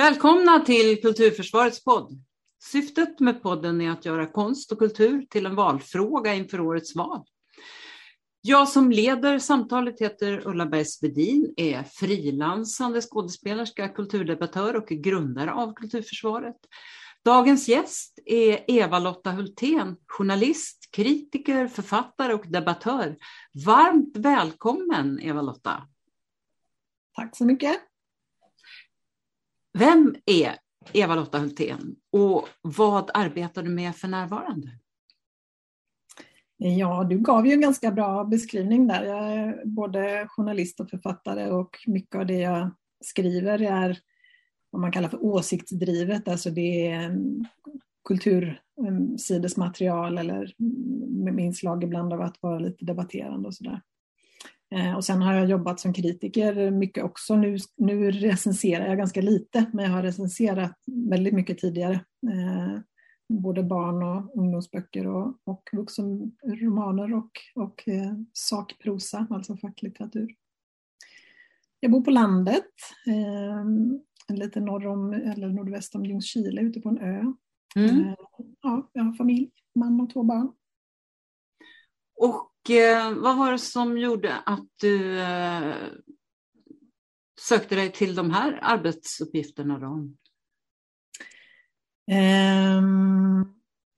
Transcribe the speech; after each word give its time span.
Välkomna 0.00 0.60
till 0.60 1.02
Kulturförsvarets 1.02 1.84
podd. 1.84 2.22
Syftet 2.62 3.20
med 3.20 3.42
podden 3.42 3.80
är 3.80 3.90
att 3.90 4.04
göra 4.04 4.26
konst 4.26 4.72
och 4.72 4.78
kultur 4.78 5.26
till 5.30 5.46
en 5.46 5.54
valfråga 5.54 6.34
inför 6.34 6.60
årets 6.60 6.96
val. 6.96 7.24
Jag 8.40 8.68
som 8.68 8.90
leder 8.90 9.38
samtalet 9.38 10.00
heter 10.00 10.46
Ulla 10.46 10.66
Bergs 10.66 11.00
Bedin, 11.00 11.54
är 11.56 11.82
frilansande 11.82 13.00
skådespelerska, 13.00 13.88
kulturdebattör 13.88 14.76
och 14.76 14.88
grundare 14.88 15.52
av 15.52 15.74
Kulturförsvaret. 15.74 16.56
Dagens 17.24 17.68
gäst 17.68 18.18
är 18.24 18.64
Eva-Lotta 18.68 19.30
Hultén, 19.30 19.96
journalist, 20.06 20.88
kritiker, 20.92 21.68
författare 21.68 22.34
och 22.34 22.46
debattör. 22.46 23.16
Varmt 23.66 24.16
välkommen 24.16 25.20
Eva-Lotta! 25.20 25.88
Tack 27.16 27.36
så 27.36 27.44
mycket! 27.44 27.89
Vem 29.78 30.14
är 30.26 30.54
Eva-Lotta 30.92 31.38
Hultén 31.38 31.96
och 32.12 32.48
vad 32.62 33.10
arbetar 33.14 33.62
du 33.62 33.68
med 33.68 33.96
för 33.96 34.08
närvarande? 34.08 34.68
Ja, 36.56 37.04
du 37.04 37.18
gav 37.18 37.46
ju 37.46 37.52
en 37.52 37.60
ganska 37.60 37.90
bra 37.90 38.24
beskrivning 38.24 38.86
där. 38.86 39.04
Jag 39.04 39.32
är 39.32 39.62
både 39.64 40.26
journalist 40.28 40.80
och 40.80 40.90
författare 40.90 41.50
och 41.50 41.78
mycket 41.86 42.14
av 42.14 42.26
det 42.26 42.38
jag 42.38 42.70
skriver 43.04 43.62
är 43.62 43.98
vad 44.70 44.80
man 44.80 44.92
kallar 44.92 45.08
för 45.08 45.24
åsiktsdrivet, 45.24 46.28
alltså 46.28 46.50
det 46.50 46.86
är 46.86 47.16
kultursidesmaterial 48.04 50.18
eller 50.18 50.54
med 51.08 51.44
inslag 51.44 51.84
ibland 51.84 52.12
av 52.12 52.20
att 52.20 52.42
vara 52.42 52.58
lite 52.58 52.84
debatterande 52.84 53.48
och 53.48 53.54
sådär. 53.54 53.80
Eh, 54.74 54.96
och 54.96 55.04
sen 55.04 55.22
har 55.22 55.34
jag 55.34 55.48
jobbat 55.48 55.80
som 55.80 55.92
kritiker 55.92 56.70
mycket 56.70 57.04
också. 57.04 57.36
Nu, 57.36 57.56
nu 57.76 58.10
recenserar 58.10 58.86
jag 58.86 58.98
ganska 58.98 59.20
lite, 59.20 59.66
men 59.72 59.84
jag 59.84 59.92
har 59.92 60.02
recenserat 60.02 60.76
väldigt 60.86 61.34
mycket 61.34 61.58
tidigare. 61.58 61.94
Eh, 62.32 62.80
både 63.28 63.62
barn 63.62 64.02
och 64.02 64.38
ungdomsböcker 64.38 65.06
och, 65.06 65.38
och 65.44 65.70
vuxenromaner 65.72 67.14
och, 67.14 67.30
och 67.54 67.88
eh, 67.88 68.12
sakprosa, 68.32 69.26
alltså 69.30 69.56
facklitteratur. 69.56 70.34
Jag 71.80 71.92
bor 71.92 72.00
på 72.00 72.10
landet, 72.10 72.64
lite 74.28 74.60
norr 74.60 74.86
om, 74.86 75.12
eller 75.12 75.48
nordväst 75.48 75.94
om 75.94 76.06
Ljungskile, 76.06 76.60
ute 76.60 76.80
på 76.80 76.88
en 76.88 76.98
ö. 76.98 77.32
Mm. 77.76 78.14
Ja, 78.62 78.90
jag 78.92 79.04
har 79.04 79.12
familj, 79.12 79.50
man 79.74 80.00
och 80.00 80.10
två 80.12 80.22
barn. 80.22 80.52
Och 82.16 82.50
vad 83.16 83.36
var 83.36 83.52
det 83.52 83.58
som 83.58 83.98
gjorde 83.98 84.36
att 84.36 84.66
du 84.80 85.20
eh, 85.20 85.74
sökte 87.40 87.74
dig 87.74 87.92
till 87.92 88.14
de 88.14 88.30
här 88.30 88.58
arbetsuppgifterna? 88.62 89.78
Då? 89.78 89.86
Um, 92.12 93.54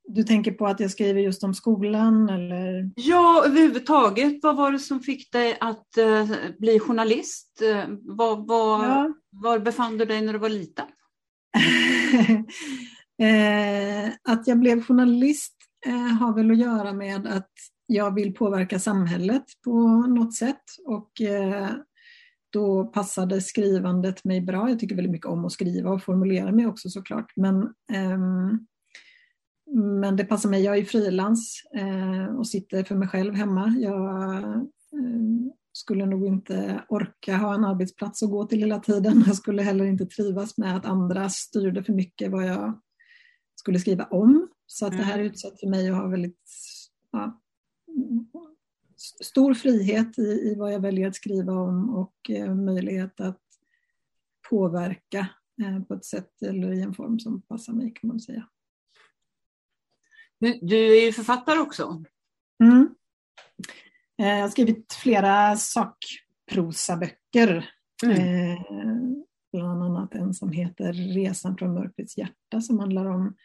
du 0.08 0.22
tänker 0.22 0.52
på 0.52 0.66
att 0.66 0.80
jag 0.80 0.90
skriver 0.90 1.20
just 1.20 1.44
om 1.44 1.54
skolan 1.54 2.28
eller? 2.28 2.90
Ja, 2.94 3.44
överhuvudtaget. 3.46 4.38
Vad 4.42 4.56
var 4.56 4.72
det 4.72 4.78
som 4.78 5.00
fick 5.00 5.32
dig 5.32 5.58
att 5.60 5.86
uh, 5.98 6.34
bli 6.58 6.78
journalist? 6.78 7.62
Uh, 7.62 7.84
var, 8.02 8.36
var, 8.46 8.84
ja. 8.86 9.14
var 9.30 9.58
befann 9.58 9.98
du 9.98 10.04
dig 10.04 10.22
när 10.22 10.32
du 10.32 10.38
var 10.38 10.48
liten? 10.48 10.86
uh, 13.22 14.10
att 14.32 14.46
jag 14.46 14.58
blev 14.58 14.84
journalist 14.84 15.56
har 16.20 16.34
väl 16.34 16.50
att 16.50 16.58
göra 16.58 16.92
med 16.92 17.26
att 17.26 17.50
jag 17.92 18.14
vill 18.14 18.34
påverka 18.34 18.78
samhället 18.78 19.44
på 19.64 19.78
något 20.06 20.34
sätt 20.34 20.62
och 20.86 21.10
då 22.52 22.84
passade 22.84 23.40
skrivandet 23.40 24.24
mig 24.24 24.40
bra. 24.40 24.68
Jag 24.68 24.78
tycker 24.78 24.96
väldigt 24.96 25.12
mycket 25.12 25.26
om 25.26 25.44
att 25.44 25.52
skriva 25.52 25.90
och 25.90 26.02
formulera 26.02 26.52
mig 26.52 26.66
också 26.66 26.88
såklart. 26.88 27.32
Men, 27.36 27.54
um, 28.14 28.66
men 30.00 30.16
det 30.16 30.24
passar 30.24 30.48
mig. 30.48 30.62
Jag 30.62 30.78
är 30.78 30.84
frilans 30.84 31.62
uh, 31.80 32.36
och 32.36 32.48
sitter 32.48 32.84
för 32.84 32.94
mig 32.94 33.08
själv 33.08 33.34
hemma. 33.34 33.76
Jag 33.78 34.44
uh, 34.94 35.52
skulle 35.72 36.06
nog 36.06 36.26
inte 36.26 36.84
orka 36.88 37.36
ha 37.36 37.54
en 37.54 37.64
arbetsplats 37.64 38.22
att 38.22 38.30
gå 38.30 38.46
till 38.46 38.58
hela 38.58 38.78
tiden. 38.78 39.24
Jag 39.26 39.36
skulle 39.36 39.62
heller 39.62 39.84
inte 39.84 40.06
trivas 40.06 40.58
med 40.58 40.76
att 40.76 40.86
andra 40.86 41.28
styrde 41.28 41.84
för 41.84 41.92
mycket 41.92 42.30
vad 42.30 42.46
jag 42.46 42.80
skulle 43.54 43.78
skriva 43.78 44.04
om. 44.04 44.48
Så 44.66 44.86
att 44.86 44.92
det 44.92 45.02
här 45.02 45.14
är 45.14 45.18
mm. 45.18 45.32
ett 45.32 45.38
sätt 45.38 45.60
för 45.60 45.66
mig 45.66 45.90
att 45.90 45.96
ha 45.96 46.06
väldigt 46.06 46.40
ja, 47.12 47.41
stor 49.22 49.54
frihet 49.54 50.18
i, 50.18 50.22
i 50.22 50.54
vad 50.58 50.72
jag 50.72 50.80
väljer 50.80 51.08
att 51.08 51.16
skriva 51.16 51.52
om 51.52 51.94
och 51.94 52.30
eh, 52.30 52.54
möjlighet 52.54 53.20
att 53.20 53.40
påverka 54.50 55.28
eh, 55.62 55.82
på 55.82 55.94
ett 55.94 56.04
sätt 56.04 56.42
eller 56.42 56.72
i 56.72 56.82
en 56.82 56.94
form 56.94 57.18
som 57.18 57.42
passar 57.42 57.72
mig 57.72 57.92
kan 57.94 58.08
man 58.08 58.20
säga. 58.20 58.48
Du, 60.38 60.58
du 60.62 60.98
är 60.98 61.04
ju 61.04 61.12
författare 61.12 61.58
också. 61.58 62.04
Mm. 62.62 62.94
Eh, 64.18 64.28
jag 64.28 64.40
har 64.40 64.48
skrivit 64.48 64.92
flera 64.92 65.56
sakprosaböcker. 65.56 67.70
Mm. 68.04 68.18
Eh, 68.18 68.58
bland 69.52 69.82
annat 69.82 70.14
en 70.14 70.34
som 70.34 70.52
heter 70.52 70.92
Resan 70.92 71.56
från 71.56 71.74
mörkrets 71.74 72.18
hjärta 72.18 72.60
som 72.60 72.78
handlar 72.78 73.06
om 73.06 73.36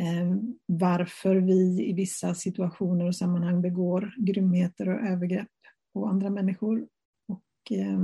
Eh, 0.00 0.36
varför 0.66 1.36
vi 1.36 1.90
i 1.90 1.92
vissa 1.92 2.34
situationer 2.34 3.06
och 3.06 3.16
sammanhang 3.16 3.62
begår 3.62 4.14
grymheter 4.18 4.88
och 4.88 5.00
övergrepp 5.00 5.48
på 5.92 6.06
andra 6.06 6.30
människor. 6.30 6.86
Och, 7.28 7.76
eh, 7.76 8.00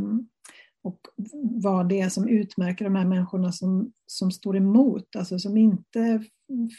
och 0.82 1.00
vad 1.62 1.88
det 1.88 2.00
är 2.00 2.08
som 2.08 2.28
utmärker 2.28 2.84
de 2.84 2.94
här 2.94 3.04
människorna 3.04 3.52
som, 3.52 3.92
som 4.06 4.30
står 4.30 4.56
emot, 4.56 5.16
alltså 5.16 5.38
som 5.38 5.56
inte 5.56 6.24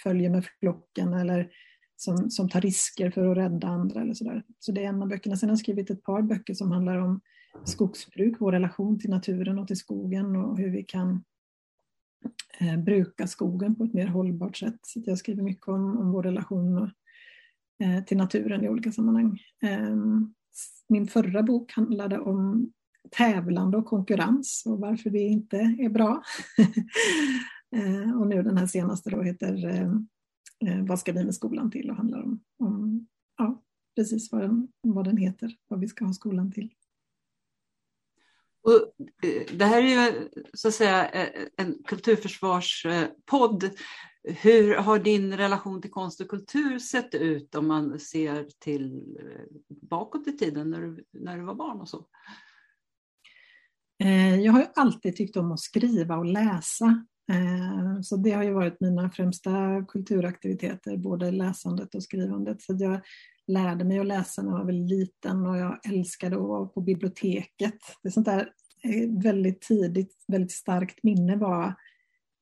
följer 0.03 0.29
med 0.29 0.46
flocken 0.59 1.13
eller 1.13 1.51
som, 1.95 2.30
som 2.30 2.50
tar 2.50 2.62
risker 2.62 3.12
för 3.12 3.31
att 3.31 3.38
rädda 3.38 3.68
andra. 3.68 4.01
Eller 4.01 4.13
så, 4.13 4.24
där. 4.24 4.44
så 4.59 4.72
det 4.72 4.84
är 4.84 4.90
en 4.90 5.01
av 5.01 5.07
böckerna. 5.07 5.38
Sen 5.38 5.50
har 5.50 5.51
jag 5.51 5.59
skrivit 5.59 5.90
ett 5.90 6.03
par 6.03 6.22
böcker 6.22 6.53
som 6.53 6.72
handlar 6.72 6.97
om 6.97 7.22
skogsbruk, 7.66 8.35
vår 8.40 8.51
relation 8.51 9.00
till 9.00 9.09
naturen 9.09 9.59
och 9.59 9.68
till 9.68 9.78
skogen 9.78 10.35
och 10.35 10.57
hur 10.57 10.69
vi 10.69 10.84
kan 10.84 11.24
eh, 12.59 12.78
bruka 12.78 13.28
skogen 13.28 13.75
på 13.75 13.84
ett 13.84 13.94
mer 13.94 14.07
hållbart 14.07 14.57
sätt. 14.57 14.79
Så 14.81 15.01
jag 15.06 15.17
skriver 15.17 15.44
mycket 15.44 15.67
om, 15.67 15.97
om 15.97 16.11
vår 16.11 16.23
relation 16.23 16.91
eh, 17.84 18.03
till 18.06 18.17
naturen 18.17 18.63
i 18.63 18.69
olika 18.69 18.91
sammanhang. 18.91 19.39
Eh, 19.63 19.95
min 20.89 21.07
förra 21.07 21.44
bok 21.44 21.72
handlade 21.72 22.19
om 22.19 22.72
tävlande 23.12 23.78
och 23.78 23.85
konkurrens 23.85 24.63
och 24.66 24.79
varför 24.79 25.09
det 25.09 25.19
inte 25.19 25.57
är 25.57 25.89
bra. 25.89 26.23
Eh, 27.75 28.19
och 28.19 28.28
nu 28.28 28.44
den 28.44 28.57
här 28.57 28.67
senaste 28.67 29.09
då 29.09 29.22
heter 29.22 29.66
eh, 29.66 29.91
eh, 30.66 30.85
Vad 30.85 31.00
ska 31.00 31.12
vi 31.12 31.23
med 31.23 31.35
skolan 31.35 31.72
till 31.72 31.89
och 31.89 31.95
handlar 31.95 32.22
om, 32.22 32.39
om 32.59 33.07
ja, 33.38 33.63
precis 33.95 34.31
vad 34.31 34.41
den, 34.41 34.67
vad 34.81 35.06
den 35.06 35.17
heter, 35.17 35.56
vad 35.67 35.79
vi 35.79 35.88
ska 35.88 36.06
ha 36.06 36.13
skolan 36.13 36.51
till. 36.51 36.73
Och 38.63 38.74
eh, 39.28 39.56
det 39.57 39.66
här 39.66 39.84
är 39.84 40.12
ju 40.12 40.29
så 40.53 40.68
att 40.68 40.74
säga 40.74 41.09
eh, 41.09 41.47
en 41.57 41.84
kulturförsvarspodd. 41.85 43.69
Hur 44.24 44.75
har 44.75 45.00
din 45.00 45.38
relation 45.38 45.81
till 45.81 45.91
konst 45.91 46.22
och 46.22 46.28
kultur 46.28 46.79
sett 46.79 47.16
ut 47.16 47.56
om 47.56 47.68
man 47.68 48.00
ser 48.00 48.47
till 48.59 49.18
eh, 49.19 49.41
bakåt 49.90 50.28
i 50.28 50.38
tiden 50.38 50.69
när 50.69 50.81
du, 50.81 51.06
när 51.12 51.38
du 51.38 51.44
var 51.44 51.56
barn 51.56 51.81
och 51.81 51.90
så? 51.90 52.06
Jag 54.44 54.53
har 54.53 54.72
alltid 54.75 55.16
tyckt 55.16 55.38
om 55.38 55.51
att 55.51 55.59
skriva 55.59 56.18
och 56.18 56.25
läsa. 56.25 57.06
Så 58.03 58.18
det 58.18 58.31
har 58.31 58.44
ju 58.44 58.53
varit 58.53 58.80
mina 58.80 59.09
främsta 59.09 59.85
kulturaktiviteter, 59.88 60.97
både 60.97 61.31
läsandet 61.31 61.95
och 61.95 62.03
skrivandet. 62.03 62.62
Så 62.62 62.78
jag 62.80 63.01
lärde 63.47 63.83
mig 63.83 63.99
att 63.99 64.05
läsa 64.05 64.41
när 64.41 64.51
jag 64.51 64.57
var 64.57 64.65
väldigt 64.65 64.99
liten 64.99 65.47
och 65.47 65.57
jag 65.57 65.89
älskade 65.89 66.35
att 66.35 66.41
vara 66.41 66.65
på 66.65 66.81
biblioteket. 66.81 67.79
Det 68.03 68.09
är 68.09 68.11
sånt 68.11 68.25
där 68.25 68.49
eh, 68.83 69.23
väldigt 69.23 69.61
tidigt, 69.61 70.15
väldigt 70.27 70.51
starkt 70.51 71.03
minne 71.03 71.35
var 71.35 71.75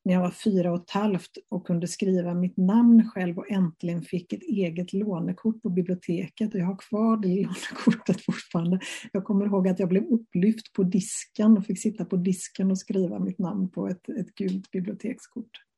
när 0.05 0.13
jag 0.13 0.21
var 0.21 0.31
fyra 0.31 0.71
och 0.71 0.81
ett 0.81 0.89
halvt 0.89 1.31
och 1.49 1.67
kunde 1.67 1.87
skriva 1.87 2.33
mitt 2.33 2.57
namn 2.57 3.09
själv 3.09 3.37
och 3.37 3.51
äntligen 3.51 4.01
fick 4.01 4.33
ett 4.33 4.43
eget 4.43 4.93
lånekort 4.93 5.61
på 5.61 5.69
biblioteket 5.69 6.53
och 6.53 6.59
jag 6.59 6.65
har 6.65 6.77
kvar 6.77 7.17
det 7.17 7.27
lånekortet 7.27 8.21
fortfarande. 8.25 8.79
Jag 9.11 9.23
kommer 9.23 9.45
ihåg 9.45 9.67
att 9.67 9.79
jag 9.79 9.89
blev 9.89 10.03
upplyft 10.03 10.73
på 10.73 10.83
disken 10.83 11.57
och 11.57 11.65
fick 11.65 11.81
sitta 11.81 12.05
på 12.05 12.15
disken 12.15 12.71
och 12.71 12.77
skriva 12.77 13.19
mitt 13.19 13.39
namn 13.39 13.69
på 13.69 13.87
ett, 13.87 14.09
ett 14.09 14.35
gult 14.35 14.71
bibliotekskort. 14.71 15.70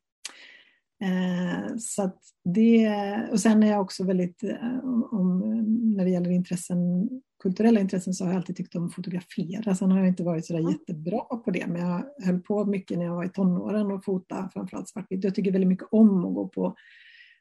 Eh, 1.03 1.77
så 1.77 2.11
det, 2.43 2.87
och 3.31 3.39
sen 3.39 3.63
är 3.63 3.67
jag 3.67 3.81
också 3.81 4.03
väldigt, 4.03 4.43
eh, 4.43 4.79
om, 5.11 5.39
när 5.95 6.05
det 6.05 6.11
gäller 6.11 6.31
intressen, 6.31 7.09
kulturella 7.43 7.79
intressen 7.79 8.13
så 8.13 8.23
har 8.23 8.31
jag 8.31 8.37
alltid 8.37 8.55
tyckt 8.55 8.75
om 8.75 8.85
att 8.85 8.93
fotografera. 8.93 9.75
Sen 9.75 9.91
har 9.91 9.99
jag 9.99 10.07
inte 10.07 10.23
varit 10.23 10.45
sådär 10.45 10.59
mm. 10.59 10.71
jättebra 10.71 11.21
på 11.21 11.51
det, 11.51 11.67
men 11.67 11.81
jag 11.81 12.05
höll 12.25 12.39
på 12.39 12.65
mycket 12.65 12.97
när 12.97 13.05
jag 13.05 13.15
var 13.15 13.25
i 13.25 13.29
tonåren 13.29 13.91
och 13.91 14.05
fota 14.05 14.49
framförallt 14.53 14.89
svartvitt. 14.89 15.23
Jag 15.23 15.35
tycker 15.35 15.51
väldigt 15.51 15.67
mycket 15.67 15.87
om 15.91 16.25
att 16.25 16.33
gå 16.33 16.47
på, 16.47 16.75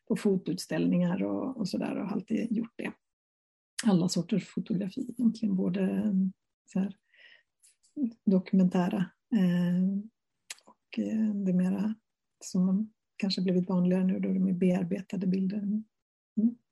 på 0.08 0.16
fotutställningar 0.16 1.22
och, 1.22 1.56
och 1.56 1.68
sådär 1.68 1.96
och 1.96 2.06
har 2.06 2.12
alltid 2.12 2.52
gjort 2.52 2.72
det. 2.76 2.92
Alla 3.84 4.08
sorters 4.08 4.48
fotografi 4.48 5.14
egentligen, 5.18 5.56
både 5.56 6.12
så 6.72 6.78
här, 6.78 6.96
dokumentära 8.26 9.04
eh, 9.34 9.82
eh, 11.06 11.34
det 11.34 11.52
mera 11.52 11.94
som 12.40 12.92
kanske 13.22 13.42
blivit 13.42 13.68
vanligare 13.68 14.04
nu 14.04 14.18
då 14.18 14.28
de 14.28 14.48
är 14.48 14.52
bearbetade 14.52 15.26
bilder. 15.26 15.58
Mm, 15.58 15.84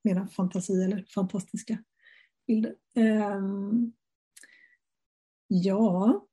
mera 0.05 0.26
fantasi 0.26 0.85
eller 0.85 1.05
fantastiska 1.14 1.79
bilder. 2.47 2.75
Um, 3.37 3.93
ja, 5.49 6.26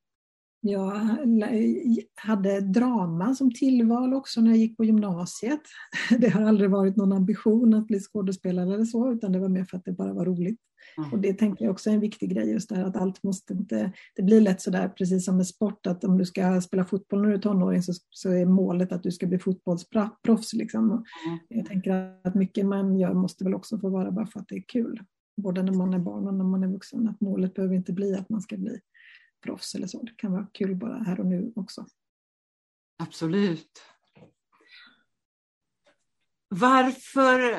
jag 0.60 0.92
hade 2.14 2.60
drama 2.60 3.34
som 3.34 3.54
tillval 3.54 4.14
också 4.14 4.40
när 4.40 4.50
jag 4.50 4.58
gick 4.58 4.76
på 4.76 4.84
gymnasiet. 4.84 5.60
Det 6.18 6.28
har 6.28 6.42
aldrig 6.42 6.70
varit 6.70 6.96
någon 6.96 7.12
ambition 7.12 7.74
att 7.74 7.86
bli 7.86 8.00
skådespelare 8.00 8.74
eller 8.74 8.84
så, 8.84 9.12
utan 9.12 9.32
det 9.32 9.38
var 9.38 9.48
mer 9.48 9.64
för 9.64 9.76
att 9.76 9.84
det 9.84 9.92
bara 9.92 10.12
var 10.12 10.24
roligt. 10.24 10.60
Mm. 10.98 11.12
Och 11.12 11.18
det 11.18 11.32
tänker 11.32 11.64
jag 11.64 11.72
också 11.72 11.90
är 11.90 11.94
en 11.94 12.00
viktig 12.00 12.30
grej, 12.30 12.50
just 12.50 12.68
det 12.68 12.76
här 12.76 12.84
att 12.84 12.96
allt 12.96 13.22
måste 13.22 13.52
inte... 13.52 13.92
Det 14.14 14.22
blir 14.22 14.40
lätt 14.40 14.60
sådär, 14.60 14.88
precis 14.88 15.24
som 15.24 15.36
med 15.36 15.46
sport, 15.46 15.86
att 15.86 16.04
om 16.04 16.18
du 16.18 16.24
ska 16.24 16.60
spela 16.60 16.84
fotboll 16.84 17.22
när 17.22 17.28
du 17.28 17.34
är 17.34 17.38
tonåring 17.38 17.82
så, 17.82 17.92
så 18.10 18.30
är 18.30 18.46
målet 18.46 18.92
att 18.92 19.02
du 19.02 19.10
ska 19.10 19.26
bli 19.26 19.38
fotbollsproffs. 19.38 20.52
Liksom. 20.52 20.90
Mm. 20.90 21.38
Jag 21.48 21.66
tänker 21.66 22.20
att 22.24 22.34
mycket 22.34 22.66
man 22.66 22.98
gör 22.98 23.14
måste 23.14 23.44
väl 23.44 23.54
också 23.54 23.78
få 23.78 23.88
vara 23.88 24.10
bara 24.10 24.26
för 24.26 24.40
att 24.40 24.48
det 24.48 24.56
är 24.56 24.64
kul. 24.68 25.02
Både 25.36 25.62
när 25.62 25.72
man 25.72 25.94
är 25.94 25.98
barn 25.98 26.26
och 26.26 26.34
när 26.34 26.44
man 26.44 26.64
är 26.64 26.68
vuxen. 26.68 27.08
Att 27.08 27.20
målet 27.20 27.54
behöver 27.54 27.74
inte 27.74 27.92
bli 27.92 28.14
att 28.14 28.28
man 28.28 28.40
ska 28.40 28.56
bli 28.56 28.80
proffs 29.44 29.74
eller 29.74 29.86
så. 29.86 30.02
Det 30.02 30.12
kan 30.16 30.32
vara 30.32 30.46
kul 30.52 30.76
bara 30.76 30.98
här 30.98 31.20
och 31.20 31.26
nu 31.26 31.52
också. 31.56 31.86
Absolut. 33.02 33.82
Varför 36.48 37.54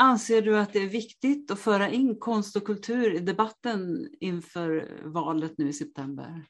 anser 0.00 0.42
du 0.42 0.58
att 0.58 0.72
det 0.72 0.78
är 0.78 0.88
viktigt 0.88 1.50
att 1.50 1.58
föra 1.58 1.88
in 1.88 2.16
konst 2.18 2.56
och 2.56 2.64
kultur 2.64 3.14
i 3.14 3.18
debatten 3.18 4.08
inför 4.20 5.00
valet 5.04 5.58
nu 5.58 5.68
i 5.68 5.72
september? 5.72 6.44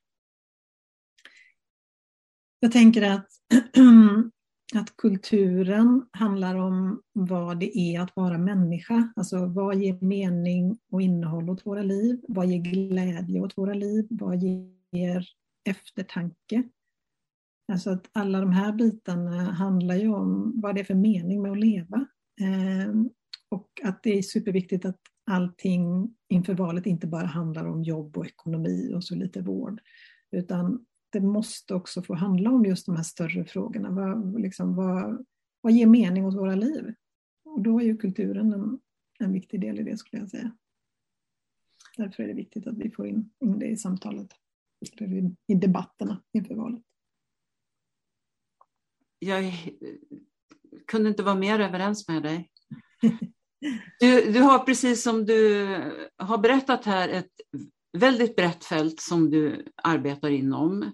Jag 2.61 2.73
tänker 2.73 3.03
att, 3.03 3.29
att 4.75 4.97
kulturen 4.97 6.07
handlar 6.13 6.55
om 6.55 7.03
vad 7.13 7.61
det 7.61 7.79
är 7.79 8.01
att 8.01 8.17
vara 8.17 8.39
människa. 8.39 9.13
Alltså 9.17 9.47
vad 9.47 9.77
ger 9.77 10.05
mening 10.05 10.79
och 10.93 11.03
innehåll 11.03 11.51
åt 11.51 11.67
våra 11.67 11.83
liv? 11.83 12.21
Vad 12.29 12.47
ger 12.47 12.59
glädje 12.59 13.41
åt 13.41 13.59
våra 13.59 13.75
liv? 13.75 14.07
Vad 14.11 14.43
ger 14.43 15.27
eftertanke? 15.65 16.63
Alltså 17.73 17.91
att 17.91 18.09
alla 18.13 18.41
de 18.41 18.53
här 18.53 18.73
bitarna 18.73 19.53
handlar 19.53 19.95
ju 19.95 20.09
om 20.09 20.53
vad 20.61 20.75
det 20.75 20.81
är 20.81 20.85
för 20.85 20.95
mening 20.95 21.43
med 21.43 21.53
att 21.53 21.59
leva. 21.59 22.07
Ehm, 22.41 23.11
och 23.51 23.81
att 23.83 24.03
det 24.03 24.19
är 24.19 24.23
superviktigt 24.23 24.85
att 24.85 25.01
allting 25.31 26.15
inför 26.29 26.55
valet 26.55 26.87
inte 26.87 27.07
bara 27.07 27.27
handlar 27.27 27.67
om 27.67 27.83
jobb 27.83 28.19
och 28.19 28.27
ekonomi 28.27 28.95
och 28.95 29.05
så 29.05 29.15
lite 29.15 29.43
vård. 29.43 29.81
Utan 30.31 30.87
det 31.11 31.21
måste 31.21 31.75
också 31.75 32.03
få 32.03 32.15
handla 32.15 32.51
om 32.51 32.65
just 32.65 32.87
de 32.87 32.97
här 32.97 33.03
större 33.03 33.45
frågorna. 33.45 33.91
Vad, 33.91 34.41
liksom, 34.41 34.75
vad, 34.77 35.27
vad 35.61 35.73
ger 35.73 35.87
mening 35.87 36.25
åt 36.25 36.37
våra 36.37 36.55
liv? 36.55 36.95
Och 37.45 37.63
då 37.63 37.81
är 37.81 37.85
ju 37.85 37.97
kulturen 37.97 38.53
en, 38.53 38.81
en 39.19 39.33
viktig 39.33 39.61
del 39.61 39.81
i 39.81 39.83
det 39.83 39.97
skulle 39.97 40.23
jag 40.23 40.31
säga. 40.31 40.57
Därför 41.97 42.23
är 42.23 42.29
det 42.29 42.35
viktigt 42.35 42.67
att 42.67 42.79
vi 42.79 42.91
får 42.91 43.07
in, 43.07 43.31
in 43.41 43.59
det 43.59 43.67
i 43.67 43.77
samtalet, 43.77 44.33
i, 45.01 45.53
i 45.53 45.55
debatterna 45.55 46.23
inför 46.33 46.55
valet. 46.55 46.83
Jag 49.19 49.53
kunde 50.87 51.09
inte 51.09 51.23
vara 51.23 51.35
mer 51.35 51.61
överens 51.61 52.09
med 52.09 52.23
dig. 52.23 52.51
Du, 54.01 54.33
du 54.33 54.41
har 54.41 54.59
precis 54.59 55.03
som 55.03 55.27
du 55.27 55.67
har 56.19 56.39
berättat 56.39 56.85
här 56.85 57.09
ett 57.09 57.31
väldigt 57.99 58.37
brett 58.37 58.65
fält 58.65 59.01
som 59.01 59.31
du 59.31 59.65
arbetar 59.83 60.31
inom. 60.31 60.93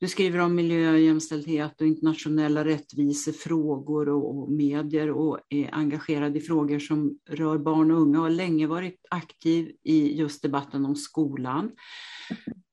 Du 0.00 0.08
skriver 0.08 0.38
om 0.38 0.54
miljö, 0.54 0.96
jämställdhet 0.96 1.80
och 1.80 1.86
internationella 1.86 2.64
rättvisefrågor 2.64 4.08
och, 4.08 4.38
och 4.38 4.52
medier 4.52 5.10
och 5.10 5.40
är 5.48 5.74
engagerad 5.74 6.36
i 6.36 6.40
frågor 6.40 6.78
som 6.78 7.18
rör 7.28 7.58
barn 7.58 7.90
och 7.90 8.00
unga 8.00 8.18
och 8.18 8.24
har 8.24 8.30
länge 8.30 8.66
varit 8.66 9.00
aktiv 9.10 9.72
i 9.82 10.18
just 10.18 10.42
debatten 10.42 10.84
om 10.84 10.96
skolan. 10.96 11.70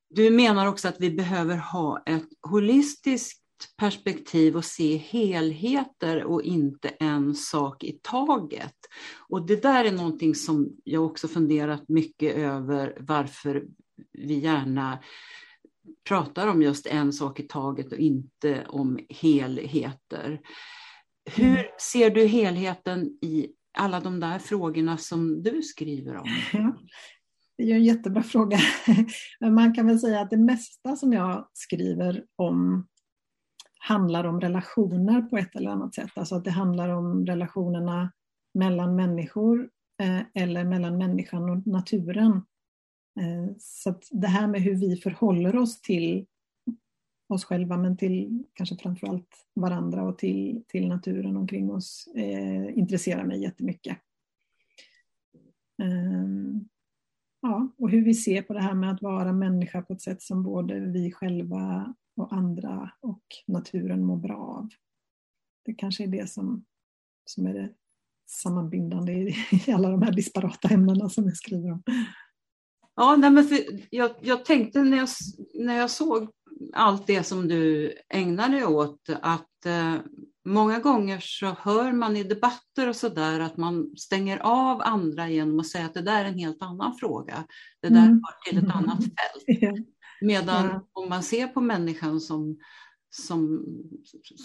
Du 0.10 0.32
menar 0.32 0.68
också 0.68 0.88
att 0.88 1.00
vi 1.00 1.12
behöver 1.12 1.58
ha 1.58 2.04
ett 2.06 2.28
holistiskt 2.50 3.43
perspektiv 3.78 4.56
och 4.56 4.66
se 4.66 4.98
helheter 4.98 6.24
och 6.24 6.42
inte 6.42 6.90
en 6.90 7.36
sak 7.36 7.84
i 7.84 8.00
taget. 8.02 8.76
Och 9.30 9.48
det 9.48 9.62
där 9.62 9.86
är 9.86 9.92
någonting 9.92 10.36
som 10.36 10.70
jag 10.84 11.06
också 11.06 11.28
funderat 11.28 11.90
mycket 11.90 12.36
över 12.36 12.98
varför 13.00 13.64
vi 14.12 14.40
gärna 14.40 15.00
pratar 16.08 16.48
om 16.48 16.62
just 16.62 16.86
en 16.86 17.14
sak 17.14 17.40
i 17.40 17.44
taget 17.44 17.92
och 17.92 18.00
inte 18.00 18.66
om 18.68 19.00
helheter. 19.10 20.42
Hur 21.32 21.48
mm. 21.48 21.66
ser 21.92 22.10
du 22.10 22.26
helheten 22.26 23.06
i 23.22 23.48
alla 23.78 24.00
de 24.00 24.20
där 24.20 24.40
frågorna 24.40 24.98
som 24.98 25.44
du 25.44 25.62
skriver 25.62 26.16
om? 26.16 26.28
Det 27.58 27.64
är 27.64 27.76
en 27.76 27.84
jättebra 27.84 28.24
fråga. 28.24 28.58
Man 29.52 29.74
kan 29.74 29.88
väl 29.88 30.00
säga 30.00 30.22
att 30.22 30.30
det 30.30 30.38
mesta 30.38 30.96
som 30.96 31.14
jag 31.14 31.50
skriver 31.54 32.24
om 32.36 32.88
handlar 33.84 34.24
om 34.24 34.42
relationer 34.42 35.22
på 35.22 35.38
ett 35.38 35.56
eller 35.56 35.72
annat 35.72 35.96
sätt. 35.96 36.12
Alltså 36.16 36.36
att 36.36 36.44
det 36.44 36.52
handlar 36.52 36.90
om 36.90 37.26
relationerna 37.26 38.12
mellan 38.54 38.96
människor 38.96 39.70
eh, 40.02 40.22
eller 40.34 40.64
mellan 40.64 40.98
människan 40.98 41.50
och 41.50 41.68
naturen. 41.68 42.32
Eh, 43.20 43.56
så 43.60 44.00
det 44.12 44.28
här 44.28 44.48
med 44.48 44.62
hur 44.62 44.76
vi 44.76 44.96
förhåller 44.96 45.56
oss 45.56 45.82
till 45.82 46.26
oss 47.30 47.46
själva 47.46 47.78
men 47.78 47.98
till 47.98 48.44
kanske 48.54 48.76
framförallt 48.76 49.48
varandra 49.54 50.04
och 50.04 50.18
till, 50.18 50.64
till 50.68 50.88
naturen 50.88 51.38
omkring 51.38 51.72
oss 51.72 52.08
eh, 52.16 52.78
intresserar 52.78 53.26
mig 53.26 53.42
jättemycket. 53.42 53.98
Ehm, 55.84 56.70
ja, 57.42 57.74
och 57.78 57.90
hur 57.90 58.06
vi 58.06 58.14
ser 58.14 58.42
på 58.42 58.54
det 58.54 58.62
här 58.62 58.74
med 58.74 58.92
att 58.92 59.02
vara 59.02 59.34
människa 59.34 59.82
på 59.82 59.94
ett 59.94 60.02
sätt 60.02 60.22
som 60.22 60.44
både 60.44 60.80
vi 60.80 61.12
själva 61.12 61.96
och 62.16 62.34
andra 62.34 62.92
och 63.02 63.24
naturen 63.48 64.06
mår 64.06 64.18
bra 64.18 64.38
av. 64.38 64.70
Det 65.66 65.74
kanske 65.74 66.04
är 66.04 66.08
det 66.08 66.30
som, 66.30 66.66
som 67.26 67.46
är 67.48 67.54
det 67.54 67.70
sammanbindande 68.28 69.14
i, 69.14 69.36
i 69.68 69.72
alla 69.72 69.90
de 69.90 70.02
här 70.02 70.12
disparata 70.12 70.68
ämnena 70.68 71.10
som 71.10 71.24
jag 71.24 71.38
skriver 71.38 71.72
om. 71.72 71.84
Ja, 72.96 73.16
nej, 73.16 73.30
men 73.30 73.48
jag, 73.90 74.12
jag 74.22 74.46
tänkte 74.46 74.84
när 74.84 74.98
jag, 74.98 75.10
när 75.54 75.78
jag 75.78 75.92
såg 75.92 76.30
allt 76.74 77.08
det 77.08 77.24
som 77.24 77.48
du 77.48 77.94
ägnar 78.10 78.50
dig 78.50 78.66
åt 78.66 79.10
att 79.22 79.66
eh, 79.66 79.96
många 80.46 80.80
gånger 80.80 81.20
så 81.22 81.46
hör 81.60 81.92
man 81.92 82.18
i 82.18 82.24
debatter 82.24 82.90
och 82.90 82.96
så 82.96 83.10
där 83.10 83.40
att 83.40 83.58
man 83.58 83.98
stänger 83.98 84.38
av 84.38 84.82
andra 84.82 85.30
genom 85.30 85.60
att 85.60 85.68
säga 85.68 85.86
att 85.86 85.94
det 85.94 86.02
där 86.02 86.26
är 86.26 86.30
en 86.30 86.40
helt 86.40 86.62
annan 86.62 86.98
fråga. 86.98 87.44
Det 87.82 87.90
där 87.90 88.06
mm. 88.06 88.22
hör 88.24 88.52
till 88.52 88.68
ett 88.68 88.76
annat 88.76 89.00
fält. 89.04 89.88
Medan 90.24 90.66
ja. 90.66 90.88
om 90.94 91.10
man 91.10 91.24
ser 91.24 91.48
på 91.48 91.62
människan 91.62 92.20
som, 92.20 92.58
som, 93.10 93.66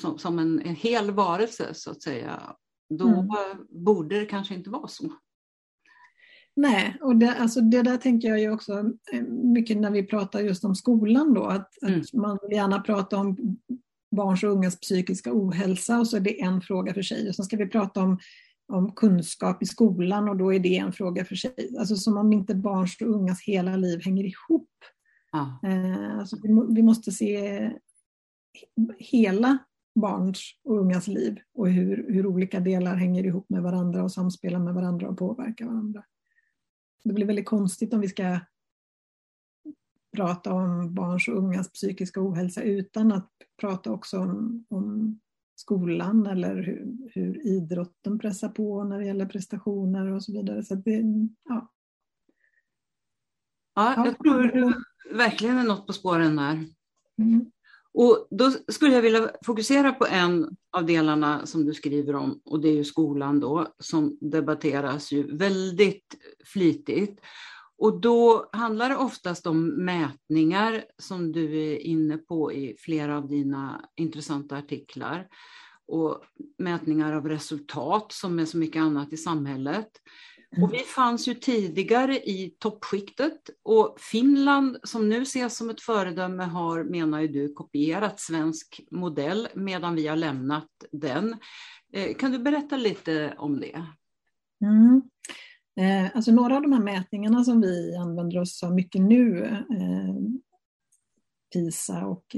som, 0.02 0.18
som 0.18 0.38
en, 0.38 0.60
en 0.60 0.74
hel 0.74 1.10
varelse 1.10 1.74
så 1.74 1.90
att 1.90 2.02
säga, 2.02 2.56
då 2.98 3.08
mm. 3.08 3.28
borde 3.68 4.20
det 4.20 4.26
kanske 4.26 4.54
inte 4.54 4.70
vara 4.70 4.88
så. 4.88 5.12
Nej, 6.56 6.96
och 7.00 7.16
det, 7.16 7.34
alltså 7.34 7.60
det 7.60 7.82
där 7.82 7.96
tänker 7.96 8.28
jag 8.28 8.40
ju 8.40 8.50
också 8.50 8.72
eh, 9.12 9.22
mycket 9.28 9.76
när 9.76 9.90
vi 9.90 10.02
pratar 10.02 10.40
just 10.40 10.64
om 10.64 10.74
skolan 10.74 11.34
då, 11.34 11.44
att, 11.44 11.82
mm. 11.82 12.00
att 12.00 12.12
man 12.12 12.38
vill 12.42 12.56
gärna 12.56 12.80
prata 12.80 13.16
om 13.16 13.36
barns 14.16 14.42
och 14.42 14.50
ungas 14.50 14.80
psykiska 14.80 15.30
ohälsa 15.32 15.98
och 15.98 16.08
så 16.08 16.16
är 16.16 16.20
det 16.20 16.42
en 16.42 16.60
fråga 16.60 16.94
för 16.94 17.02
sig. 17.02 17.28
Och 17.28 17.34
sen 17.34 17.44
ska 17.44 17.56
vi 17.56 17.68
prata 17.68 18.02
om, 18.02 18.18
om 18.72 18.92
kunskap 18.92 19.62
i 19.62 19.66
skolan 19.66 20.28
och 20.28 20.36
då 20.36 20.54
är 20.54 20.58
det 20.58 20.76
en 20.76 20.92
fråga 20.92 21.24
för 21.24 21.34
sig. 21.34 21.76
Alltså 21.78 21.96
som 21.96 22.16
om 22.16 22.32
inte 22.32 22.54
barns 22.54 22.96
och 23.00 23.08
ungas 23.08 23.42
hela 23.42 23.76
liv 23.76 24.00
hänger 24.04 24.24
ihop. 24.24 24.68
Ja. 25.32 25.60
Eh, 25.62 26.18
alltså 26.18 26.36
vi 26.68 26.82
måste 26.82 27.12
se 27.12 27.70
hela 28.98 29.58
barns 29.94 30.40
och 30.64 30.78
ungas 30.78 31.06
liv 31.06 31.38
och 31.54 31.68
hur, 31.68 32.12
hur 32.12 32.26
olika 32.26 32.60
delar 32.60 32.96
hänger 32.96 33.24
ihop 33.24 33.46
med 33.48 33.62
varandra 33.62 34.02
och 34.02 34.12
samspelar 34.12 34.58
med 34.58 34.74
varandra 34.74 35.08
och 35.08 35.18
påverkar 35.18 35.66
varandra. 35.66 36.04
Det 37.04 37.12
blir 37.12 37.26
väldigt 37.26 37.46
konstigt 37.46 37.94
om 37.94 38.00
vi 38.00 38.08
ska 38.08 38.40
prata 40.16 40.52
om 40.52 40.94
barns 40.94 41.28
och 41.28 41.36
ungas 41.36 41.72
psykiska 41.72 42.20
ohälsa 42.22 42.62
utan 42.62 43.12
att 43.12 43.30
prata 43.60 43.92
också 43.92 44.18
om, 44.18 44.64
om 44.68 45.20
skolan 45.54 46.26
eller 46.26 46.56
hur, 46.56 47.10
hur, 47.14 47.46
idrotten 47.46 48.18
pressar 48.18 48.48
på 48.48 48.84
när 48.84 48.98
det 48.98 49.06
gäller 49.06 49.26
prestationer 49.26 50.12
och 50.12 50.24
så 50.24 50.32
vidare. 50.32 50.62
Så 50.64 50.74
det, 50.74 51.02
ja 51.44 51.72
ja, 53.78 54.04
jag 54.04 54.18
tror 54.18 54.42
du 54.42 54.74
verkligen 55.16 55.58
är 55.58 55.64
något 55.64 55.86
på 55.86 55.92
spåren 55.92 56.36
där. 56.36 56.64
Mm. 57.18 57.50
Och 57.94 58.28
då 58.30 58.50
skulle 58.68 58.94
jag 58.94 59.02
vilja 59.02 59.30
fokusera 59.44 59.92
på 59.92 60.06
en 60.06 60.56
av 60.72 60.86
delarna 60.86 61.46
som 61.46 61.64
du 61.64 61.74
skriver 61.74 62.14
om 62.14 62.40
och 62.44 62.60
det 62.60 62.68
är 62.68 62.74
ju 62.74 62.84
skolan 62.84 63.40
då 63.40 63.74
som 63.78 64.18
debatteras 64.20 65.12
ju 65.12 65.36
väldigt 65.36 66.16
flitigt. 66.44 67.20
Och 67.78 68.00
då 68.00 68.48
handlar 68.52 68.88
det 68.88 68.96
oftast 68.96 69.46
om 69.46 69.66
mätningar 69.68 70.84
som 70.98 71.32
du 71.32 71.60
är 71.60 71.78
inne 71.78 72.18
på 72.18 72.52
i 72.52 72.76
flera 72.78 73.16
av 73.16 73.28
dina 73.28 73.84
intressanta 73.96 74.56
artiklar. 74.56 75.28
Och 75.86 76.22
mätningar 76.58 77.12
av 77.12 77.28
resultat 77.28 78.12
som 78.12 78.38
är 78.38 78.44
så 78.44 78.58
mycket 78.58 78.82
annat 78.82 79.12
i 79.12 79.16
samhället. 79.16 79.88
Mm. 80.56 80.64
Och 80.64 80.74
vi 80.74 80.78
fanns 80.78 81.28
ju 81.28 81.34
tidigare 81.34 82.16
i 82.16 82.54
toppskiktet 82.58 83.50
och 83.62 84.00
Finland 84.00 84.76
som 84.82 85.08
nu 85.08 85.22
ses 85.22 85.56
som 85.56 85.70
ett 85.70 85.80
föredöme 85.80 86.44
har, 86.44 86.84
menar 86.84 87.20
ju 87.20 87.28
du, 87.28 87.52
kopierat 87.52 88.20
svensk 88.20 88.80
modell 88.90 89.48
medan 89.54 89.94
vi 89.94 90.06
har 90.06 90.16
lämnat 90.16 90.68
den. 90.92 91.36
Eh, 91.92 92.16
kan 92.16 92.32
du 92.32 92.38
berätta 92.38 92.76
lite 92.76 93.34
om 93.38 93.60
det? 93.60 93.86
Mm. 94.64 95.02
Eh, 95.80 96.16
alltså 96.16 96.32
några 96.32 96.56
av 96.56 96.62
de 96.62 96.72
här 96.72 96.82
mätningarna 96.82 97.44
som 97.44 97.60
vi 97.60 97.96
använder 97.96 98.40
oss 98.40 98.62
av 98.62 98.74
mycket 98.74 99.00
nu, 99.00 99.44
eh, 99.44 100.14
PISA 101.52 102.06
och 102.06 102.36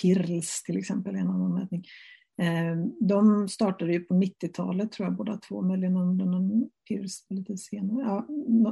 PIRLS 0.00 0.62
till 0.62 0.78
exempel, 0.78 1.14
en 1.14 1.28
annan 1.28 1.54
mätning, 1.54 1.84
Eh, 2.42 2.76
de 3.00 3.48
startade 3.48 3.92
ju 3.92 4.00
på 4.00 4.14
90-talet 4.14 4.92
tror 4.92 5.06
jag 5.06 5.16
båda 5.16 5.36
två, 5.36 5.62
möjligen 5.62 5.94
någon 5.94 6.70
PIRLS 6.88 7.26
lite 7.30 7.56
senare, 7.56 8.04
ja, 8.06 8.26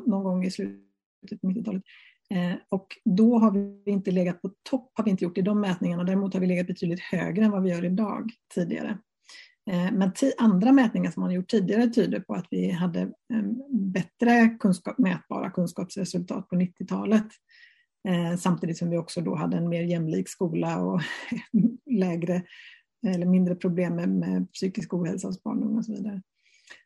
någon 0.07 0.25
gång 0.25 0.45
i 0.45 0.51
slutet 0.51 1.41
på 1.41 1.47
90-talet. 1.47 1.83
Eh, 2.31 2.55
och 2.69 2.87
då 3.05 3.39
har 3.39 3.51
vi 3.51 3.91
inte 3.93 4.11
legat 4.11 4.43
på 4.43 4.51
topp, 4.71 4.93
har 4.95 5.05
vi 5.05 5.11
inte 5.11 5.25
gjort 5.25 5.39
i 5.39 5.43
de 5.43 5.61
mätningarna, 5.61 6.05
däremot 6.05 6.35
har 6.35 6.41
vi 6.41 6.47
legat 6.47 6.67
betydligt 6.67 7.01
högre 7.01 7.45
än 7.45 7.51
vad 7.51 7.63
vi 7.63 7.71
gör 7.71 7.85
idag 7.85 8.31
tidigare. 8.55 8.99
Eh, 9.71 9.93
men 9.93 10.13
andra 10.39 10.73
mätningar 10.73 11.11
som 11.11 11.21
man 11.21 11.33
gjort 11.33 11.49
tidigare 11.49 11.89
tyder 11.89 12.21
på 12.21 12.35
att 12.35 12.47
vi 12.51 12.71
hade 12.71 13.13
bättre 13.71 14.49
kunskap, 14.61 14.99
mätbara 14.99 15.51
kunskapsresultat 15.51 16.49
på 16.49 16.57
90-talet. 16.57 17.27
Samtidigt 18.39 18.79
som 18.79 18.91
vi 18.91 18.99
också 18.99 19.21
då 19.21 19.35
hade 19.35 19.57
en 19.57 19.69
mer 19.69 19.83
jämlik 19.83 20.29
skola 20.29 20.81
och 20.81 21.01
lägre 21.91 22.43
eller 23.07 23.27
mindre 23.27 23.55
problem 23.55 23.97
med, 23.97 24.09
med 24.09 24.53
psykisk 24.53 24.95
ohälsa 24.95 25.29
hos 25.29 25.43
barn 25.43 25.63
och, 25.63 25.77
och 25.77 25.85
så 25.85 25.93
vidare. 25.93 26.23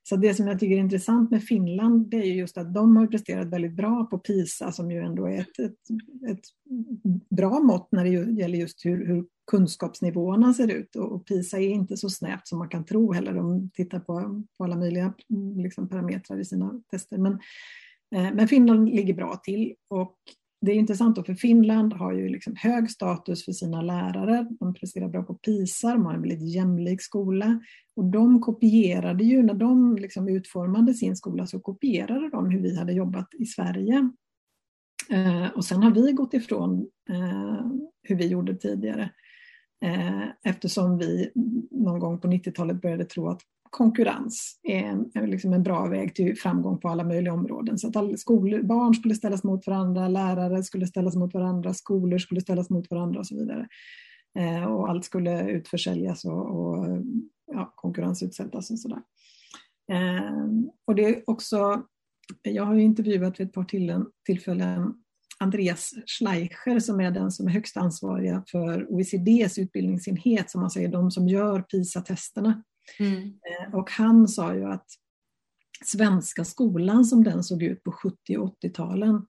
Så 0.02 0.16
det 0.16 0.34
som 0.34 0.46
jag 0.46 0.60
tycker 0.60 0.74
är 0.74 0.80
intressant 0.80 1.30
med 1.30 1.44
Finland 1.44 2.10
det 2.10 2.16
är 2.16 2.34
just 2.34 2.58
att 2.58 2.74
de 2.74 2.96
har 2.96 3.06
presterat 3.06 3.48
väldigt 3.48 3.72
bra 3.72 4.04
på 4.04 4.18
PISA 4.18 4.72
som 4.72 4.90
ju 4.90 4.98
ändå 4.98 5.26
är 5.26 5.40
ett, 5.40 5.58
ett, 5.58 5.78
ett 6.30 6.44
bra 7.30 7.60
mått 7.60 7.88
när 7.92 8.04
det 8.04 8.10
gäller 8.10 8.58
just 8.58 8.86
hur, 8.86 9.06
hur 9.06 9.24
kunskapsnivåerna 9.50 10.54
ser 10.54 10.68
ut. 10.68 10.96
Och 10.96 11.26
PISA 11.26 11.58
är 11.58 11.68
inte 11.68 11.96
så 11.96 12.10
snävt 12.10 12.48
som 12.48 12.58
man 12.58 12.68
kan 12.68 12.84
tro 12.84 13.12
heller. 13.12 13.32
De 13.32 13.70
tittar 13.70 14.00
på, 14.00 14.44
på 14.58 14.64
alla 14.64 14.76
möjliga 14.76 15.14
liksom, 15.56 15.88
parametrar 15.88 16.40
i 16.40 16.44
sina 16.44 16.82
tester. 16.90 17.18
Men, 17.18 17.32
eh, 18.14 18.34
men 18.34 18.48
Finland 18.48 18.88
ligger 18.88 19.14
bra 19.14 19.40
till 19.44 19.74
och 19.88 20.16
det 20.64 20.72
är 20.72 20.76
intressant 20.76 21.16
då, 21.16 21.22
för 21.22 21.34
Finland 21.34 21.92
har 21.92 22.12
ju 22.12 22.28
liksom 22.28 22.54
hög 22.56 22.90
status 22.90 23.44
för 23.44 23.52
sina 23.52 23.82
lärare. 23.82 24.46
De 24.60 24.74
presterar 24.74 25.08
bra 25.08 25.22
på 25.22 25.34
PISA, 25.34 25.92
de 25.92 26.06
har 26.06 26.14
en 26.14 26.20
väldigt 26.20 26.54
jämlik 26.54 27.02
skola. 27.02 27.60
Och 27.96 28.04
de 28.04 28.40
kopierade 28.40 29.24
ju, 29.24 29.42
när 29.42 29.54
de 29.54 29.96
liksom 29.96 30.28
utformade 30.28 30.94
sin 30.94 31.16
skola, 31.16 31.46
så 31.46 31.60
kopierade 31.60 32.30
de 32.30 32.50
hur 32.50 32.60
vi 32.60 32.78
hade 32.78 32.92
jobbat 32.92 33.28
i 33.38 33.46
Sverige. 33.46 34.10
Eh, 35.10 35.46
och 35.46 35.64
sen 35.64 35.82
har 35.82 35.90
vi 35.90 36.12
gått 36.12 36.34
ifrån 36.34 36.86
eh, 37.10 37.66
hur 38.02 38.16
vi 38.16 38.26
gjorde 38.26 38.56
tidigare. 38.56 39.10
Eh, 39.84 40.22
eftersom 40.44 40.98
vi 40.98 41.30
någon 41.70 41.98
gång 41.98 42.20
på 42.20 42.28
90-talet 42.28 42.82
började 42.82 43.04
tro 43.04 43.28
att 43.28 43.40
konkurrens 43.74 44.60
är 44.62 45.08
en, 45.14 45.30
liksom 45.30 45.52
en 45.52 45.62
bra 45.62 45.86
väg 45.86 46.14
till 46.14 46.36
framgång 46.36 46.78
på 46.78 46.88
alla 46.88 47.04
möjliga 47.04 47.32
områden. 47.32 47.78
Så 47.78 47.88
att 47.88 47.96
alla 47.96 48.16
skolor, 48.16 48.62
barn 48.62 48.94
skulle 48.94 49.14
ställas 49.14 49.44
mot 49.44 49.66
varandra, 49.66 50.08
lärare 50.08 50.62
skulle 50.62 50.86
ställas 50.86 51.16
mot 51.16 51.34
varandra, 51.34 51.74
skolor 51.74 52.18
skulle 52.18 52.40
ställas 52.40 52.70
mot 52.70 52.90
varandra 52.90 53.20
och 53.20 53.26
så 53.26 53.36
vidare. 53.36 53.68
Eh, 54.38 54.64
och 54.64 54.88
allt 54.88 55.04
skulle 55.04 55.50
utförsäljas 55.50 56.24
och, 56.24 56.56
och 56.56 56.86
ja, 57.52 57.72
konkurrensutsättas 57.76 58.70
och 58.70 58.78
sådär. 58.78 59.02
Eh, 59.92 60.48
och 60.86 60.94
det 60.94 61.04
är 61.04 61.22
också, 61.26 61.82
jag 62.42 62.64
har 62.64 62.74
intervjuat 62.74 63.40
vid 63.40 63.46
ett 63.46 63.52
par 63.52 63.64
tillfällen 64.24 64.94
Andreas 65.38 65.94
Schleicher 66.06 66.78
som 66.78 67.00
är 67.00 67.10
den 67.10 67.30
som 67.30 67.46
är 67.46 67.50
högst 67.50 67.76
ansvariga 67.76 68.44
för 68.50 68.92
OECDs 68.92 69.58
utbildningsenhet, 69.58 70.50
som 70.50 70.60
man 70.60 70.70
säger, 70.70 70.88
de 70.88 71.10
som 71.10 71.28
gör 71.28 71.62
PISA-testerna. 71.62 72.62
Mm. 72.98 73.22
Eh, 73.22 73.74
och 73.74 73.90
han 73.90 74.28
sa 74.28 74.54
ju 74.54 74.64
att 74.64 74.86
svenska 75.84 76.44
skolan 76.44 77.04
som 77.04 77.24
den 77.24 77.44
såg 77.44 77.62
ut 77.62 77.82
på 77.82 77.92
70 77.92 78.36
och 78.38 78.56
80-talen, 78.62 79.26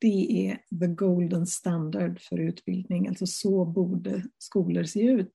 det 0.00 0.48
är 0.48 0.78
the 0.80 0.86
golden 0.86 1.46
standard 1.46 2.20
för 2.20 2.40
utbildning. 2.40 3.08
Alltså 3.08 3.26
så 3.26 3.64
borde 3.64 4.24
skolor 4.38 4.84
se 4.84 5.02
ut. 5.02 5.32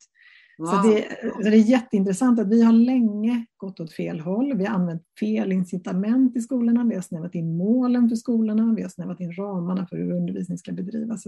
Wow. 0.58 0.68
Så, 0.68 0.88
det, 0.88 1.08
så 1.44 1.50
det 1.50 1.58
är 1.58 1.70
jätteintressant 1.70 2.40
att 2.40 2.48
vi 2.48 2.64
har 2.64 2.74
länge 2.74 3.46
gått 3.58 3.80
åt 3.80 3.94
fel 3.94 4.20
håll. 4.20 4.58
Vi 4.58 4.66
har 4.66 4.76
använt 4.76 5.04
fel 5.20 5.52
incitament 5.52 6.38
i 6.38 6.42
skolorna. 6.42 6.84
Vi 6.84 6.96
har 6.96 7.02
snävat 7.02 7.36
in 7.36 7.58
målen 7.58 8.10
för 8.10 8.16
skolorna. 8.16 8.74
Vi 8.76 8.82
har 8.82 8.90
snävat 8.90 9.20
in 9.20 9.34
ramarna 9.34 9.88
för 9.88 9.98
hur 9.98 10.12
undervisning 10.12 10.58
ska 10.58 10.72
bedrivas. 10.72 11.24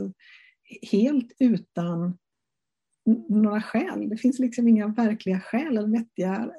Helt 0.91 1.31
utan 1.39 2.17
några 3.29 3.61
skäl. 3.61 4.09
Det 4.09 4.17
finns 4.17 4.39
liksom 4.39 4.67
inga 4.67 4.87
verkliga 4.87 5.39
skäl 5.39 5.77
eller 5.77 5.87
vettiga, 5.87 6.51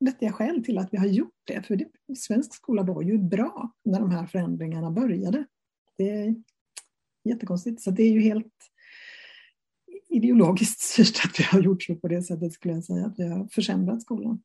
vettiga 0.00 0.32
skäl 0.32 0.64
till 0.64 0.78
att 0.78 0.88
vi 0.92 0.98
har 0.98 1.06
gjort 1.06 1.40
det. 1.44 1.66
För 1.66 1.76
det, 1.76 2.16
svensk 2.16 2.54
skola 2.54 2.82
var 2.82 3.02
ju 3.02 3.18
bra 3.18 3.72
när 3.84 4.00
de 4.00 4.10
här 4.10 4.26
förändringarna 4.26 4.90
började. 4.90 5.44
Det 5.98 6.10
är 6.10 6.34
jättekonstigt. 7.24 7.80
Så 7.80 7.90
det 7.90 8.02
är 8.02 8.12
ju 8.12 8.20
helt 8.20 8.52
ideologiskt 10.08 10.80
styrt 10.80 11.24
att 11.24 11.40
vi 11.40 11.44
har 11.44 11.60
gjort 11.62 11.82
så 11.82 11.94
på 11.94 12.08
det 12.08 12.22
sättet 12.22 12.52
skulle 12.52 12.74
jag 12.74 12.84
säga, 12.84 13.06
att 13.06 13.18
vi 13.18 13.28
har 13.28 13.48
försämrat 13.52 14.02
skolan. 14.02 14.42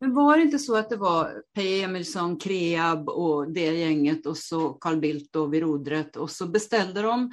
Men 0.00 0.14
var 0.14 0.36
det 0.36 0.42
inte 0.42 0.58
så 0.58 0.76
att 0.76 0.90
det 0.90 0.96
var 0.96 1.42
Peje 1.54 1.84
Emilsson, 1.84 2.36
Kreab 2.36 3.08
och 3.08 3.52
det 3.52 3.78
gänget 3.78 4.26
och 4.26 4.36
så 4.36 4.72
Carl 4.72 5.00
Bildt 5.00 5.36
och 5.36 5.54
vid 5.54 5.62
rodret 5.62 6.16
och 6.16 6.30
så 6.30 6.46
beställde 6.46 7.02
de 7.02 7.30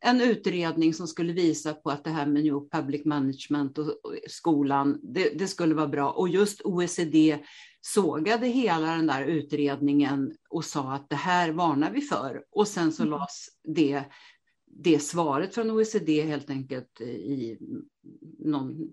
en 0.00 0.20
utredning 0.20 0.94
som 0.94 1.08
skulle 1.08 1.32
visa 1.32 1.74
på 1.74 1.90
att 1.90 2.04
det 2.04 2.10
här 2.10 2.26
med 2.26 2.44
New 2.44 2.68
Public 2.72 3.04
Management 3.04 3.78
och 3.78 3.94
skolan, 4.28 5.00
det, 5.02 5.38
det, 5.38 5.48
skulle 5.48 5.74
vara 5.74 5.88
bra. 5.88 6.10
Och 6.10 6.28
just 6.28 6.60
OECD 6.60 7.38
sågade 7.80 8.46
hela 8.46 8.86
den 8.86 9.06
där 9.06 9.24
utredningen 9.24 10.34
och 10.50 10.64
sa 10.64 10.92
att 10.92 11.08
det 11.08 11.16
här 11.16 11.52
varnar 11.52 11.90
vi 11.90 12.00
för. 12.00 12.44
Och 12.50 12.68
sen 12.68 12.92
så 12.92 13.02
mm. 13.02 13.10
lades 13.10 13.48
det 13.64 14.04
det 14.66 14.98
svaret 14.98 15.54
från 15.54 15.70
OECD 15.70 16.22
helt 16.22 16.50
enkelt 16.50 17.00
i 17.00 17.58
någon 18.38 18.92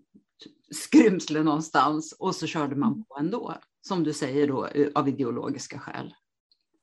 skrymsle 0.72 1.44
någonstans 1.44 2.16
och 2.20 2.36
så 2.36 2.48
körde 2.48 2.76
man 2.76 2.94
mm. 2.94 3.04
på 3.04 3.18
ändå, 3.20 3.58
som 3.82 4.04
du 4.04 4.14
säger 4.14 4.48
då 4.48 4.70
av 4.96 5.10
ideologiska 5.10 5.80
skäl. 5.80 6.14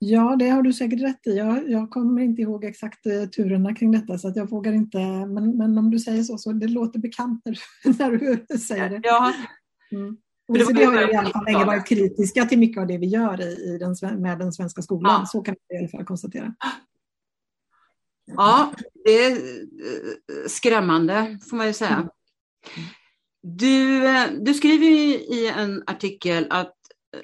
Ja, 0.06 0.36
det 0.38 0.48
har 0.48 0.62
du 0.62 0.72
säkert 0.72 1.02
rätt 1.02 1.26
i. 1.26 1.36
Jag, 1.36 1.70
jag 1.70 1.90
kommer 1.90 2.22
inte 2.22 2.42
ihåg 2.42 2.64
exakt 2.64 3.06
eh, 3.06 3.24
turerna 3.24 3.74
kring 3.74 3.92
detta 3.92 4.18
så 4.18 4.28
att 4.28 4.36
jag 4.36 4.50
vågar 4.50 4.72
inte, 4.72 4.98
men, 5.26 5.56
men 5.56 5.78
om 5.78 5.90
du 5.90 5.98
säger 5.98 6.22
så, 6.22 6.38
så 6.38 6.52
det 6.52 6.68
låter 6.68 6.98
bekant 6.98 7.42
när 7.44 7.52
du, 7.52 7.92
när 7.98 8.10
du 8.10 8.58
säger 8.58 8.90
det. 8.90 9.00
Ja. 9.02 9.32
Mm. 9.92 10.16
OECD 10.48 10.84
har 10.84 11.12
i 11.12 11.16
alla 11.16 11.30
fall 11.30 11.44
länge 11.44 11.64
varit 11.64 11.86
kritiska 11.86 12.44
till 12.44 12.58
mycket 12.58 12.80
av 12.80 12.86
det 12.86 12.98
vi 12.98 13.06
gör 13.06 13.40
i, 13.40 13.74
i 13.74 13.78
den, 13.78 14.20
med 14.22 14.38
den 14.38 14.52
svenska 14.52 14.82
skolan, 14.82 15.20
ja. 15.20 15.26
så 15.26 15.42
kan 15.42 15.56
vi 15.68 15.76
i 15.76 15.78
alla 15.78 15.88
fall 15.88 16.04
konstatera. 16.04 16.54
Ja, 18.26 18.72
det 19.04 19.24
är 19.24 19.32
eh, 19.32 19.38
skrämmande 20.48 21.38
får 21.50 21.56
man 21.56 21.66
ju 21.66 21.72
säga. 21.72 21.94
Mm. 21.94 22.08
Du, 23.42 24.06
eh, 24.06 24.30
du 24.40 24.54
skriver 24.54 24.86
i 24.86 25.52
en 25.56 25.82
artikel 25.86 26.46
att 26.50 26.73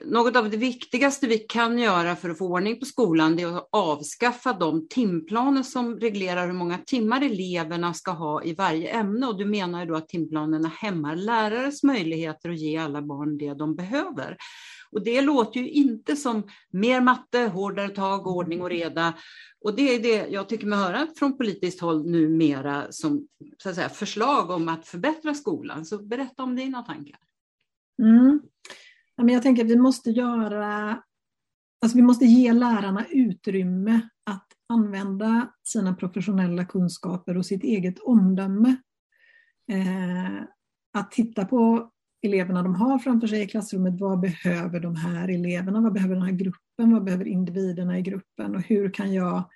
något 0.04 0.37
av 0.37 0.50
det 0.50 0.56
viktigaste 0.56 1.26
vi 1.26 1.38
kan 1.38 1.78
göra 1.78 2.16
för 2.16 2.30
att 2.30 2.38
få 2.38 2.47
ordning 2.47 2.80
på 2.80 2.87
skolan 2.87 3.38
är 3.38 3.56
att 3.56 3.68
avskaffa 3.73 4.52
de 4.52 4.88
timplaner 4.88 5.62
som 5.62 6.00
reglerar 6.00 6.47
hur 6.47 6.52
många 6.52 6.78
timmar 6.78 7.25
eleverna 7.25 7.94
ska 7.94 8.11
ha 8.11 8.42
i 8.42 8.54
varje 8.54 8.88
ämne. 8.88 9.26
Och 9.26 9.38
du 9.38 9.44
menar 9.44 9.80
ju 9.80 9.87
då 9.87 9.97
att 9.97 10.09
timplanerna 10.09 10.68
hämmar 10.68 11.16
lärares 11.16 11.82
möjligheter 11.82 12.50
att 12.50 12.59
ge 12.59 12.76
alla 12.76 13.02
barn 13.02 13.38
det 13.38 13.54
de 13.54 13.76
behöver. 13.76 14.37
Och 14.92 15.04
det 15.04 15.20
låter 15.20 15.61
ju 15.61 15.68
inte 15.68 16.16
som 16.16 16.42
mer 16.70 17.00
matte, 17.00 17.38
hårdare 17.38 17.88
tag, 17.88 18.26
ordning 18.26 18.62
och 18.62 18.70
reda. 18.70 19.14
Och 19.64 19.76
det 19.76 19.94
är 19.94 20.02
det 20.02 20.28
jag 20.28 20.49
tycker 20.49 20.66
mig 20.66 20.78
höra 20.78 21.06
från 21.16 21.38
politiskt 21.38 21.80
håll 21.80 22.11
numera 22.11 22.87
som 22.90 23.26
så 23.59 23.68
att 23.68 23.75
säga, 23.75 23.88
förslag 23.88 24.50
om 24.50 24.68
att 24.68 24.87
förbättra 24.87 25.35
skolan. 25.35 25.85
Så 25.85 26.02
berätta 26.02 26.42
om 26.42 26.56
dina 26.56 26.82
tankar. 26.82 27.18
Mm 28.02 28.40
jag 29.29 29.43
tänker 29.43 29.65
att 29.65 29.71
vi 29.71 29.77
måste 29.77 30.11
göra 30.11 31.03
Alltså 31.83 31.97
vi 31.97 32.03
måste 32.03 32.25
ge 32.25 32.53
lärarna 32.53 33.07
utrymme 33.11 34.00
att 34.31 34.47
använda 34.69 35.53
sina 35.62 35.95
professionella 35.95 36.65
kunskaper 36.65 37.37
och 37.37 37.47
sitt 37.47 37.65
eget 37.65 37.99
omdöme. 37.99 38.77
Eh, 39.73 40.43
att 40.99 41.11
titta 41.11 41.45
på 41.45 41.91
eleverna 42.23 42.62
de 42.62 42.75
har 42.75 42.99
framför 42.99 43.27
sig 43.27 43.43
i 43.43 43.47
klassrummet. 43.47 44.00
Vad 44.00 44.21
behöver 44.21 44.81
de 44.81 44.97
här 44.97 45.29
eleverna? 45.29 45.81
Vad 45.81 45.93
behöver 45.93 46.15
den 46.15 46.25
här 46.25 46.33
gruppen? 46.33 46.93
Vad 46.93 47.05
behöver 47.05 47.29
individerna 47.29 47.99
i 47.99 48.03
gruppen? 48.03 48.55
Och 48.55 48.62
hur 48.62 48.95
kan 48.95 49.12
jag 49.12 49.50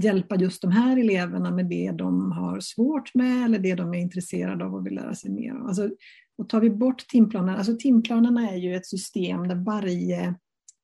hjälpa 0.00 0.36
just 0.36 0.62
de 0.62 0.70
här 0.70 0.96
eleverna 0.96 1.50
med 1.50 1.66
det 1.66 1.90
de 1.90 2.32
har 2.32 2.60
svårt 2.60 3.14
med 3.14 3.44
eller 3.44 3.58
det 3.58 3.74
de 3.74 3.94
är 3.94 3.98
intresserade 3.98 4.64
av 4.64 4.74
och 4.74 4.86
vill 4.86 4.94
lära 4.94 5.14
sig 5.14 5.30
mer 5.30 5.54
om. 5.54 5.66
Alltså, 5.66 5.90
och 6.38 6.48
tar 6.48 6.60
vi 6.60 6.70
bort 6.70 7.06
timplanen, 7.08 7.56
alltså 7.56 7.76
timplanerna 7.76 8.50
är 8.50 8.56
ju 8.56 8.74
ett 8.74 8.86
system 8.86 9.48
där 9.48 9.64
varje 9.64 10.34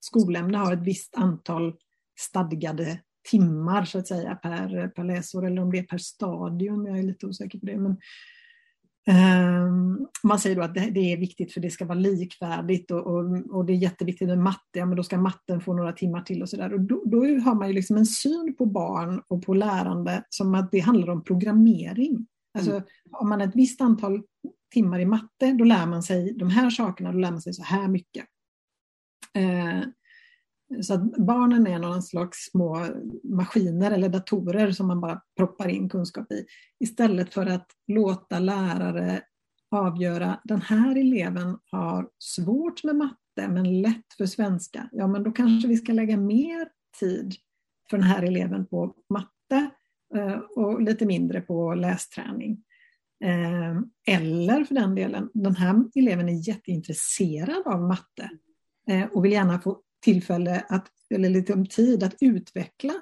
skolämne 0.00 0.58
har 0.58 0.72
ett 0.72 0.86
visst 0.86 1.14
antal 1.16 1.74
stadgade 2.18 3.00
timmar 3.30 3.84
så 3.84 3.98
att 3.98 4.06
säga 4.06 4.34
per, 4.34 4.88
per 4.88 5.04
läsår 5.04 5.46
eller 5.46 5.62
om 5.62 5.72
det 5.72 5.78
är 5.78 5.82
per 5.82 5.98
stadium, 5.98 6.86
jag 6.86 6.98
är 6.98 7.02
lite 7.02 7.26
osäker 7.26 7.58
på 7.58 7.66
det. 7.66 7.76
Men, 7.76 7.96
um, 9.66 10.08
man 10.22 10.38
säger 10.38 10.56
då 10.56 10.62
att 10.62 10.74
det, 10.74 10.90
det, 10.90 11.12
är 11.12 11.16
viktigt 11.16 11.52
för 11.52 11.60
det 11.60 11.70
ska 11.70 11.84
vara 11.84 11.98
likvärdigt 11.98 12.90
och, 12.90 13.06
och, 13.06 13.24
och, 13.50 13.64
det 13.64 13.72
är 13.72 13.76
jätteviktigt 13.76 14.28
med 14.28 14.38
matte, 14.38 14.78
ja 14.78 14.86
men 14.86 14.96
då 14.96 15.02
ska 15.02 15.18
matten 15.18 15.60
få 15.60 15.72
några 15.72 15.92
timmar 15.92 16.22
till 16.22 16.42
och 16.42 16.48
sådär. 16.48 16.78
då, 16.78 17.02
då 17.06 17.18
har 17.18 17.54
man 17.54 17.68
ju 17.68 17.74
liksom 17.74 17.96
en 17.96 18.06
syn 18.06 18.54
på 18.58 18.66
barn 18.66 19.22
och 19.28 19.42
på 19.42 19.54
lärande 19.54 20.24
som 20.28 20.54
att 20.54 20.70
det 20.70 20.78
handlar 20.78 21.10
om 21.10 21.24
programmering. 21.24 22.26
Alltså, 22.54 22.70
mm. 22.70 22.84
Om 23.10 23.28
man 23.28 23.40
har 23.40 23.48
ett 23.48 23.56
visst 23.56 23.80
antal 23.80 24.22
timmar 24.70 25.00
i 25.00 25.04
matte, 25.04 25.52
då 25.52 25.64
lär 25.64 25.86
man 25.86 26.02
sig 26.02 26.32
de 26.32 26.50
här 26.50 26.70
sakerna, 26.70 27.12
då 27.12 27.18
lär 27.18 27.30
man 27.30 27.40
sig 27.40 27.54
så 27.54 27.62
här 27.62 27.88
mycket. 27.88 28.26
Eh, 29.34 29.82
så 30.82 30.94
att 30.94 31.16
barnen 31.16 31.66
är 31.66 31.78
någon 31.78 32.02
slags 32.02 32.38
små 32.38 32.86
maskiner 33.24 33.90
eller 33.90 34.08
datorer 34.08 34.72
som 34.72 34.86
man 34.86 35.00
bara 35.00 35.22
proppar 35.36 35.68
in 35.68 35.88
kunskap 35.88 36.32
i. 36.32 36.46
Istället 36.80 37.34
för 37.34 37.46
att 37.46 37.66
låta 37.86 38.38
lärare 38.38 39.22
avgöra, 39.70 40.40
den 40.44 40.62
här 40.62 40.96
eleven 40.96 41.58
har 41.70 42.08
svårt 42.18 42.84
med 42.84 42.96
matte 42.96 43.48
men 43.48 43.82
lätt 43.82 44.12
för 44.16 44.26
svenska. 44.26 44.88
Ja, 44.92 45.06
men 45.06 45.22
då 45.22 45.32
kanske 45.32 45.68
vi 45.68 45.76
ska 45.76 45.92
lägga 45.92 46.16
mer 46.16 46.68
tid 47.00 47.34
för 47.90 47.96
den 47.96 48.06
här 48.06 48.22
eleven 48.22 48.66
på 48.66 48.94
matte 49.08 49.70
eh, 50.14 50.38
och 50.38 50.82
lite 50.82 51.06
mindre 51.06 51.40
på 51.40 51.74
lästräning. 51.74 52.64
Eh, 53.24 53.76
eller 54.16 54.64
för 54.64 54.74
den 54.74 54.94
delen, 54.94 55.30
den 55.34 55.56
här 55.56 55.84
eleven 55.94 56.28
är 56.28 56.48
jätteintresserad 56.48 57.62
av 57.66 57.82
matte 57.82 58.30
eh, 58.88 59.04
och 59.04 59.24
vill 59.24 59.32
gärna 59.32 59.60
få 59.60 59.82
tillfälle 60.04 60.64
att, 60.68 60.88
eller 61.14 61.30
lite 61.30 61.52
om 61.52 61.66
tid 61.66 62.02
att 62.02 62.14
utveckla 62.20 62.94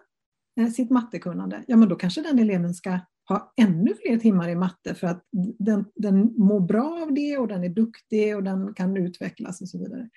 eh, 0.60 0.68
sitt 0.68 0.90
mattekunnande, 0.90 1.64
ja 1.66 1.76
men 1.76 1.88
då 1.88 1.96
kanske 1.96 2.22
den 2.22 2.38
eleven 2.38 2.74
ska 2.74 2.98
ha 3.28 3.52
ännu 3.56 3.94
fler 3.94 4.18
timmar 4.18 4.48
i 4.48 4.54
matte 4.54 4.94
för 4.94 5.06
att 5.06 5.24
den, 5.58 5.84
den 5.94 6.34
mår 6.36 6.60
bra 6.60 7.02
av 7.02 7.14
det 7.14 7.38
och 7.38 7.48
den 7.48 7.64
är 7.64 7.68
duktig 7.68 8.36
och 8.36 8.42
den 8.42 8.74
kan 8.74 8.96
utvecklas 8.96 9.60
och 9.60 9.68
så 9.68 9.78
vidare. 9.78 10.08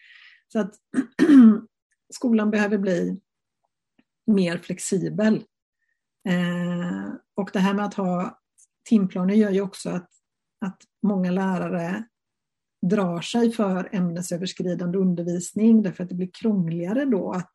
Så 0.48 0.60
att 0.60 0.76
skolan 2.14 2.52
behöver 2.52 2.78
bli 2.78 3.20
mer 4.28 4.58
flexibel. 4.58 5.36
Eh, 6.30 7.14
och 7.36 7.50
det 7.54 7.60
här 7.60 7.74
med 7.74 7.86
att 7.86 7.94
ha 7.94 8.39
timplaner 8.90 9.34
gör 9.34 9.52
ju 9.52 9.62
också 9.62 9.90
att, 9.90 10.10
att 10.66 10.82
många 11.04 11.32
lärare 11.32 12.04
drar 12.82 13.22
sig 13.22 13.52
för 13.52 13.90
ämnesöverskridande 13.92 14.98
undervisning 14.98 15.82
därför 15.82 16.04
att 16.04 16.10
det 16.10 16.16
blir 16.16 16.30
krångligare 16.34 17.06
då 17.06 17.32
att, 17.32 17.54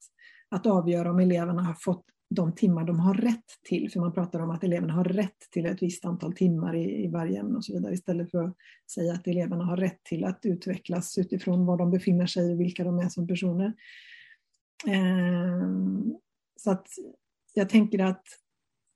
att 0.49 0.67
avgöra 0.67 1.11
om 1.11 1.21
eleverna 1.21 1.63
har 1.63 1.75
fått 1.75 2.05
de 2.31 2.55
timmar 2.55 2.85
de 2.85 3.01
har 3.01 3.15
rätt 3.15 3.45
till. 3.69 3.91
För 3.91 4.01
man 4.01 4.13
pratar 4.13 4.41
om 4.41 4.51
att 4.51 4.65
eleverna 4.65 4.93
har 4.93 5.05
rätt 5.05 5.39
till 5.51 5.67
ett 5.67 5.83
visst 5.83 6.05
antal 6.05 6.33
timmar 6.33 6.77
i, 6.77 7.05
i 7.05 7.09
varje 7.09 7.41
ämne 7.41 7.57
och 7.57 7.65
så 7.65 7.73
vidare 7.73 7.95
istället 7.95 8.31
för 8.31 8.45
att 8.45 8.57
säga 8.95 9.13
att 9.13 9.27
eleverna 9.27 9.65
har 9.65 9.77
rätt 9.77 10.05
till 10.05 10.25
att 10.25 10.41
utvecklas 10.43 11.19
utifrån 11.19 11.67
var 11.67 11.77
de 11.77 11.91
befinner 11.91 12.27
sig 12.27 12.53
och 12.53 12.61
vilka 12.61 12.85
de 12.85 12.99
är 12.99 13.09
som 13.09 13.27
personer. 13.29 13.73
Eh, 14.87 15.69
så 16.57 16.71
att 16.71 16.87
jag 17.55 17.69
tänker 17.69 17.99
att 17.99 18.25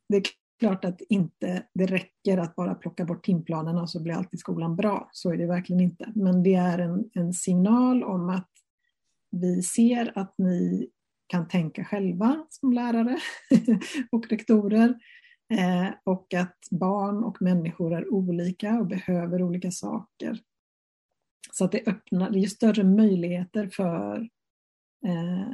det 0.08 0.22
klart 0.58 0.84
att 0.84 1.00
inte 1.00 1.66
det 1.74 1.86
räcker 1.86 2.38
att 2.38 2.56
bara 2.56 2.74
plocka 2.74 3.04
bort 3.04 3.24
timplanerna 3.24 3.86
så 3.86 4.02
blir 4.02 4.14
alltid 4.14 4.40
skolan 4.40 4.76
bra. 4.76 5.08
Så 5.12 5.32
är 5.32 5.36
det 5.36 5.46
verkligen 5.46 5.80
inte. 5.80 6.12
Men 6.14 6.42
det 6.42 6.54
är 6.54 6.78
en, 6.78 7.10
en 7.14 7.32
signal 7.32 8.04
om 8.04 8.28
att 8.28 8.50
vi 9.30 9.62
ser 9.62 10.12
att 10.18 10.34
ni 10.38 10.90
kan 11.26 11.48
tänka 11.48 11.84
själva 11.84 12.46
som 12.50 12.72
lärare 12.72 13.18
och 14.10 14.28
rektorer 14.28 14.94
eh, 15.54 15.88
och 16.04 16.34
att 16.34 16.58
barn 16.70 17.24
och 17.24 17.42
människor 17.42 17.94
är 17.94 18.12
olika 18.12 18.78
och 18.78 18.86
behöver 18.86 19.42
olika 19.42 19.70
saker. 19.70 20.40
Så 21.52 21.64
att 21.64 21.72
det 21.72 21.82
öppnar, 21.86 22.30
det 22.30 22.38
ger 22.38 22.48
större 22.48 22.84
möjligheter 22.84 23.68
för 23.68 24.20
eh, 25.06 25.48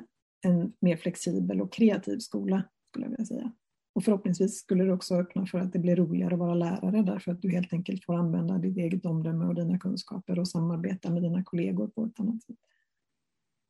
en 0.45 0.73
mer 0.81 0.97
flexibel 0.97 1.61
och 1.61 1.73
kreativ 1.73 2.19
skola, 2.19 2.63
skulle 2.91 3.05
jag 3.05 3.11
vilja 3.11 3.27
säga. 3.27 3.53
Och 3.95 4.05
förhoppningsvis 4.05 4.59
skulle 4.59 4.85
det 4.85 4.93
också 4.93 5.15
öppna 5.15 5.47
för 5.47 5.59
att 5.59 5.73
det 5.73 5.79
blir 5.79 5.97
roligare 5.97 6.35
att 6.35 6.41
vara 6.41 6.55
lärare 6.55 7.03
därför 7.03 7.33
att 7.33 7.43
du 7.43 7.51
helt 7.51 7.73
enkelt 7.73 8.05
får 8.05 8.15
använda 8.15 8.59
ditt 8.59 8.77
eget 8.77 9.07
omdöme 9.07 9.45
och 9.45 9.55
dina 9.55 9.79
kunskaper 9.79 10.39
och 10.39 10.49
samarbeta 10.49 11.11
med 11.11 11.23
dina 11.23 11.45
kollegor 11.45 11.89
på 11.89 12.05
ett 12.05 12.21
annat 12.21 12.43
sätt. 12.43 12.57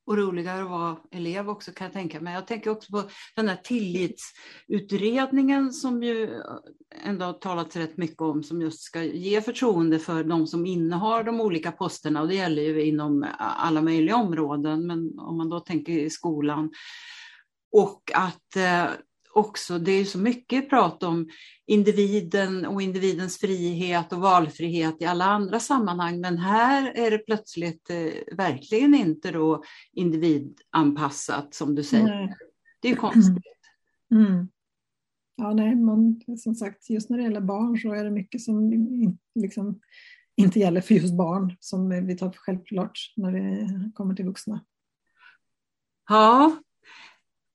Och 0.07 0.17
roligare 0.17 0.63
att 0.63 0.71
vara 0.71 0.97
elev 1.11 1.49
också 1.49 1.73
kan 1.73 1.85
jag 1.85 1.93
tänka 1.93 2.21
mig. 2.21 2.35
Jag 2.35 2.47
tänker 2.47 2.71
också 2.71 2.93
på 2.93 3.03
den 3.37 3.49
här 3.49 3.57
tillitsutredningen 3.57 5.73
som 5.73 6.03
ju 6.03 6.41
ändå 7.05 7.25
har 7.25 7.33
talats 7.33 7.77
rätt 7.77 7.97
mycket 7.97 8.21
om 8.21 8.43
som 8.43 8.63
just 8.63 8.81
ska 8.81 9.03
ge 9.03 9.41
förtroende 9.41 9.99
för 9.99 10.25
de 10.25 10.47
som 10.47 10.67
innehar 10.67 11.25
de 11.25 11.41
olika 11.41 11.73
posterna 11.73 12.23
och 12.23 12.29
det 12.29 12.35
gäller 12.35 12.63
ju 12.63 12.85
inom 12.85 13.27
alla 13.39 13.83
möjliga 13.83 14.17
områden 14.17 14.87
men 14.87 15.19
om 15.19 15.37
man 15.37 15.49
då 15.49 15.61
tänker 15.61 15.93
i 15.93 16.11
skolan. 16.11 16.71
Och 17.73 18.11
att 18.15 18.57
eh, 18.57 18.87
också, 19.35 19.79
det 19.79 19.93
är 19.93 20.05
så 20.05 20.19
mycket 20.19 20.71
prat 20.71 21.03
om 21.03 21.29
individen 21.67 22.67
och 22.67 22.83
individens 22.83 23.39
frihet 23.39 24.13
och 24.13 24.21
valfrihet 24.21 25.03
i 25.03 25.05
alla 25.05 25.25
andra 25.25 25.61
sammanhang, 25.61 26.21
men 26.21 26.39
här 26.39 26.93
är 26.95 27.11
det 27.11 27.19
plötsligt 27.19 27.91
eh, 27.91 28.37
verkligen 28.37 28.95
inte 28.95 29.31
då 29.31 29.63
individanpassat 29.93 31.55
som 31.55 31.75
du 31.75 31.83
säger. 31.83 32.05
Nej. 32.05 32.37
Det 32.81 32.89
är 32.89 32.93
ju 32.93 32.99
konstigt. 32.99 33.45
Mm. 34.11 34.49
Ja, 35.37 35.53
nej, 35.53 35.75
man, 35.77 36.21
som 36.39 36.55
sagt, 36.55 36.91
just 36.91 37.11
när 37.11 37.19
det 37.19 37.25
gäller 37.25 37.41
barn 37.41 37.79
så 37.79 37.93
är 37.93 38.05
det 38.05 38.11
mycket 38.11 38.41
som 38.41 38.71
liksom 39.35 39.81
inte 40.37 40.59
gäller 40.59 40.81
för 40.81 40.95
just 40.95 41.17
barn 41.17 41.57
som 41.61 42.07
vi 42.07 42.17
tar 42.17 42.31
för 42.31 42.39
självklart 42.39 42.99
när 43.17 43.33
det 43.33 43.91
kommer 43.95 44.15
till 44.15 44.25
vuxna. 44.25 44.65
Ja, 46.09 46.57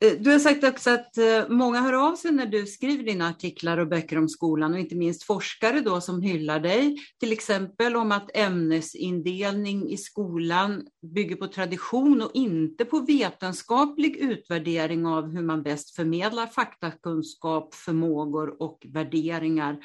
Eh, 0.06 0.12
du 0.20 0.32
har 0.32 0.40
sagt 0.40 0.64
också 0.64 0.90
att 0.90 1.18
eh, 1.18 1.50
många 1.50 1.82
hör 1.82 1.94
av 1.94 2.16
sig 2.16 2.32
när 2.32 2.46
du 2.46 2.66
skriver 2.66 3.04
dina 3.04 3.30
artiklar 3.30 3.78
och 3.78 3.88
böcker 3.88 4.18
om 4.18 4.30
skolan 4.30 4.74
och 4.74 4.80
inte 4.80 4.96
minst 4.96 5.24
forskare 5.24 5.82
då 5.82 6.02
som 6.02 6.22
hyllar 6.22 6.60
dig. 6.60 6.98
Till 7.20 7.32
exempel 7.32 7.96
om 7.96 8.12
att 8.12 8.38
ämnesindelning 8.38 9.90
i 9.90 9.98
skolan 9.98 10.88
bygger 11.16 11.36
på 11.36 11.48
tradition 11.48 12.22
och 12.22 12.32
inte 12.34 12.86
på 12.86 13.00
vetenskaplig 13.00 14.16
utvärdering 14.16 15.06
av 15.06 15.32
hur 15.32 15.44
man 15.44 15.64
bäst 15.64 15.96
förmedlar 15.96 16.48
faktakunskap, 16.48 17.76
förmågor 17.76 18.62
och 18.62 18.86
värderingar. 18.94 19.78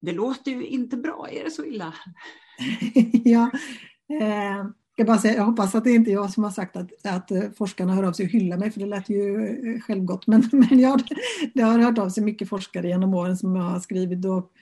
Det 0.00 0.12
låter 0.12 0.50
ju 0.50 0.66
inte 0.66 0.96
bra, 0.96 1.28
är 1.30 1.44
det 1.44 1.50
så 1.50 1.64
illa? 1.64 1.94
ja, 3.24 3.50
eh, 4.20 4.66
jag, 4.96 5.06
bara 5.06 5.18
säga, 5.18 5.34
jag 5.34 5.44
hoppas 5.44 5.74
att 5.74 5.84
det 5.84 5.92
inte 5.92 6.10
är 6.10 6.12
jag 6.12 6.30
som 6.30 6.44
har 6.44 6.50
sagt 6.50 6.76
att, 6.76 7.06
att 7.06 7.30
eh, 7.30 7.42
forskarna 7.58 7.94
hör 7.94 8.02
av 8.02 8.12
sig 8.12 8.26
och 8.26 8.32
hyllar 8.32 8.56
mig, 8.56 8.70
för 8.70 8.80
det 8.80 8.86
lät 8.86 9.08
ju 9.08 9.46
eh, 9.46 9.80
självgott. 9.80 10.26
Men, 10.26 10.48
men 10.52 10.80
jag, 10.80 11.02
det 11.54 11.62
har 11.62 11.78
hört 11.78 11.98
av 11.98 12.08
sig 12.08 12.22
mycket 12.22 12.48
forskare 12.48 12.88
genom 12.88 13.14
åren 13.14 13.36
som 13.36 13.56
jag 13.56 13.62
har 13.62 13.80
skrivit. 13.80 14.24
Och, 14.24 14.52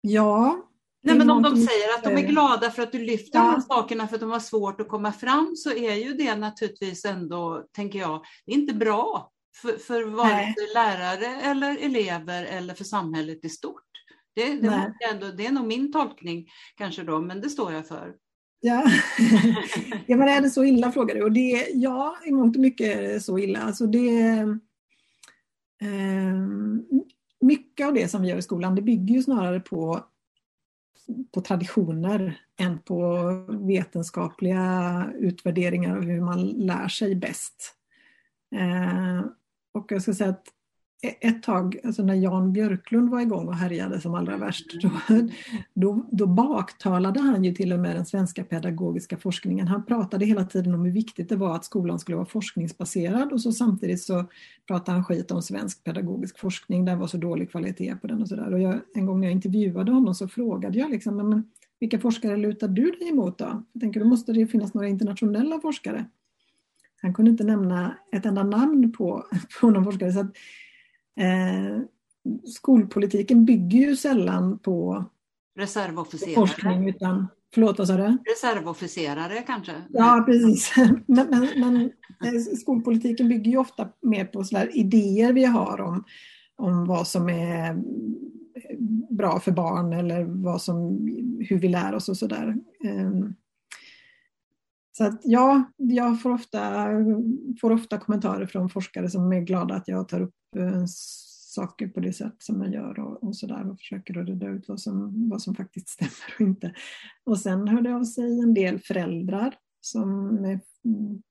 ja, 0.00 0.68
Nej, 1.04 1.18
men 1.18 1.30
om 1.30 1.42
de 1.42 1.56
säger 1.56 1.94
att 1.94 2.04
de 2.04 2.10
är 2.10 2.28
glada 2.28 2.70
för 2.70 2.82
att 2.82 2.92
du 2.92 2.98
lyfter 2.98 3.38
ja. 3.38 3.44
de 3.44 3.50
här 3.50 3.60
sakerna 3.60 4.08
för 4.08 4.14
att 4.14 4.20
de 4.20 4.30
har 4.30 4.40
svårt 4.40 4.80
att 4.80 4.88
komma 4.88 5.12
fram 5.12 5.56
så 5.56 5.72
är 5.72 5.94
ju 5.94 6.12
det 6.12 6.36
naturligtvis 6.36 7.04
ändå, 7.04 7.64
tänker 7.72 7.98
jag, 7.98 8.24
inte 8.46 8.74
bra 8.74 9.32
för, 9.56 9.78
för 9.78 10.04
vare 10.04 10.54
sig 10.58 10.74
lärare 10.74 11.40
eller 11.40 11.78
elever 11.84 12.44
eller 12.44 12.74
för 12.74 12.84
samhället 12.84 13.44
i 13.44 13.48
stort. 13.48 13.82
Det, 14.34 14.54
det, 14.54 14.92
ändå, 15.10 15.26
det 15.26 15.46
är 15.46 15.52
nog 15.52 15.66
min 15.66 15.92
tolkning 15.92 16.48
kanske 16.76 17.02
då, 17.02 17.20
men 17.20 17.40
det 17.40 17.50
står 17.50 17.72
jag 17.72 17.88
för. 17.88 18.14
Ja. 18.64 18.84
ja, 20.06 20.16
men 20.16 20.28
är 20.28 20.40
det 20.40 20.50
så 20.50 20.64
illa 20.64 20.92
frågar 20.92 21.14
du? 21.14 21.22
Och 21.22 21.32
det, 21.32 21.66
ja, 21.74 22.16
i 22.26 22.32
mångt 22.32 22.56
och 22.56 22.62
mycket 22.62 22.96
är 22.96 23.02
det 23.02 23.20
så 23.20 23.38
illa. 23.38 23.58
Alltså 23.58 23.86
det, 23.86 24.18
eh, 25.80 26.36
mycket 27.40 27.86
av 27.86 27.94
det 27.94 28.08
som 28.08 28.22
vi 28.22 28.28
gör 28.28 28.36
i 28.36 28.42
skolan 28.42 28.74
det 28.74 28.82
bygger 28.82 29.14
ju 29.14 29.22
snarare 29.22 29.60
på, 29.60 30.04
på 31.34 31.40
traditioner 31.40 32.40
än 32.56 32.78
på 32.78 33.28
vetenskapliga 33.48 35.06
utvärderingar 35.18 35.96
av 35.96 36.02
hur 36.02 36.20
man 36.20 36.46
lär 36.46 36.88
sig 36.88 37.14
bäst. 37.14 37.74
Eh, 38.54 39.26
och 39.74 39.92
jag 39.92 40.02
ska 40.02 40.14
säga 40.14 40.30
att 40.30 40.46
E- 41.04 41.16
ett 41.20 41.42
tag, 41.42 41.78
alltså 41.84 42.02
när 42.02 42.14
Jan 42.14 42.52
Björklund 42.52 43.10
var 43.10 43.20
igång 43.20 43.48
och 43.48 43.54
härjade 43.54 44.00
som 44.00 44.14
allra 44.14 44.36
värst, 44.36 44.66
då, 44.82 44.90
då, 45.74 46.06
då 46.10 46.26
baktalade 46.26 47.20
han 47.20 47.44
ju 47.44 47.54
till 47.54 47.72
och 47.72 47.80
med 47.80 47.96
den 47.96 48.06
svenska 48.06 48.44
pedagogiska 48.44 49.16
forskningen. 49.16 49.68
Han 49.68 49.86
pratade 49.86 50.26
hela 50.26 50.44
tiden 50.44 50.74
om 50.74 50.84
hur 50.84 50.92
viktigt 50.92 51.28
det 51.28 51.36
var 51.36 51.56
att 51.56 51.64
skolan 51.64 51.98
skulle 51.98 52.16
vara 52.16 52.26
forskningsbaserad 52.26 53.32
och 53.32 53.40
så 53.40 53.52
samtidigt 53.52 54.02
så 54.02 54.24
pratade 54.66 54.96
han 54.96 55.04
skit 55.04 55.30
om 55.30 55.42
svensk 55.42 55.84
pedagogisk 55.84 56.38
forskning, 56.38 56.84
den 56.84 56.98
var 56.98 57.06
så 57.06 57.16
dålig 57.16 57.50
kvalitet 57.50 57.96
på 58.00 58.06
den 58.06 58.22
och 58.22 58.28
sådär. 58.28 58.80
En 58.94 59.06
gång 59.06 59.20
när 59.20 59.26
jag 59.26 59.32
intervjuade 59.32 59.92
honom 59.92 60.14
så 60.14 60.28
frågade 60.28 60.78
jag 60.78 60.90
liksom, 60.90 61.16
men 61.16 61.44
vilka 61.80 61.98
forskare 61.98 62.36
lutar 62.36 62.68
du 62.68 62.90
dig 62.90 63.08
emot 63.08 63.38
då? 63.38 63.62
Jag 63.72 63.80
tänker, 63.80 64.00
då 64.00 64.06
måste 64.06 64.32
det 64.32 64.46
finnas 64.46 64.74
några 64.74 64.88
internationella 64.88 65.60
forskare. 65.60 66.04
Han 67.02 67.14
kunde 67.14 67.30
inte 67.30 67.44
nämna 67.44 67.96
ett 68.12 68.26
enda 68.26 68.42
namn 68.42 68.92
på, 68.92 69.26
på 69.60 69.70
någon 69.70 69.84
forskare. 69.84 70.12
Så 70.12 70.20
att, 70.20 70.36
eh, 71.20 71.80
skolpolitiken 72.44 73.44
bygger 73.44 73.78
ju 73.78 73.96
sällan 73.96 74.58
på 74.58 75.04
Reservofficerare. 75.58 76.34
forskning 76.34 76.88
utan 76.88 77.28
Förlåt, 77.54 77.78
vad 77.78 77.88
sa 77.88 77.96
du? 77.96 78.18
Reservofficerare 78.24 79.42
kanske? 79.46 79.72
Ja, 79.88 80.24
precis. 80.26 80.74
Men, 81.06 81.26
men, 81.30 81.48
men, 81.56 81.76
eh, 82.24 82.40
skolpolitiken 82.60 83.28
bygger 83.28 83.50
ju 83.50 83.56
ofta 83.56 83.88
mer 84.02 84.24
på 84.24 84.44
sådär 84.44 84.70
idéer 84.72 85.32
vi 85.32 85.44
har 85.44 85.80
om, 85.80 86.04
om 86.56 86.86
vad 86.86 87.06
som 87.06 87.28
är 87.28 87.82
bra 89.10 89.40
för 89.40 89.52
barn 89.52 89.92
eller 89.92 90.24
vad 90.24 90.62
som, 90.62 90.98
hur 91.48 91.58
vi 91.58 91.68
lär 91.68 91.94
oss 91.94 92.08
och 92.08 92.16
sådär. 92.16 92.56
Ehm, 92.84 93.34
så 94.92 95.04
att 95.04 95.20
ja, 95.24 95.64
jag 95.76 96.22
får 96.22 96.30
ofta, 96.30 96.88
får 97.60 97.70
ofta 97.70 97.98
kommentarer 97.98 98.46
från 98.46 98.68
forskare 98.68 99.10
som 99.10 99.32
är 99.32 99.40
glada 99.40 99.74
att 99.74 99.88
jag 99.88 100.08
tar 100.08 100.20
upp 100.20 100.34
eh, 100.56 100.84
saker 101.54 101.88
på 101.88 102.00
det 102.00 102.12
sätt 102.12 102.34
som 102.38 102.62
jag 102.62 102.74
gör 102.74 103.00
och, 103.00 103.24
och 103.24 103.36
sådär 103.36 103.70
och 103.70 103.78
försöker 103.78 104.18
att 104.18 104.28
reda 104.28 104.46
ut 104.46 104.68
vad 104.68 104.80
som, 104.80 105.28
vad 105.30 105.42
som 105.42 105.54
faktiskt 105.54 105.88
stämmer 105.88 106.34
och 106.34 106.40
inte. 106.40 106.74
Och 107.24 107.38
sen 107.38 107.68
hörde 107.68 107.94
av 107.94 108.04
sig 108.04 108.40
en 108.40 108.54
del 108.54 108.78
föräldrar 108.78 109.54
som 109.80 110.38
är 110.44 110.60
mm, 110.84 111.22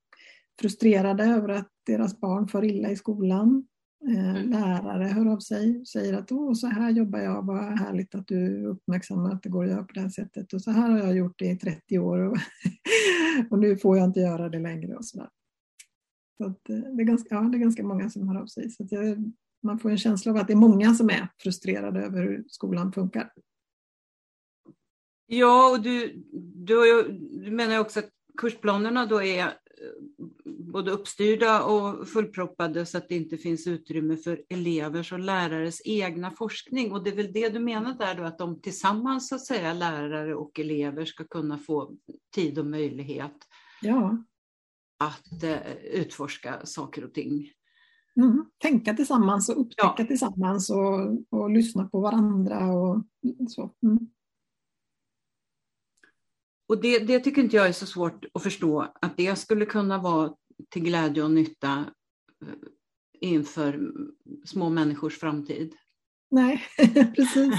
frustrerade 0.61 1.23
över 1.23 1.49
att 1.49 1.69
deras 1.85 2.19
barn 2.19 2.47
får 2.47 2.65
illa 2.65 2.89
i 2.89 2.95
skolan. 2.95 3.67
Eh, 4.07 4.29
mm. 4.29 4.49
Lärare 4.49 5.03
hör 5.03 5.25
av 5.25 5.39
sig 5.39 5.79
och 5.79 5.87
säger 5.87 6.13
att 6.13 6.31
Åh, 6.31 6.53
så 6.53 6.67
här 6.67 6.89
jobbar 6.89 7.19
jag, 7.19 7.45
vad 7.45 7.79
härligt 7.79 8.15
att 8.15 8.27
du 8.27 8.65
uppmärksammar 8.65 9.33
att 9.33 9.43
det 9.43 9.49
går 9.49 9.63
att 9.63 9.69
göra 9.69 9.83
på 9.83 9.93
det 9.93 10.01
här 10.01 10.09
sättet. 10.09 10.53
Och 10.53 10.61
så 10.61 10.71
här 10.71 10.89
har 10.89 10.97
jag 10.97 11.15
gjort 11.15 11.39
det 11.39 11.45
i 11.45 11.57
30 11.57 11.99
år 11.99 12.19
och, 12.19 12.37
och 13.49 13.59
nu 13.59 13.77
får 13.77 13.97
jag 13.97 14.05
inte 14.05 14.19
göra 14.19 14.49
det 14.49 14.59
längre. 14.59 14.95
Och 14.95 15.05
så 15.05 15.17
där. 15.17 15.29
Så 16.37 16.45
eh, 16.45 16.51
det, 16.95 17.01
är 17.01 17.05
ganska, 17.05 17.35
ja, 17.35 17.41
det 17.41 17.57
är 17.57 17.59
ganska 17.59 17.83
många 17.83 18.09
som 18.09 18.27
hör 18.27 18.41
av 18.41 18.45
sig. 18.45 18.69
Så 18.69 18.87
jag, 18.89 19.31
man 19.63 19.79
får 19.79 19.89
en 19.89 19.97
känsla 19.97 20.31
av 20.31 20.37
att 20.37 20.47
det 20.47 20.53
är 20.53 20.57
många 20.57 20.93
som 20.93 21.09
är 21.09 21.27
frustrerade 21.43 22.01
över 22.01 22.21
hur 22.21 22.43
skolan 22.47 22.93
funkar. 22.93 23.31
Ja, 25.25 25.71
och 25.71 25.81
du, 25.81 26.23
du, 26.55 27.03
du 27.43 27.51
menar 27.51 27.79
också 27.79 27.99
att 27.99 28.09
kursplanerna 28.37 29.05
då 29.05 29.23
är 29.23 29.53
både 30.45 30.91
uppstyrda 30.91 31.63
och 31.63 32.07
fullproppade 32.07 32.85
så 32.85 32.97
att 32.97 33.09
det 33.09 33.15
inte 33.15 33.37
finns 33.37 33.67
utrymme 33.67 34.17
för 34.17 34.43
elevers 34.49 35.13
och 35.13 35.19
lärares 35.19 35.81
egna 35.85 36.31
forskning. 36.31 36.91
Och 36.91 37.03
det 37.03 37.09
är 37.09 37.15
väl 37.15 37.33
det 37.33 37.49
du 37.49 37.59
menar 37.59 37.93
där 37.93 38.15
då, 38.15 38.23
att 38.23 38.37
de 38.37 38.61
tillsammans, 38.61 39.29
så 39.29 39.35
att 39.35 39.45
säga, 39.45 39.73
lärare 39.73 40.35
och 40.35 40.59
elever 40.59 41.05
ska 41.05 41.23
kunna 41.23 41.57
få 41.57 41.95
tid 42.35 42.59
och 42.59 42.65
möjlighet 42.65 43.35
ja. 43.81 44.17
att 44.99 45.43
eh, 45.43 45.75
utforska 45.93 46.65
saker 46.65 47.03
och 47.03 47.13
ting. 47.13 47.51
Mm. 48.15 48.45
Tänka 48.57 48.93
tillsammans 48.93 49.49
och 49.49 49.61
upptäcka 49.61 49.95
ja. 49.97 50.05
tillsammans 50.05 50.69
och, 50.69 51.39
och 51.39 51.49
lyssna 51.49 51.87
på 51.87 51.99
varandra 51.99 52.73
och 52.73 53.03
så. 53.47 53.73
Mm. 53.83 53.99
Och 56.71 56.81
det, 56.81 56.99
det, 56.99 57.19
tycker 57.19 57.41
inte 57.41 57.55
jag 57.55 57.67
är 57.67 57.71
så 57.71 57.85
svårt 57.85 58.25
att 58.33 58.43
förstå, 58.43 58.93
att 59.01 59.17
det 59.17 59.35
skulle 59.35 59.65
kunna 59.65 59.97
vara 59.97 60.33
till 60.69 60.83
glädje 60.83 61.23
och 61.23 61.31
nytta 61.31 61.85
eh, 62.41 62.53
inför 63.21 63.91
små 64.45 64.69
människors 64.69 65.19
framtid. 65.19 65.73
Nej, 66.29 66.61
precis. 67.15 67.53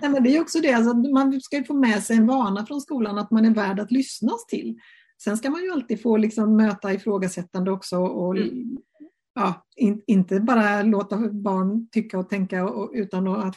Nej, 0.00 0.10
men 0.10 0.22
det 0.22 0.36
är 0.36 0.40
också 0.40 0.60
det, 0.60 0.72
alltså, 0.72 0.94
man 0.94 1.40
ska 1.40 1.56
ju 1.56 1.64
få 1.64 1.74
med 1.74 2.02
sig 2.02 2.16
en 2.16 2.26
vana 2.26 2.66
från 2.66 2.80
skolan 2.80 3.18
att 3.18 3.30
man 3.30 3.44
är 3.44 3.54
värd 3.54 3.80
att 3.80 3.92
lyssnas 3.92 4.46
till. 4.46 4.78
Sen 5.24 5.36
ska 5.36 5.50
man 5.50 5.62
ju 5.62 5.70
alltid 5.70 6.02
få 6.02 6.16
liksom, 6.16 6.56
möta 6.56 6.92
ifrågasättande 6.92 7.70
också 7.70 7.96
och 7.96 8.36
mm. 8.36 8.76
ja, 9.34 9.66
in, 9.76 10.02
inte 10.06 10.40
bara 10.40 10.82
låta 10.82 11.16
barn 11.18 11.88
tycka 11.88 12.18
och 12.18 12.28
tänka 12.28 12.68
och, 12.68 12.90
utan 12.94 13.28
att 13.28 13.56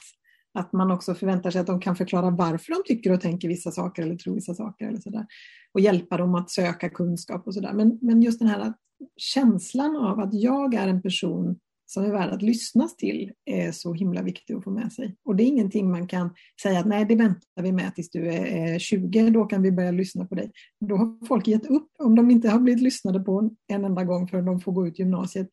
att 0.58 0.74
man 0.74 0.92
också 0.92 1.16
förväntar 1.16 1.52
sig 1.52 1.62
att 1.62 1.68
de 1.68 1.80
kan 1.80 1.96
förklara 1.96 2.30
varför 2.30 2.74
de 2.74 2.84
tycker 2.86 3.12
och 3.12 3.22
tänker 3.22 3.48
vissa 3.48 3.72
saker 3.72 4.04
eller 4.04 4.16
tror 4.16 4.36
vissa 4.36 4.54
saker. 4.54 4.88
Eller 4.88 5.00
så 5.00 5.10
där. 5.10 5.26
Och 5.74 5.80
hjälpa 5.80 6.18
dem 6.18 6.36
att 6.36 6.50
söka 6.50 6.90
kunskap 6.90 7.48
och 7.48 7.54
sådär. 7.54 7.74
Men, 7.74 8.00
men 8.02 8.22
just 8.22 8.40
den 8.40 8.48
här 8.48 8.74
känslan 9.18 9.96
av 9.96 10.20
att 10.20 10.34
jag 10.34 10.74
är 10.74 10.88
en 10.88 11.02
person 11.02 11.60
som 11.86 12.04
är 12.04 12.12
värd 12.12 12.30
att 12.30 12.42
lyssnas 12.42 12.96
till 12.96 13.32
är 13.46 13.72
så 13.72 13.94
himla 13.94 14.22
viktig 14.22 14.54
att 14.54 14.64
få 14.64 14.72
med 14.72 14.94
sig. 14.94 15.16
Och 15.26 15.36
det 15.36 15.44
är 15.44 15.48
ingenting 15.48 15.92
man 15.92 16.08
kan 16.08 16.30
säga 16.62 16.80
att 16.80 16.88
nej, 16.88 17.06
det 17.06 17.16
väntar 17.16 17.64
vi 17.64 17.72
med 17.72 17.96
tills 17.96 18.10
du 18.10 18.28
är 18.28 18.80
20, 18.80 19.30
då 19.30 19.46
kan 19.46 19.62
vi 19.62 19.72
börja 19.72 19.92
lyssna 19.92 20.26
på 20.26 20.36
dig. 20.36 20.52
Då 20.80 20.96
har 20.96 21.26
folk 21.26 21.48
gett 21.48 21.66
upp. 21.66 21.90
Om 22.00 22.16
de 22.16 22.32
inte 22.32 22.50
har 22.50 22.60
blivit 22.60 22.84
lyssnade 22.84 23.20
på 23.20 23.50
en 23.68 23.86
enda 23.86 24.04
gång 24.04 24.28
förrän 24.28 24.46
de 24.46 24.60
får 24.60 24.72
gå 24.72 24.88
ut 24.88 25.00
gymnasiet, 25.00 25.50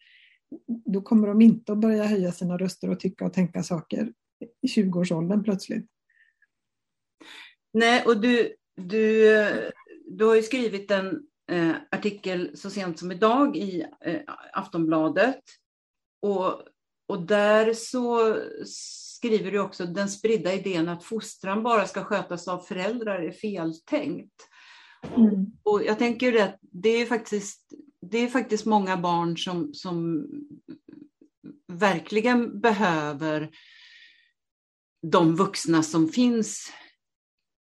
då 0.86 1.02
kommer 1.02 1.28
de 1.28 1.40
inte 1.40 1.72
att 1.72 1.78
börja 1.78 2.04
höja 2.04 2.32
sina 2.32 2.58
röster 2.58 2.90
och 2.90 3.00
tycka 3.00 3.24
och 3.24 3.32
tänka 3.32 3.62
saker 3.62 4.12
i 4.62 4.66
20-årsåldern 4.66 5.44
plötsligt. 5.44 5.86
Nej, 7.72 8.04
och 8.06 8.20
du, 8.20 8.54
du, 8.76 9.28
du 10.06 10.24
har 10.24 10.34
ju 10.34 10.42
skrivit 10.42 10.90
en 10.90 11.26
eh, 11.50 11.74
artikel 11.90 12.56
så 12.56 12.70
sent 12.70 12.98
som 12.98 13.12
idag 13.12 13.56
i 13.56 13.86
eh, 14.00 14.20
Aftonbladet. 14.52 15.40
Och, 16.22 16.62
och 17.08 17.26
där 17.26 17.74
så 17.74 18.36
skriver 18.64 19.50
du 19.50 19.58
också 19.58 19.86
den 19.86 20.08
spridda 20.08 20.54
idén 20.54 20.88
att 20.88 21.04
fostran 21.04 21.62
bara 21.62 21.86
ska 21.86 22.04
skötas 22.04 22.48
av 22.48 22.58
föräldrar 22.58 23.22
är 23.22 23.32
feltänkt. 23.32 24.48
Mm. 25.16 25.46
Och 25.62 25.84
jag 25.84 25.98
tänker 25.98 26.42
att 26.42 26.58
det 26.60 26.88
är 26.88 27.06
faktiskt, 27.06 27.72
det 28.00 28.18
är 28.18 28.28
faktiskt 28.28 28.66
många 28.66 28.96
barn 28.96 29.38
som, 29.38 29.74
som 29.74 30.26
verkligen 31.72 32.60
behöver 32.60 33.50
de 35.10 35.36
vuxna 35.36 35.82
som 35.82 36.08
finns 36.08 36.72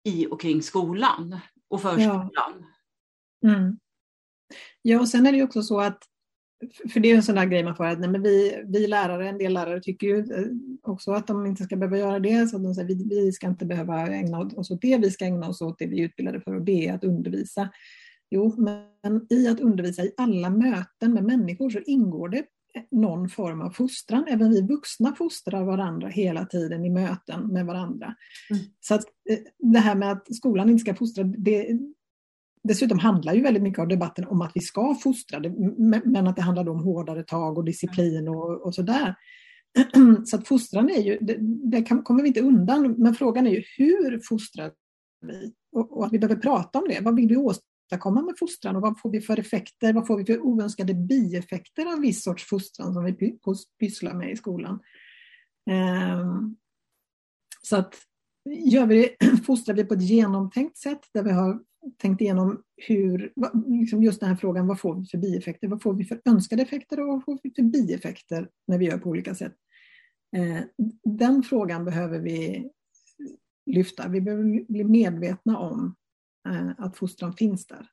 i 0.05 0.27
och 0.27 0.40
kring 0.40 0.62
skolan 0.62 1.40
och 1.68 1.83
förskolan. 1.83 2.31
Ja, 2.33 3.49
mm. 3.49 3.79
ja 4.83 5.01
och 5.01 5.09
sen 5.09 5.27
är 5.27 5.33
det 5.33 5.38
ju 5.38 5.44
också 5.44 5.62
så 5.62 5.81
att 5.81 6.03
för 6.92 7.01
det 7.01 7.11
är 7.11 7.16
en 7.16 7.22
sån 7.22 7.35
där 7.35 7.44
grej 7.44 7.64
man 7.64 7.77
får 7.77 7.85
att 7.85 8.01
nej, 8.01 8.11
men 8.11 8.22
vi, 8.22 8.62
vi 8.66 8.87
lärare, 8.87 9.29
en 9.29 9.38
del 9.38 9.53
lärare 9.53 9.81
tycker 9.81 10.07
ju 10.07 10.18
eh, 10.18 10.46
också 10.83 11.12
att 11.12 11.27
de 11.27 11.46
inte 11.46 11.64
ska 11.64 11.77
behöva 11.77 11.99
göra 11.99 12.18
det. 12.18 12.49
Så 12.49 12.59
de 12.59 12.75
säger 12.75 12.88
vi, 12.88 13.09
vi 13.09 13.33
ska 13.33 13.46
inte 13.46 13.66
behöva 13.66 14.07
ägna 14.07 14.38
oss 14.38 14.70
åt 14.70 14.81
det, 14.81 14.96
vi 14.96 15.11
ska 15.11 15.25
ägna 15.25 15.49
oss 15.49 15.61
åt 15.61 15.79
det 15.79 15.87
vi 15.87 16.01
är 16.01 16.05
utbildade 16.05 16.40
för 16.40 16.55
och 16.55 16.64
det 16.64 16.88
är 16.88 16.94
att 16.94 17.05
undervisa. 17.05 17.68
Jo, 18.31 18.55
men 18.57 19.27
i 19.31 19.49
att 19.49 19.61
undervisa 19.61 20.03
i 20.03 20.12
alla 20.16 20.51
möten 20.51 21.14
med 21.14 21.25
människor 21.25 21.70
så 21.70 21.79
ingår 21.79 22.29
det 22.29 22.44
någon 22.91 23.29
form 23.29 23.61
av 23.61 23.71
fostran. 23.71 24.25
Även 24.29 24.51
vi 24.51 24.62
vuxna 24.62 25.15
fostrar 25.15 25.65
varandra 25.65 26.09
hela 26.09 26.47
tiden 26.47 26.85
i 26.85 26.91
möten 26.91 27.47
med 27.47 27.67
varandra. 27.67 28.15
Mm. 28.51 28.62
Så 28.81 28.95
att 28.95 29.05
eh, 29.31 29.39
det 29.59 29.79
här 29.79 29.95
med 29.95 30.12
att 30.12 30.35
skolan 30.37 30.71
inte 30.71 30.81
ska 30.81 30.95
fostra, 30.95 31.25
det, 31.25 31.79
dessutom 32.65 32.99
handlar 32.99 33.35
ju 33.35 33.43
väldigt 33.43 33.62
mycket 33.62 33.79
av 33.79 33.89
debatten 33.89 34.27
om 34.27 34.41
att 34.41 34.53
vi 34.55 34.61
ska 34.61 34.95
fostra, 34.95 35.41
men 36.05 36.27
att 36.27 36.37
det 36.37 36.43
handlar 36.43 36.69
om 36.69 36.85
hårdare 36.85 37.23
tag 37.23 37.59
och 37.59 37.65
disciplin 37.65 38.29
och, 38.29 38.67
och 38.67 38.75
sådär. 38.75 39.15
Så 40.25 40.37
att 40.37 40.49
fostran 40.49 40.91
är 40.91 41.03
ju, 41.03 41.19
det, 41.21 41.37
det 41.71 41.83
kan, 41.83 42.03
kommer 42.03 42.23
vi 42.23 42.29
inte 42.29 42.41
undan, 42.41 42.95
men 42.99 43.15
frågan 43.15 43.47
är 43.47 43.51
ju 43.51 43.62
hur 43.77 44.21
fostrar 44.29 44.73
vi? 45.27 45.53
Och, 45.73 45.99
och, 45.99 46.07
att 46.07 46.12
vi 46.12 46.19
behöver 46.19 46.43
prata 46.43 46.79
om 46.79 46.89
det. 46.89 47.01
Vad 47.01 47.17
vill 47.17 47.29
vi 47.29 47.37
åstadkomma 47.37 47.76
åstadkomma 47.87 48.22
med 48.22 48.35
fostran 48.38 48.77
och 48.77 48.83
vad 48.83 49.01
får 49.01 49.11
vi 49.11 49.20
för 49.20 49.38
effekter? 49.38 49.92
Vad 49.92 50.07
får 50.07 50.16
vi 50.16 50.25
för 50.25 50.40
oönskade 50.40 50.94
bieffekter 50.94 51.87
av 51.92 52.01
viss 52.01 52.22
sorts 52.22 52.44
fostran 52.44 52.94
som 52.94 53.05
vi 53.05 53.38
pysslar 53.81 54.14
med 54.14 54.33
i 54.33 54.37
skolan? 54.37 54.81
Ehm, 55.70 56.57
så 57.62 57.77
att 57.77 57.94
gör 58.44 58.87
vi 58.87 59.16
det, 59.18 59.27
fostrar 59.46 59.75
vi 59.75 59.85
på 59.85 59.94
ett 59.94 60.03
genomtänkt 60.03 60.79
sätt 60.79 61.01
där 61.14 61.22
vi 61.22 61.31
har 61.31 61.61
tänkt 61.96 62.20
igenom 62.20 62.62
hur, 62.77 63.33
liksom 63.81 64.03
just 64.03 64.20
den 64.20 64.29
här 64.29 64.37
frågan, 64.37 64.66
vad 64.66 64.81
får 64.81 64.94
vi 64.94 65.07
för 65.07 65.18
bieffekter? 65.18 65.68
Vad 65.68 65.83
får 65.83 65.94
vi 65.94 66.05
för 66.05 66.20
önskade 66.25 66.62
effekter 66.62 67.01
och 67.01 67.07
vad 67.07 67.25
får 67.25 67.38
vi 67.42 67.53
för 67.57 67.62
bieffekter 67.62 68.49
när 68.66 68.79
vi 68.79 68.85
gör 68.85 68.99
på 68.99 69.11
olika 69.11 69.35
sätt? 69.35 69.55
Ehm, 70.37 70.64
den 71.05 71.42
frågan 71.42 71.85
behöver 71.85 72.18
vi 72.18 72.70
lyfta. 73.66 74.09
Vi 74.09 74.20
behöver 74.20 74.72
bli 74.72 74.85
medvetna 74.85 75.59
om 75.59 75.94
att 76.79 76.97
fostran 76.97 77.33
finns 77.33 77.67
där. 77.67 77.91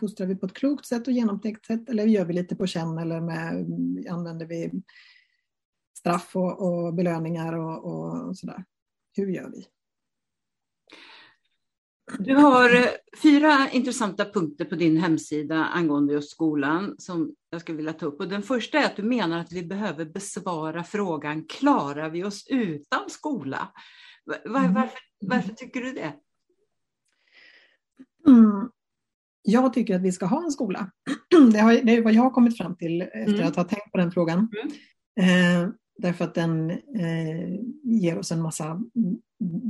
Fostrar 0.00 0.26
vi 0.26 0.36
på 0.36 0.46
ett 0.46 0.54
klokt 0.54 0.86
sätt 0.86 1.06
och 1.06 1.12
genomtänkt 1.12 1.66
sätt 1.66 1.88
eller 1.88 2.04
gör 2.04 2.24
vi 2.24 2.32
lite 2.32 2.56
på 2.56 2.66
känn 2.66 2.98
eller 2.98 3.20
med, 3.20 3.66
använder 4.10 4.46
vi 4.46 4.72
straff 5.98 6.36
och, 6.36 6.86
och 6.86 6.94
belöningar 6.94 7.52
och, 7.52 7.84
och 7.84 8.36
sådär. 8.36 8.64
Hur 9.16 9.26
gör 9.26 9.50
vi? 9.50 9.66
Du 12.18 12.34
har 12.34 12.76
eh, 12.76 12.88
fyra 13.22 13.68
intressanta 13.72 14.24
punkter 14.24 14.64
på 14.64 14.74
din 14.74 14.96
hemsida 14.96 15.64
angående 15.64 16.12
just 16.12 16.30
skolan 16.30 16.94
som 16.98 17.34
jag 17.50 17.60
skulle 17.60 17.76
vilja 17.76 17.92
ta 17.92 18.06
upp. 18.06 18.20
Och 18.20 18.28
den 18.28 18.42
första 18.42 18.78
är 18.78 18.86
att 18.86 18.96
du 18.96 19.02
menar 19.02 19.38
att 19.38 19.52
vi 19.52 19.62
behöver 19.62 20.04
besvara 20.04 20.84
frågan, 20.84 21.44
klarar 21.44 22.10
vi 22.10 22.24
oss 22.24 22.46
utan 22.48 23.10
skola? 23.10 23.68
Var, 24.24 24.60
mm. 24.60 24.74
varför, 24.74 24.98
varför, 25.20 25.52
tycker 25.52 25.80
du 25.80 25.92
det? 25.92 26.14
Mm. 28.28 28.68
Jag 29.42 29.72
tycker 29.72 29.96
att 29.96 30.02
vi 30.02 30.12
ska 30.12 30.26
ha 30.26 30.44
en 30.44 30.50
skola. 30.50 30.90
Det, 31.52 31.58
har, 31.58 31.72
det 31.72 31.96
är 31.96 32.02
vad 32.02 32.12
jag 32.12 32.22
har 32.22 32.30
kommit 32.30 32.56
fram 32.56 32.76
till 32.76 33.02
efter 33.02 33.34
mm. 33.34 33.48
att 33.48 33.56
ha 33.56 33.64
tänkt 33.64 33.92
på 33.92 33.98
den 33.98 34.12
frågan. 34.12 34.48
Mm. 35.16 35.64
Eh, 35.64 35.70
därför 35.98 36.24
att 36.24 36.34
den 36.34 36.70
eh, 36.70 37.58
ger 37.82 38.18
oss 38.18 38.32
en 38.32 38.42
massa 38.42 38.82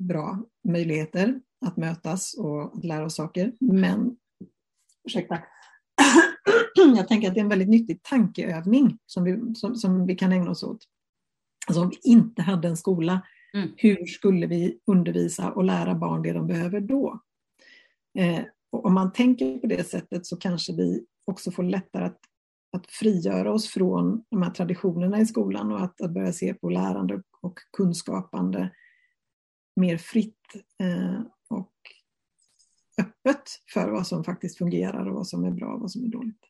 bra 0.09 0.43
möjligheter 0.69 1.41
att 1.67 1.77
mötas 1.77 2.35
och 2.35 2.63
att 2.63 2.85
lära 2.85 3.05
oss 3.05 3.15
saker. 3.15 3.53
Men, 3.61 4.17
ursäkta, 5.05 5.39
jag 6.97 7.09
tänker 7.09 7.29
att 7.29 7.35
det 7.35 7.41
är 7.41 7.45
en 7.45 7.49
väldigt 7.49 7.69
nyttig 7.69 8.03
tankeövning 8.03 8.99
som 9.07 9.25
vi, 9.25 9.55
som, 9.55 9.75
som 9.75 10.07
vi 10.07 10.15
kan 10.15 10.33
ägna 10.33 10.51
oss 10.51 10.63
åt. 10.63 10.85
Alltså 11.67 11.83
om 11.83 11.89
vi 11.89 12.11
inte 12.11 12.43
hade 12.43 12.69
en 12.69 12.77
skola, 12.77 13.21
mm. 13.55 13.69
hur 13.77 14.07
skulle 14.07 14.47
vi 14.47 14.79
undervisa 14.87 15.51
och 15.51 15.65
lära 15.65 15.95
barn 15.95 16.23
det 16.23 16.33
de 16.33 16.47
behöver 16.47 16.81
då? 16.81 17.21
Eh, 18.19 18.45
och 18.73 18.87
om 18.87 18.95
man 18.95 19.13
tänker 19.13 19.59
på 19.59 19.67
det 19.67 19.85
sättet 19.85 20.27
så 20.27 20.37
kanske 20.37 20.73
vi 20.73 21.07
också 21.25 21.51
får 21.51 21.63
lättare 21.63 22.05
att, 22.05 22.21
att 22.77 22.91
frigöra 22.91 23.53
oss 23.53 23.69
från 23.69 24.25
de 24.31 24.43
här 24.43 24.51
traditionerna 24.51 25.21
i 25.21 25.27
skolan 25.27 25.73
och 25.73 25.83
att, 25.83 26.01
att 26.01 26.11
börja 26.11 26.33
se 26.33 26.55
på 26.55 26.71
lärande 26.71 27.23
och 27.41 27.59
kunskapande 27.77 28.71
mer 29.77 29.97
fritt 29.97 30.55
eh, 30.83 31.21
och 31.51 31.73
öppet 33.01 33.43
för 33.75 33.91
vad 33.91 34.07
som 34.07 34.25
faktiskt 34.25 34.59
fungerar 34.59 35.07
och 35.07 35.15
vad 35.15 35.27
som 35.27 35.45
är 35.45 35.51
bra 35.51 35.75
och 35.75 35.81
vad 35.81 35.91
som 35.91 36.05
är 36.05 36.09
dåligt. 36.09 36.45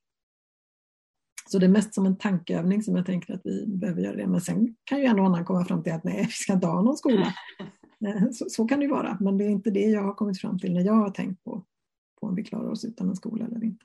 Så 1.50 1.58
det 1.58 1.66
är 1.66 1.70
mest 1.70 1.94
som 1.94 2.06
en 2.06 2.18
tankeövning 2.18 2.82
som 2.82 2.96
jag 2.96 3.06
tänker 3.06 3.34
att 3.34 3.40
vi 3.44 3.66
behöver 3.66 4.02
göra 4.02 4.16
det. 4.16 4.26
Men 4.26 4.40
sen 4.40 4.76
kan 4.84 4.98
ju 4.98 5.04
en 5.04 5.18
och 5.18 5.26
annan 5.26 5.44
komma 5.44 5.64
fram 5.64 5.82
till 5.82 5.92
att 5.92 6.04
nej, 6.04 6.24
vi 6.26 6.32
ska 6.32 6.52
inte 6.52 6.66
ha 6.66 6.82
någon 6.82 6.96
skola. 6.96 7.34
Eh, 8.06 8.30
så, 8.30 8.50
så, 8.50 8.64
kan 8.64 8.80
det 8.80 8.88
vara, 8.88 9.18
men 9.20 9.38
det 9.38 9.44
är 9.44 9.48
inte 9.48 9.70
det 9.70 9.80
jag 9.80 10.02
har 10.02 10.14
kommit 10.14 10.40
fram 10.40 10.58
till 10.58 10.72
när 10.72 10.84
jag 10.84 10.94
har 10.94 11.10
tänkt 11.10 11.44
på, 11.44 11.64
på 12.20 12.26
om 12.26 12.34
vi 12.34 12.44
klarar 12.44 12.70
oss 12.70 12.84
utan 12.84 13.08
en 13.08 13.16
skola 13.16 13.44
eller 13.44 13.64
inte. 13.64 13.84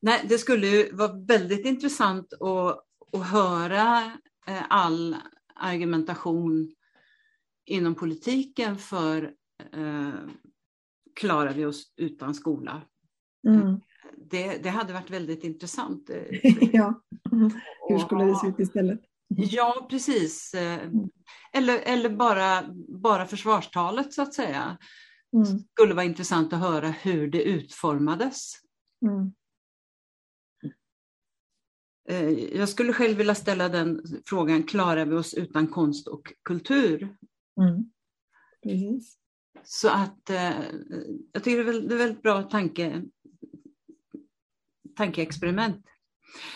Nej, 0.00 0.26
det 0.28 0.38
skulle 0.38 0.66
ju 0.66 0.92
vara 0.92 1.12
väldigt 1.12 1.66
intressant 1.66 2.32
att, 2.32 2.86
att 3.12 3.26
höra 3.26 4.12
eh, 4.46 4.62
all 4.68 5.16
argumentation 5.54 6.74
inom 7.64 7.94
politiken 7.94 8.76
för 8.76 9.32
eh, 9.72 10.12
klarar 11.14 11.52
vi 11.52 11.64
oss 11.64 11.92
utan 11.96 12.34
skola? 12.34 12.82
Mm. 13.48 13.80
Det, 14.30 14.56
det, 14.62 14.68
hade 14.68 14.92
varit 14.92 15.10
väldigt 15.10 15.44
intressant. 15.44 16.10
ja, 16.72 17.02
hur 17.88 17.98
skulle 17.98 18.24
det 18.24 18.34
se 18.34 18.46
ut 18.46 18.58
istället? 18.58 19.00
Ja, 19.36 19.86
precis. 19.90 20.54
Eh. 20.54 20.90
Eller, 21.52 21.78
eller 21.78 22.10
bara, 22.10 22.64
bara 22.88 23.26
försvarstalet 23.26 24.12
så 24.12 24.22
att 24.22 24.34
säga. 24.34 24.78
Mm. 25.36 25.58
skulle 25.72 25.94
vara 25.94 26.04
intressant 26.04 26.52
att 26.52 26.60
höra 26.60 26.88
hur 26.88 27.30
det 27.30 27.42
utformades. 27.42 28.52
Mm. 29.06 29.32
Eh, 32.08 32.28
jag 32.56 32.68
skulle 32.68 32.92
själv 32.92 33.16
vilja 33.16 33.34
ställa 33.34 33.68
den 33.68 34.02
frågan, 34.26 34.62
klarar 34.62 35.06
vi 35.06 35.14
oss 35.14 35.34
utan 35.34 35.66
konst 35.66 36.08
och 36.08 36.32
kultur? 36.42 37.16
Mm. 37.60 37.90
Precis. 38.62 39.18
Så 39.64 39.88
att 39.88 40.30
eh, 40.30 40.60
jag 41.32 41.44
tycker 41.44 41.64
det 41.64 41.70
är, 41.70 41.80
det 41.80 41.94
är 41.94 41.98
väldigt 41.98 42.22
bra 42.22 42.42
tanke, 42.42 43.02
tankeexperiment. 44.96 45.86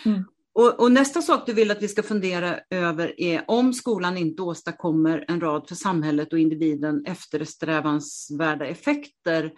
Mm. 0.04 0.24
Och, 0.56 0.80
och, 0.80 0.92
nästa 0.92 1.22
sak 1.22 1.46
du 1.46 1.52
vill 1.52 1.70
att 1.70 1.82
vi 1.82 1.88
ska 1.88 2.02
fundera 2.02 2.60
över 2.70 3.20
är 3.20 3.44
om 3.48 3.72
skolan 3.72 4.16
inte 4.16 4.42
åstadkommer 4.42 5.24
en 5.28 5.40
rad 5.40 5.68
för 5.68 5.74
samhället 5.74 6.32
och 6.32 6.38
individen 6.38 7.04
eftersträvansvärda 7.06 8.66
effekter 8.66 9.52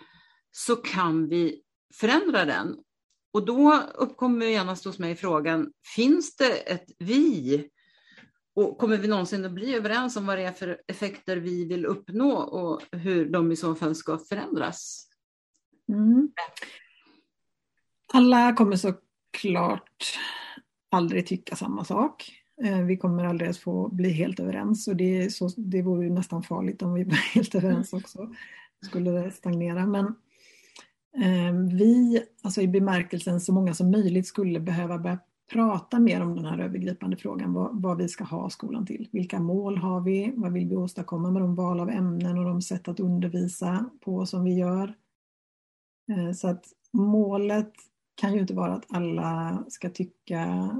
så 0.50 0.76
kan 0.76 1.28
vi 1.28 1.62
förändra 1.94 2.44
den. 2.44 2.76
Och 3.32 3.44
då 3.44 3.82
uppkommer 3.94 4.46
genast 4.46 4.84
hos 4.84 4.98
mig 4.98 5.16
frågan, 5.16 5.72
finns 5.96 6.36
det 6.36 6.52
ett 6.52 6.86
vi 6.98 7.68
och 8.54 8.78
kommer 8.78 8.96
vi 8.96 9.08
någonsin 9.08 9.44
att 9.44 9.52
bli 9.52 9.74
överens 9.74 10.16
om 10.16 10.26
vad 10.26 10.38
det 10.38 10.44
är 10.44 10.52
för 10.52 10.80
effekter 10.88 11.36
vi 11.36 11.64
vill 11.64 11.86
uppnå 11.86 12.32
och 12.32 12.82
hur 12.92 13.30
de 13.30 13.52
i 13.52 13.56
så 13.56 13.74
fall 13.74 13.94
ska 13.94 14.18
förändras? 14.18 15.08
Mm. 15.88 16.32
Alla 18.12 18.52
kommer 18.52 18.76
såklart 18.76 20.18
aldrig 20.90 21.26
tycka 21.26 21.56
samma 21.56 21.84
sak. 21.84 22.32
Eh, 22.62 22.80
vi 22.80 22.96
kommer 22.96 23.24
aldrig 23.24 23.50
att 23.50 23.56
få 23.56 23.88
bli 23.88 24.10
helt 24.10 24.40
överens 24.40 24.88
och 24.88 24.96
det, 24.96 25.32
så, 25.32 25.50
det 25.56 25.82
vore 25.82 26.10
nästan 26.10 26.42
farligt 26.42 26.82
om 26.82 26.94
vi 26.94 27.04
var 27.04 27.34
helt 27.34 27.54
överens 27.54 27.92
också. 27.92 28.30
Skulle 28.84 29.10
det 29.10 29.30
stagnera. 29.30 29.86
Men 29.86 30.06
eh, 31.16 31.76
vi, 31.78 32.22
alltså 32.42 32.60
i 32.60 32.68
bemärkelsen 32.68 33.40
så 33.40 33.52
många 33.52 33.74
som 33.74 33.90
möjligt, 33.90 34.26
skulle 34.26 34.60
behöva 34.60 34.98
börja 34.98 35.18
prata 35.52 35.98
mer 35.98 36.20
om 36.20 36.36
den 36.36 36.44
här 36.44 36.58
övergripande 36.58 37.16
frågan, 37.16 37.52
vad, 37.52 37.82
vad, 37.82 37.98
vi 37.98 38.08
ska 38.08 38.24
ha 38.24 38.50
skolan 38.50 38.86
till. 38.86 39.08
Vilka 39.12 39.40
mål 39.40 39.78
har 39.78 40.00
vi? 40.00 40.32
Vad 40.36 40.52
vill 40.52 40.68
vi 40.68 40.76
åstadkomma 40.76 41.30
med 41.30 41.42
de 41.42 41.54
val 41.54 41.80
av 41.80 41.90
ämnen 41.90 42.38
och 42.38 42.44
de 42.44 42.62
sätt 42.62 42.88
att 42.88 43.00
undervisa 43.00 43.90
på 44.00 44.26
som 44.26 44.44
vi 44.44 44.54
gör? 44.54 44.94
Eh, 46.12 46.32
så 46.32 46.48
att 46.48 46.64
målet 46.92 47.72
kan 48.18 48.34
ju 48.34 48.40
inte 48.40 48.54
vara 48.54 48.74
att 48.74 48.86
alla 48.88 49.64
ska 49.68 49.90
tycka 49.90 50.70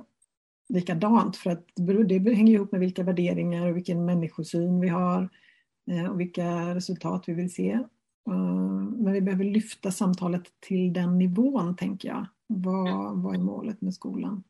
likadant 0.69 1.37
för 1.37 1.51
att 1.51 1.67
det 1.77 2.35
hänger 2.35 2.53
ihop 2.53 2.73
med 2.73 2.81
vilka 2.81 3.03
värderingar 3.03 3.67
och 3.67 3.77
vilken 3.77 4.05
människosyn 4.05 4.81
vi 4.81 4.89
har 4.89 5.29
eh, 5.91 6.11
och 6.11 6.21
vilka 6.21 6.75
resultat 6.75 7.25
vi 7.27 7.35
vill 7.35 7.55
se. 7.55 7.71
Eh, 8.29 8.35
men 8.99 9.13
vi 9.13 9.21
behöver 9.21 9.45
lyfta 9.45 9.91
samtalet 9.91 10.43
till 10.61 10.93
den 10.93 11.19
nivån, 11.19 11.77
tänker 11.77 12.09
jag. 12.09 12.27
Vad, 12.47 13.23
vad 13.23 13.35
är 13.35 13.39
målet 13.39 13.81
med 13.81 13.95
skolan? 13.95 14.45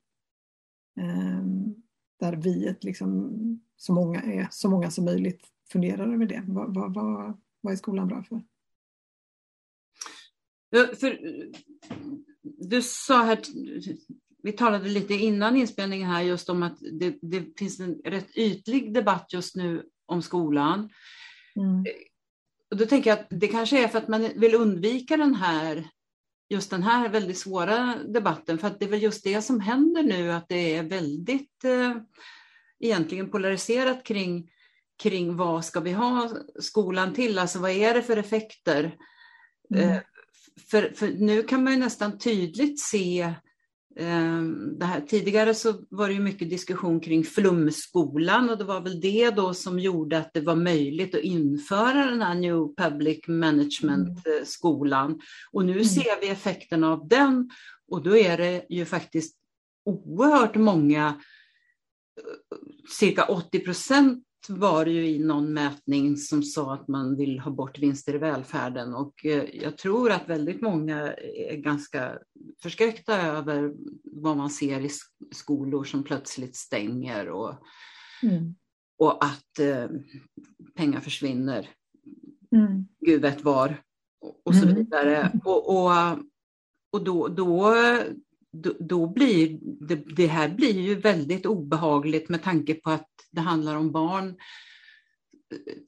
Ehm, 1.00 1.74
där 2.20 2.36
vi, 2.36 2.76
liksom, 2.80 3.30
så, 3.76 3.92
många 3.92 4.20
är, 4.20 4.48
så 4.50 4.70
många 4.70 4.90
som 4.90 5.04
möjligt, 5.04 5.46
funderar 5.72 6.14
över 6.14 6.26
det. 6.26 6.44
Vad, 6.46 6.74
vad, 6.74 6.94
vad, 6.94 7.40
vad 7.60 7.72
är 7.72 7.76
skolan 7.76 8.08
bra 8.08 8.22
för? 8.22 8.42
Ja, 10.70 10.86
för? 11.00 11.18
Du 12.58 12.82
sa 12.82 13.22
här, 13.22 13.38
vi 14.42 14.52
talade 14.52 14.88
lite 14.88 15.14
innan 15.14 15.56
inspelningen 15.56 16.10
här 16.10 16.22
just 16.22 16.48
om 16.48 16.62
att 16.62 16.78
det, 16.92 17.18
det 17.22 17.58
finns 17.58 17.80
en 17.80 17.94
rätt 18.04 18.36
ytlig 18.36 18.94
debatt 18.94 19.32
just 19.32 19.56
nu 19.56 19.82
om 20.06 20.22
skolan. 20.22 20.90
Mm. 21.56 21.84
Och 22.70 22.76
då 22.76 22.86
tänker 22.86 23.10
jag 23.10 23.18
att 23.18 23.26
det 23.30 23.48
kanske 23.48 23.84
är 23.84 23.88
för 23.88 23.98
att 23.98 24.08
man 24.08 24.28
vill 24.36 24.54
undvika 24.54 25.16
den 25.16 25.34
här 25.34 25.88
just 26.48 26.70
den 26.70 26.82
här 26.82 27.08
väldigt 27.08 27.38
svåra 27.38 27.98
debatten, 28.08 28.58
för 28.58 28.66
att 28.66 28.80
det 28.80 28.86
är 28.86 28.90
väl 28.90 29.02
just 29.02 29.24
det 29.24 29.42
som 29.42 29.60
händer 29.60 30.02
nu, 30.02 30.32
att 30.32 30.48
det 30.48 30.74
är 30.74 30.82
väldigt 30.82 31.64
eh, 31.64 31.96
egentligen 32.80 33.30
polariserat 33.30 34.04
kring, 34.04 34.50
kring 35.02 35.36
vad 35.36 35.64
ska 35.64 35.80
vi 35.80 35.92
ha 35.92 36.30
skolan 36.60 37.14
till, 37.14 37.38
alltså 37.38 37.58
vad 37.58 37.70
är 37.70 37.94
det 37.94 38.02
för 38.02 38.16
effekter? 38.16 38.96
Mm. 39.74 39.90
Eh, 39.90 40.00
för, 40.58 40.92
för 40.96 41.08
nu 41.08 41.42
kan 41.42 41.64
man 41.64 41.72
ju 41.72 41.78
nästan 41.78 42.18
tydligt 42.18 42.80
se 42.80 43.34
Ehm, 44.00 44.78
det 44.78 44.84
här, 44.84 45.00
tidigare 45.00 45.54
så 45.54 45.74
var 45.90 46.08
det 46.08 46.14
ju 46.14 46.20
mycket 46.20 46.50
diskussion 46.50 47.00
kring 47.00 47.24
flumskolan 47.24 48.50
och 48.50 48.58
det 48.58 48.64
var 48.64 48.80
väl 48.80 49.00
det 49.00 49.30
då 49.30 49.54
som 49.54 49.78
gjorde 49.78 50.18
att 50.18 50.32
det 50.32 50.40
var 50.40 50.56
möjligt 50.56 51.14
att 51.14 51.20
införa 51.20 52.10
den 52.10 52.22
här 52.22 52.34
New 52.34 52.74
Public 52.76 53.28
Management-skolan. 53.28 55.06
Mm. 55.06 55.20
Och 55.52 55.64
nu 55.64 55.72
mm. 55.72 55.84
ser 55.84 56.20
vi 56.20 56.28
effekterna 56.28 56.92
av 56.92 57.08
den 57.08 57.50
och 57.88 58.02
då 58.02 58.16
är 58.16 58.38
det 58.38 58.66
ju 58.68 58.84
faktiskt 58.84 59.36
oerhört 59.84 60.56
många, 60.56 61.20
cirka 62.98 63.24
80 63.24 63.60
procent 63.60 64.24
var 64.50 64.84
det 64.84 64.90
ju 64.90 65.08
i 65.08 65.18
någon 65.18 65.52
mätning 65.52 66.16
som 66.16 66.42
sa 66.42 66.74
att 66.74 66.88
man 66.88 67.16
vill 67.16 67.38
ha 67.38 67.50
bort 67.50 67.78
vinster 67.78 68.14
i 68.14 68.18
välfärden 68.18 68.94
och 68.94 69.26
eh, 69.26 69.44
jag 69.52 69.78
tror 69.78 70.10
att 70.10 70.28
väldigt 70.28 70.60
många 70.60 71.12
är 71.12 71.56
ganska 71.56 72.18
förskräckta 72.62 73.22
över 73.22 73.72
vad 74.04 74.36
man 74.36 74.50
ser 74.50 74.80
i 74.80 74.90
skolor 75.32 75.84
som 75.84 76.04
plötsligt 76.04 76.56
stänger 76.56 77.28
och, 77.28 77.54
mm. 78.22 78.54
och 78.98 79.24
att 79.24 79.58
eh, 79.60 79.88
pengar 80.74 81.00
försvinner. 81.00 81.68
Mm. 82.56 82.88
Gud 83.00 83.22
vet 83.22 83.44
var 83.44 83.82
och 84.44 84.54
så 84.54 84.62
mm. 84.62 84.74
vidare. 84.74 85.32
Och, 85.44 85.76
och, 85.76 85.92
och 86.92 87.04
då, 87.04 87.28
då 87.28 87.74
då, 88.52 88.74
då 88.80 89.06
blir 89.06 89.58
det, 89.62 89.94
det, 90.16 90.26
här 90.26 90.48
blir 90.48 90.80
ju 90.80 90.94
väldigt 90.94 91.46
obehagligt 91.46 92.28
med 92.28 92.42
tanke 92.42 92.74
på 92.74 92.90
att 92.90 93.10
det 93.30 93.40
handlar 93.40 93.76
om 93.76 93.92
barn 93.92 94.36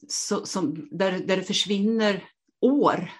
så, 0.09 0.46
som, 0.46 0.88
där, 0.90 1.12
där 1.12 1.37
det 1.37 1.42
försvinner 1.42 2.25
år 2.61 3.11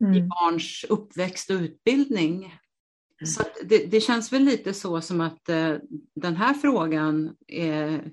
mm. 0.00 0.14
i 0.14 0.22
barns 0.22 0.84
uppväxt 0.88 1.50
och 1.50 1.60
utbildning. 1.60 2.36
Mm. 2.36 3.26
Så 3.26 3.42
det, 3.64 3.86
det, 3.86 4.00
känns 4.00 4.32
väl 4.32 4.44
lite 4.44 4.74
så 4.74 5.00
som 5.00 5.20
att 5.20 5.48
eh, 5.48 5.76
den 6.14 6.36
här 6.36 6.54
frågan 6.54 7.36
är, 7.48 8.12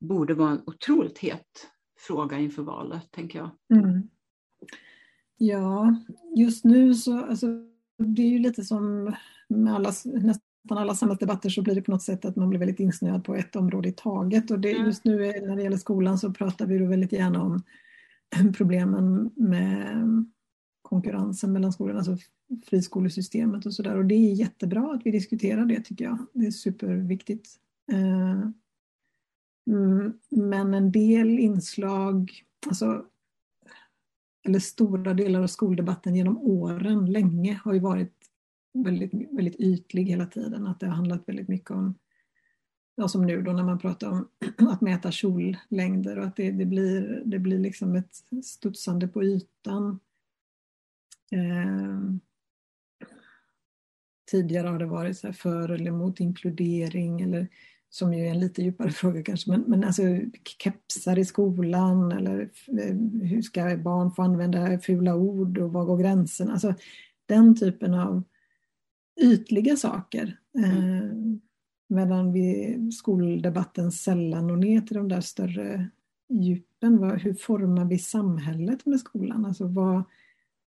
borde 0.00 0.34
vara 0.34 0.50
en 0.50 0.62
otroligt 0.66 1.18
het 1.18 1.70
fråga 1.98 2.38
inför 2.38 2.62
valet, 2.62 3.10
tänker 3.10 3.38
jag. 3.38 3.50
Mm. 3.74 4.08
Ja, 5.36 5.96
just 6.36 6.64
nu 6.64 6.94
så, 6.94 7.24
alltså, 7.24 7.46
det 7.98 8.22
är 8.22 8.28
ju 8.28 8.38
lite 8.38 8.64
som 8.64 9.14
med 9.54 9.74
alla, 9.74 9.92
nästan 10.04 10.42
alla 10.68 10.94
samhällsdebatter 10.94 11.48
så 11.48 11.62
blir 11.62 11.74
det 11.74 11.82
på 11.82 11.90
något 11.90 12.02
sätt 12.02 12.24
att 12.24 12.36
man 12.36 12.48
blir 12.48 12.60
väldigt 12.60 12.80
insnöad 12.80 13.24
på 13.24 13.34
ett 13.34 13.56
område 13.56 13.88
i 13.88 13.92
taget 13.92 14.50
och 14.50 14.58
det, 14.58 14.72
mm. 14.72 14.86
just 14.86 15.04
nu 15.04 15.16
när 15.18 15.56
det 15.56 15.62
gäller 15.62 15.76
skolan 15.76 16.18
så 16.18 16.32
pratar 16.32 16.66
vi 16.66 16.78
då 16.78 16.86
väldigt 16.86 17.12
gärna 17.12 17.42
om 17.42 17.62
problemen 18.56 19.30
med 19.36 20.24
konkurrensen 20.82 21.52
mellan 21.52 21.72
skolorna, 21.72 21.98
alltså 21.98 22.16
friskolesystemet 22.66 23.66
och 23.66 23.74
sådär 23.74 23.96
och 23.96 24.04
det 24.04 24.14
är 24.14 24.34
jättebra 24.34 24.92
att 24.94 25.00
vi 25.04 25.10
diskuterar 25.10 25.64
det 25.66 25.80
tycker 25.80 26.04
jag. 26.04 26.26
Det 26.32 26.46
är 26.46 26.50
superviktigt. 26.50 27.48
Eh, 27.92 28.50
mm, 29.70 30.12
men 30.30 30.74
en 30.74 30.92
del 30.92 31.38
inslag, 31.38 32.32
alltså 32.66 33.04
eller 34.44 34.58
stora 34.58 35.14
delar 35.14 35.42
av 35.42 35.46
skoldebatten 35.46 36.14
genom 36.14 36.38
åren 36.38 37.12
länge 37.12 37.60
har 37.64 37.74
ju 37.74 37.80
varit 37.80 38.13
väldigt, 38.74 39.12
väldigt 39.30 39.60
ytlig 39.60 40.04
hela 40.04 40.26
tiden. 40.26 40.66
Att 40.66 40.80
det 40.80 40.86
har 40.86 40.94
handlat 40.94 41.28
väldigt 41.28 41.48
mycket 41.48 41.70
om, 41.70 41.94
ja, 42.94 43.08
som 43.08 43.26
nu 43.26 43.42
då 43.42 43.52
när 43.52 43.64
man 43.64 43.78
pratar 43.78 44.10
om 44.10 44.28
att 44.68 44.80
mäta 44.80 45.10
kjollängder 45.10 46.18
och 46.18 46.24
att 46.24 46.36
det, 46.36 46.50
det, 46.50 46.64
blir, 46.64 47.22
det 47.24 47.38
blir 47.38 47.58
liksom 47.58 47.94
ett 47.94 48.14
studsande 48.44 49.08
på 49.08 49.24
ytan. 49.24 50.00
Eh, 51.30 52.00
tidigare 54.30 54.68
har 54.68 54.78
det 54.78 54.86
varit 54.86 55.18
så 55.18 55.32
för 55.32 55.68
eller 55.68 55.90
mot 55.90 56.20
inkludering 56.20 57.20
eller 57.20 57.48
som 57.90 58.14
ju 58.14 58.26
är 58.26 58.30
en 58.30 58.40
lite 58.40 58.62
djupare 58.62 58.90
fråga 58.90 59.22
kanske, 59.22 59.50
men, 59.50 59.60
men 59.60 59.84
alltså 59.84 60.02
kepsar 60.58 61.18
i 61.18 61.24
skolan 61.24 62.12
eller 62.12 62.50
eh, 62.66 62.96
hur 63.22 63.42
ska 63.42 63.76
barn 63.76 64.10
få 64.10 64.22
använda 64.22 64.78
fula 64.78 65.14
ord 65.14 65.58
och 65.58 65.72
var 65.72 65.84
går 65.84 65.98
gränsen? 65.98 66.50
Alltså 66.50 66.74
den 67.26 67.56
typen 67.56 67.94
av 67.94 68.22
ytliga 69.20 69.76
saker. 69.76 70.38
Mm. 70.58 70.70
Eh, 70.70 71.38
medan 71.88 72.32
vi, 72.32 72.78
skoldebatten 72.92 73.92
sällan 73.92 74.46
når 74.46 74.56
ner 74.56 74.80
till 74.80 74.96
de 74.96 75.08
där 75.08 75.20
större 75.20 75.90
djupen. 76.28 76.98
Vad, 76.98 77.20
hur 77.20 77.34
formar 77.34 77.84
vi 77.84 77.98
samhället 77.98 78.86
med 78.86 79.00
skolan? 79.00 79.44
Alltså 79.44 79.66
vad, 79.66 80.02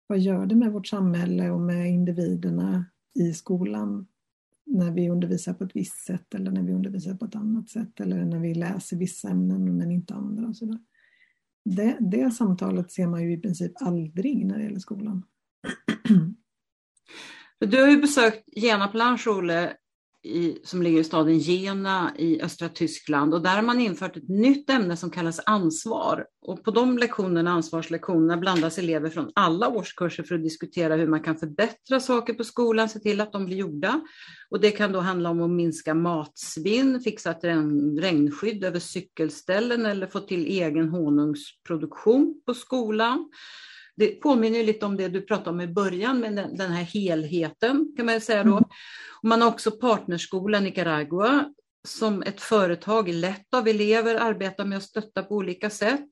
vad 0.07 0.19
gör 0.19 0.45
det 0.45 0.55
med 0.55 0.71
vårt 0.71 0.87
samhälle 0.87 1.49
och 1.49 1.61
med 1.61 1.89
individerna 1.89 2.85
i 3.19 3.33
skolan 3.33 4.07
när 4.65 4.91
vi 4.91 5.09
undervisar 5.09 5.53
på 5.53 5.63
ett 5.63 5.75
visst 5.75 6.05
sätt 6.05 6.35
eller 6.35 6.51
när 6.51 6.63
vi 6.63 6.73
undervisar 6.73 7.15
på 7.15 7.25
ett 7.25 7.35
annat 7.35 7.69
sätt 7.69 7.99
eller 7.99 8.25
när 8.25 8.39
vi 8.39 8.53
läser 8.53 8.97
vissa 8.97 9.29
ämnen 9.29 9.77
men 9.77 9.91
inte 9.91 10.13
andra. 10.13 10.47
Och 10.47 10.55
så 10.55 10.65
där. 10.65 10.79
Det, 11.65 11.97
det 11.99 12.31
samtalet 12.31 12.91
ser 12.91 13.07
man 13.07 13.23
ju 13.23 13.33
i 13.33 13.37
princip 13.37 13.71
aldrig 13.75 14.45
när 14.45 14.57
det 14.57 14.63
gäller 14.63 14.79
skolan. 14.79 15.23
Du 17.59 17.81
har 17.81 17.87
ju 17.87 17.97
besökt 17.97 18.43
Jena 18.55 18.87
Planschule 18.87 19.73
i, 20.23 20.57
som 20.63 20.81
ligger 20.81 20.99
i 20.99 21.03
staden 21.03 21.37
Jena 21.37 22.11
i 22.17 22.41
östra 22.41 22.69
Tyskland 22.69 23.33
och 23.33 23.41
där 23.41 23.55
har 23.55 23.61
man 23.61 23.79
infört 23.79 24.17
ett 24.17 24.29
nytt 24.29 24.69
ämne 24.69 24.97
som 24.97 25.09
kallas 25.09 25.41
ansvar. 25.45 26.25
Och 26.41 26.63
på 26.63 26.71
de 26.71 26.97
lektionerna, 26.97 27.51
ansvarslektionerna 27.51 28.37
blandas 28.37 28.77
elever 28.77 29.09
från 29.09 29.31
alla 29.35 29.67
årskurser 29.67 30.23
för 30.23 30.35
att 30.35 30.43
diskutera 30.43 30.95
hur 30.95 31.07
man 31.07 31.23
kan 31.23 31.37
förbättra 31.37 31.99
saker 31.99 32.33
på 32.33 32.43
skolan, 32.43 32.89
se 32.89 32.99
till 32.99 33.21
att 33.21 33.33
de 33.33 33.45
blir 33.45 33.57
gjorda. 33.57 34.01
Och 34.49 34.59
det 34.59 34.71
kan 34.71 34.91
då 34.91 34.99
handla 34.99 35.29
om 35.29 35.41
att 35.41 35.49
minska 35.49 35.93
matsvinn, 35.93 37.01
fixa 37.01 37.31
ett 37.31 37.43
regnskydd 37.99 38.63
över 38.63 38.79
cykelställen 38.79 39.85
eller 39.85 40.07
få 40.07 40.19
till 40.19 40.45
egen 40.45 40.89
honungsproduktion 40.89 42.41
på 42.45 42.53
skolan 42.53 43.29
det 43.97 44.07
påminner 44.07 44.63
lite 44.63 44.85
om 44.85 44.97
det 44.97 45.07
du 45.07 45.21
pratade 45.21 45.49
om 45.49 45.61
i 45.61 45.67
början 45.67 46.19
med 46.19 46.35
den, 46.35 46.55
den 46.55 46.71
här 46.71 46.83
helheten 46.83 47.93
kan 47.97 48.05
man 48.05 48.21
säga 48.21 48.43
då. 48.43 48.51
Mm. 48.51 48.63
Och 49.21 49.27
man 49.27 49.41
har 49.41 49.49
också 49.49 49.71
Partnerskola 49.71 50.59
Nicaragua 50.59 51.45
som 51.87 52.23
ett 52.23 52.41
företag 52.41 53.09
lett 53.09 53.53
av 53.53 53.67
elever 53.67 54.15
arbetar 54.15 54.65
med 54.65 54.77
att 54.77 54.83
stötta 54.83 55.23
på 55.23 55.35
olika 55.35 55.69
sätt. 55.69 56.05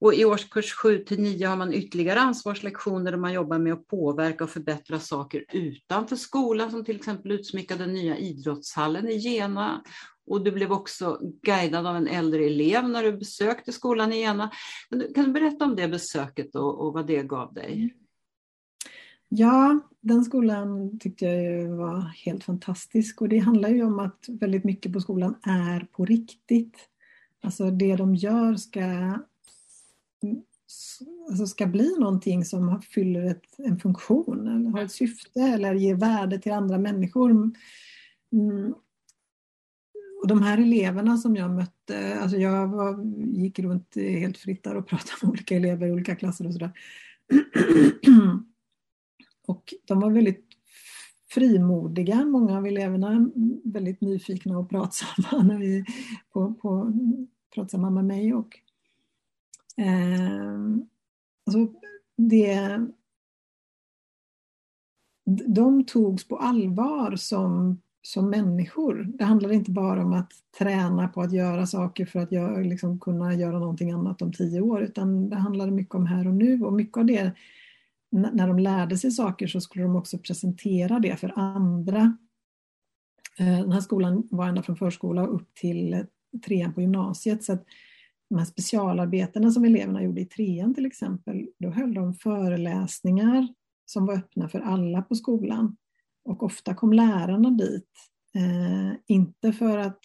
Och 0.00 0.14
I 0.14 0.24
årskurs 0.24 0.72
7 0.72 0.98
till 0.98 1.20
9 1.20 1.46
har 1.46 1.56
man 1.56 1.74
ytterligare 1.74 2.20
ansvarslektioner 2.20 3.10
där 3.10 3.18
man 3.18 3.32
jobbar 3.32 3.58
med 3.58 3.72
att 3.72 3.86
påverka 3.86 4.44
och 4.44 4.50
förbättra 4.50 5.00
saker 5.00 5.44
utanför 5.52 6.16
skolan 6.16 6.70
som 6.70 6.84
till 6.84 6.96
exempel 6.96 7.32
utsmycka 7.32 7.76
den 7.76 7.92
nya 7.92 8.16
idrottshallen 8.16 9.08
i 9.08 9.18
Gena 9.18 9.82
och 10.30 10.44
du 10.44 10.52
blev 10.52 10.72
också 10.72 11.18
guidad 11.42 11.86
av 11.86 11.96
en 11.96 12.08
äldre 12.08 12.44
elev 12.44 12.88
när 12.88 13.02
du 13.02 13.12
besökte 13.12 13.72
skolan 13.72 14.12
i 14.12 14.20
Jena. 14.20 14.50
Kan 15.14 15.24
du 15.24 15.32
berätta 15.32 15.64
om 15.64 15.76
det 15.76 15.88
besöket 15.88 16.54
och, 16.54 16.86
och 16.86 16.92
vad 16.92 17.06
det 17.06 17.22
gav 17.22 17.54
dig? 17.54 17.74
Mm. 17.74 17.90
Ja, 19.28 19.80
den 20.00 20.24
skolan 20.24 20.98
tyckte 20.98 21.26
jag 21.26 21.76
var 21.76 22.00
helt 22.00 22.44
fantastisk 22.44 23.20
och 23.20 23.28
det 23.28 23.38
handlar 23.38 23.68
ju 23.68 23.84
om 23.84 23.98
att 23.98 24.24
väldigt 24.28 24.64
mycket 24.64 24.92
på 24.92 25.00
skolan 25.00 25.34
är 25.42 25.80
på 25.80 26.04
riktigt. 26.04 26.76
Alltså 27.42 27.70
det 27.70 27.96
de 27.96 28.14
gör 28.14 28.56
ska, 28.56 28.82
alltså 31.28 31.46
ska 31.46 31.66
bli 31.66 31.96
någonting 31.98 32.44
som 32.44 32.82
fyller 32.82 33.24
ett, 33.24 33.58
en 33.58 33.78
funktion 33.78 34.48
eller 34.48 34.70
har 34.70 34.82
ett 34.82 34.92
syfte 34.92 35.40
eller 35.40 35.74
ger 35.74 35.94
värde 35.94 36.38
till 36.38 36.52
andra 36.52 36.78
människor. 36.78 37.30
Mm. 37.30 38.74
Och 40.20 40.28
de 40.28 40.42
här 40.42 40.58
eleverna 40.58 41.16
som 41.16 41.36
jag 41.36 41.50
mötte, 41.50 42.20
alltså 42.20 42.36
jag 42.36 42.68
var, 42.68 43.04
gick 43.38 43.58
runt 43.58 43.94
helt 43.96 44.38
fritt 44.38 44.62
där 44.62 44.76
och 44.76 44.86
pratade 44.86 45.16
med 45.22 45.30
olika 45.30 45.56
elever 45.56 45.86
i 45.86 45.92
olika 45.92 46.16
klasser 46.16 46.46
och 46.46 46.52
sådär. 46.52 46.72
Och 49.46 49.74
de 49.84 50.00
var 50.00 50.10
väldigt 50.10 50.46
frimodiga, 51.30 52.24
många 52.24 52.56
av 52.56 52.66
eleverna, 52.66 53.30
väldigt 53.64 54.00
nyfikna 54.00 54.58
och 54.58 54.70
pratsamma 54.70 55.42
när 55.42 55.58
vi 55.58 55.84
på, 56.32 56.54
på, 56.54 56.92
pratsamma 57.54 57.90
med 57.90 58.04
mig. 58.04 58.34
Och, 58.34 58.60
eh, 59.76 60.60
alltså 61.46 61.74
det, 62.16 62.80
de 65.46 65.84
togs 65.84 66.28
på 66.28 66.36
allvar 66.36 67.16
som 67.16 67.80
som 68.02 68.30
människor. 68.30 69.08
Det 69.14 69.24
handlar 69.24 69.52
inte 69.52 69.70
bara 69.70 70.04
om 70.04 70.12
att 70.12 70.32
träna 70.58 71.08
på 71.08 71.22
att 71.22 71.32
göra 71.32 71.66
saker 71.66 72.06
för 72.06 72.20
att 72.20 72.32
göra, 72.32 72.58
liksom, 72.58 73.00
kunna 73.00 73.34
göra 73.34 73.58
någonting 73.58 73.90
annat 73.90 74.22
om 74.22 74.32
tio 74.32 74.60
år, 74.60 74.82
utan 74.82 75.30
det 75.30 75.36
handlar 75.36 75.70
mycket 75.70 75.94
om 75.94 76.06
här 76.06 76.26
och 76.26 76.34
nu 76.34 76.62
och 76.62 76.72
mycket 76.72 76.96
av 76.96 77.06
det, 77.06 77.32
när 78.10 78.48
de 78.48 78.58
lärde 78.58 78.98
sig 78.98 79.10
saker 79.10 79.46
så 79.46 79.60
skulle 79.60 79.84
de 79.84 79.96
också 79.96 80.18
presentera 80.18 80.98
det 80.98 81.16
för 81.16 81.32
andra. 81.36 82.16
Eh, 83.38 83.60
den 83.60 83.72
här 83.72 83.80
skolan 83.80 84.28
var 84.30 84.48
ända 84.48 84.62
från 84.62 84.76
förskola 84.76 85.26
upp 85.26 85.54
till 85.54 85.94
eh, 85.94 86.00
trean 86.46 86.74
på 86.74 86.80
gymnasiet, 86.80 87.44
så 87.44 87.52
att 87.52 87.64
de 88.28 88.38
här 88.38 88.44
specialarbetena 88.44 89.50
som 89.50 89.64
eleverna 89.64 90.02
gjorde 90.02 90.20
i 90.20 90.26
trean 90.26 90.74
till 90.74 90.86
exempel, 90.86 91.48
då 91.58 91.70
höll 91.70 91.94
de 91.94 92.14
föreläsningar 92.14 93.48
som 93.86 94.06
var 94.06 94.14
öppna 94.14 94.48
för 94.48 94.60
alla 94.60 95.02
på 95.02 95.14
skolan 95.14 95.76
och 96.24 96.42
ofta 96.42 96.74
kom 96.74 96.92
lärarna 96.92 97.50
dit, 97.50 97.90
eh, 98.34 98.98
inte 99.06 99.52
för 99.52 99.78
att 99.78 100.00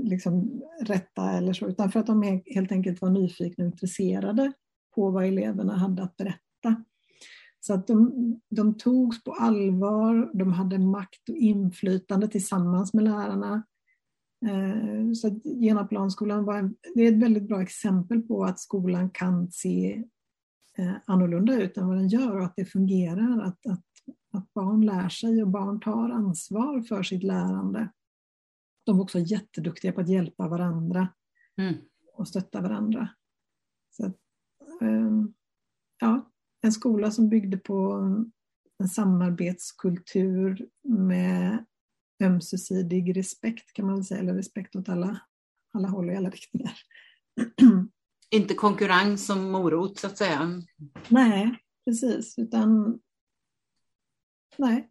liksom 0.00 0.62
rätta 0.80 1.30
eller 1.30 1.52
så, 1.52 1.68
utan 1.68 1.90
för 1.90 2.00
att 2.00 2.06
de 2.06 2.42
helt 2.46 2.72
enkelt 2.72 3.02
var 3.02 3.10
nyfikna 3.10 3.64
och 3.64 3.70
intresserade 3.70 4.52
på 4.94 5.10
vad 5.10 5.24
eleverna 5.24 5.76
hade 5.76 6.02
att 6.02 6.16
berätta. 6.16 6.84
Så 7.60 7.74
att 7.74 7.86
de, 7.86 8.12
de 8.50 8.74
togs 8.74 9.24
på 9.24 9.32
allvar, 9.32 10.30
de 10.34 10.52
hade 10.52 10.78
makt 10.78 11.28
och 11.28 11.36
inflytande 11.36 12.28
tillsammans 12.28 12.94
med 12.94 13.04
lärarna. 13.04 13.62
Eh, 14.46 15.12
så 15.12 15.26
att 15.26 15.42
Genaplanskolan 15.42 16.44
var 16.44 16.56
en, 16.56 16.74
det 16.94 17.02
är 17.02 17.12
ett 17.12 17.22
väldigt 17.22 17.48
bra 17.48 17.62
exempel 17.62 18.22
på 18.22 18.44
att 18.44 18.60
skolan 18.60 19.10
kan 19.10 19.50
se 19.50 20.04
eh, 20.78 20.92
annorlunda 21.04 21.62
ut 21.62 21.76
än 21.76 21.88
vad 21.88 21.96
den 21.96 22.08
gör 22.08 22.36
och 22.36 22.44
att 22.44 22.56
det 22.56 22.64
fungerar. 22.64 23.42
Att, 23.42 23.66
att 23.66 23.84
att 24.32 24.54
barn 24.54 24.86
lär 24.86 25.08
sig 25.08 25.42
och 25.42 25.48
barn 25.48 25.80
tar 25.80 26.10
ansvar 26.10 26.82
för 26.82 27.02
sitt 27.02 27.22
lärande. 27.22 27.92
De 28.84 28.98
är 28.98 29.02
också 29.02 29.18
jätteduktiga 29.18 29.92
på 29.92 30.00
att 30.00 30.08
hjälpa 30.08 30.48
varandra 30.48 31.08
mm. 31.56 31.74
och 32.14 32.28
stötta 32.28 32.60
varandra. 32.60 33.08
Så, 33.90 34.12
ehm, 34.80 35.34
ja, 36.00 36.30
en 36.62 36.72
skola 36.72 37.10
som 37.10 37.28
byggde 37.28 37.56
på 37.56 37.92
en 38.78 38.88
samarbetskultur 38.88 40.68
med 40.82 41.64
ömsesidig 42.22 43.16
respekt 43.16 43.72
kan 43.72 43.86
man 43.86 44.04
säga, 44.04 44.20
eller 44.20 44.34
respekt 44.34 44.76
åt 44.76 44.88
alla, 44.88 45.20
alla 45.72 45.88
håll 45.88 46.08
och 46.08 46.16
alla 46.16 46.30
riktningar. 46.30 46.72
Inte 48.30 48.54
konkurrens 48.54 49.26
som 49.26 49.50
morot 49.50 49.98
så 49.98 50.06
att 50.06 50.18
säga? 50.18 50.62
Nej, 51.08 51.56
precis, 51.84 52.38
utan 52.38 53.00
nej, 54.56 54.90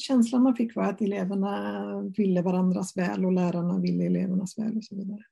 känslan 0.00 0.42
man 0.42 0.56
fick 0.56 0.76
var 0.76 0.84
att 0.84 1.00
eleverna 1.00 2.00
ville 2.16 2.42
varandras 2.42 2.96
väl 2.96 3.24
och 3.24 3.32
lärarna 3.32 3.78
ville 3.78 4.04
elevernas 4.04 4.58
väl 4.58 4.76
och 4.76 4.84
så 4.84 4.96
vidare. 4.96 5.24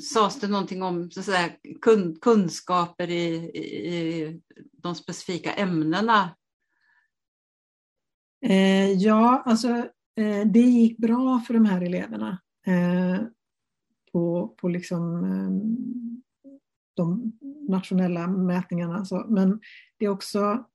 Sades 0.00 0.40
det 0.40 0.48
någonting 0.48 0.82
om 0.82 1.10
så 1.10 1.20
att 1.20 1.26
säga, 1.26 1.50
kunskaper 2.20 3.10
i, 3.10 3.34
i 3.56 4.40
de 4.72 4.94
specifika 4.94 5.52
ämnena? 5.52 6.36
Eh, 8.46 8.92
ja, 8.92 9.42
alltså 9.46 9.68
eh, 10.16 10.46
det 10.46 10.60
gick 10.60 10.98
bra 10.98 11.42
för 11.46 11.54
de 11.54 11.64
här 11.64 11.80
eleverna 11.80 12.42
eh, 12.66 13.20
på, 14.12 14.54
på 14.60 14.68
liksom, 14.68 15.24
eh, 15.24 15.50
de 16.94 17.32
nationella 17.68 18.26
mätningarna. 18.26 19.04
Så. 19.04 19.26
Men 19.28 19.60
det 19.98 20.04
är 20.04 20.08
också 20.08 20.66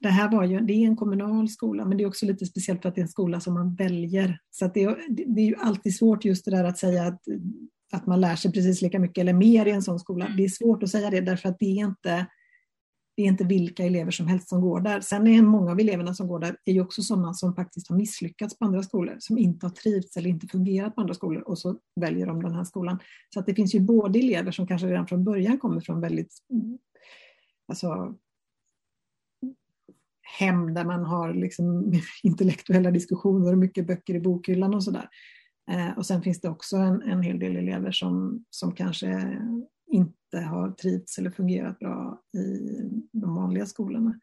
det 0.00 0.08
här 0.08 0.30
var 0.30 0.44
ju, 0.44 0.60
det 0.60 0.72
är 0.72 0.86
en 0.86 0.96
kommunal 0.96 1.48
skola, 1.48 1.84
men 1.84 1.98
det 1.98 2.04
är 2.04 2.08
också 2.08 2.26
lite 2.26 2.46
speciellt 2.46 2.82
för 2.82 2.88
att 2.88 2.94
det 2.94 3.00
är 3.00 3.02
en 3.02 3.08
skola 3.08 3.40
som 3.40 3.54
man 3.54 3.74
väljer. 3.74 4.38
Så 4.50 4.70
det, 4.74 4.82
är, 4.82 4.96
det 5.34 5.40
är 5.40 5.46
ju 5.46 5.56
alltid 5.56 5.96
svårt 5.96 6.24
just 6.24 6.44
det 6.44 6.50
där 6.50 6.64
att 6.64 6.78
säga 6.78 7.02
att, 7.02 7.22
att 7.92 8.06
man 8.06 8.20
lär 8.20 8.36
sig 8.36 8.52
precis 8.52 8.82
lika 8.82 8.98
mycket 8.98 9.22
eller 9.22 9.32
mer 9.32 9.66
i 9.66 9.70
en 9.70 9.82
sån 9.82 9.98
skola. 9.98 10.24
Mm. 10.24 10.36
Det 10.36 10.44
är 10.44 10.48
svårt 10.48 10.82
att 10.82 10.90
säga 10.90 11.10
det 11.10 11.20
därför 11.20 11.48
att 11.48 11.58
det 11.58 11.66
är 11.66 11.84
inte, 11.84 12.26
det 13.16 13.22
är 13.22 13.26
inte 13.26 13.44
vilka 13.44 13.84
elever 13.84 14.10
som 14.10 14.26
helst 14.26 14.48
som 14.48 14.60
går 14.60 14.80
där. 14.80 15.00
Sen 15.00 15.26
är 15.26 15.42
många 15.42 15.70
av 15.70 15.80
eleverna 15.80 16.14
som 16.14 16.28
går 16.28 16.38
där 16.38 16.56
är 16.64 16.72
ju 16.72 16.80
också 16.80 17.02
sådana 17.02 17.34
som 17.34 17.54
faktiskt 17.54 17.88
har 17.88 17.96
misslyckats 17.96 18.58
på 18.58 18.64
andra 18.64 18.82
skolor, 18.82 19.16
som 19.18 19.38
inte 19.38 19.66
har 19.66 19.70
trivts 19.70 20.16
eller 20.16 20.30
inte 20.30 20.46
fungerat 20.46 20.94
på 20.94 21.00
andra 21.00 21.14
skolor 21.14 21.42
och 21.42 21.58
så 21.58 21.78
väljer 22.00 22.26
de 22.26 22.42
den 22.42 22.54
här 22.54 22.64
skolan. 22.64 22.98
Så 23.34 23.40
att 23.40 23.46
det 23.46 23.54
finns 23.54 23.74
ju 23.74 23.80
både 23.80 24.18
elever 24.18 24.50
som 24.50 24.66
kanske 24.66 24.86
redan 24.86 25.06
från 25.06 25.24
början 25.24 25.58
kommer 25.58 25.80
från 25.80 26.00
väldigt 26.00 26.32
alltså, 27.68 28.14
hem 30.38 30.74
där 30.74 30.84
man 30.84 31.04
har 31.04 31.34
liksom 31.34 31.92
intellektuella 32.22 32.90
diskussioner 32.90 33.52
och 33.52 33.58
mycket 33.58 33.86
böcker 33.86 34.14
i 34.14 34.20
bokhyllan 34.20 34.74
och 34.74 34.84
sådär. 34.84 35.08
Eh, 35.70 35.98
och 35.98 36.06
sen 36.06 36.22
finns 36.22 36.40
det 36.40 36.48
också 36.48 36.76
en, 36.76 37.02
en 37.02 37.22
hel 37.22 37.38
del 37.38 37.56
elever 37.56 37.92
som, 37.92 38.44
som 38.50 38.72
kanske 38.72 39.38
inte 39.90 40.38
har 40.38 40.70
trivts 40.70 41.18
eller 41.18 41.30
fungerat 41.30 41.78
bra 41.78 42.22
i 42.36 42.80
de 43.12 43.34
vanliga 43.34 43.66
skolorna. 43.66 44.20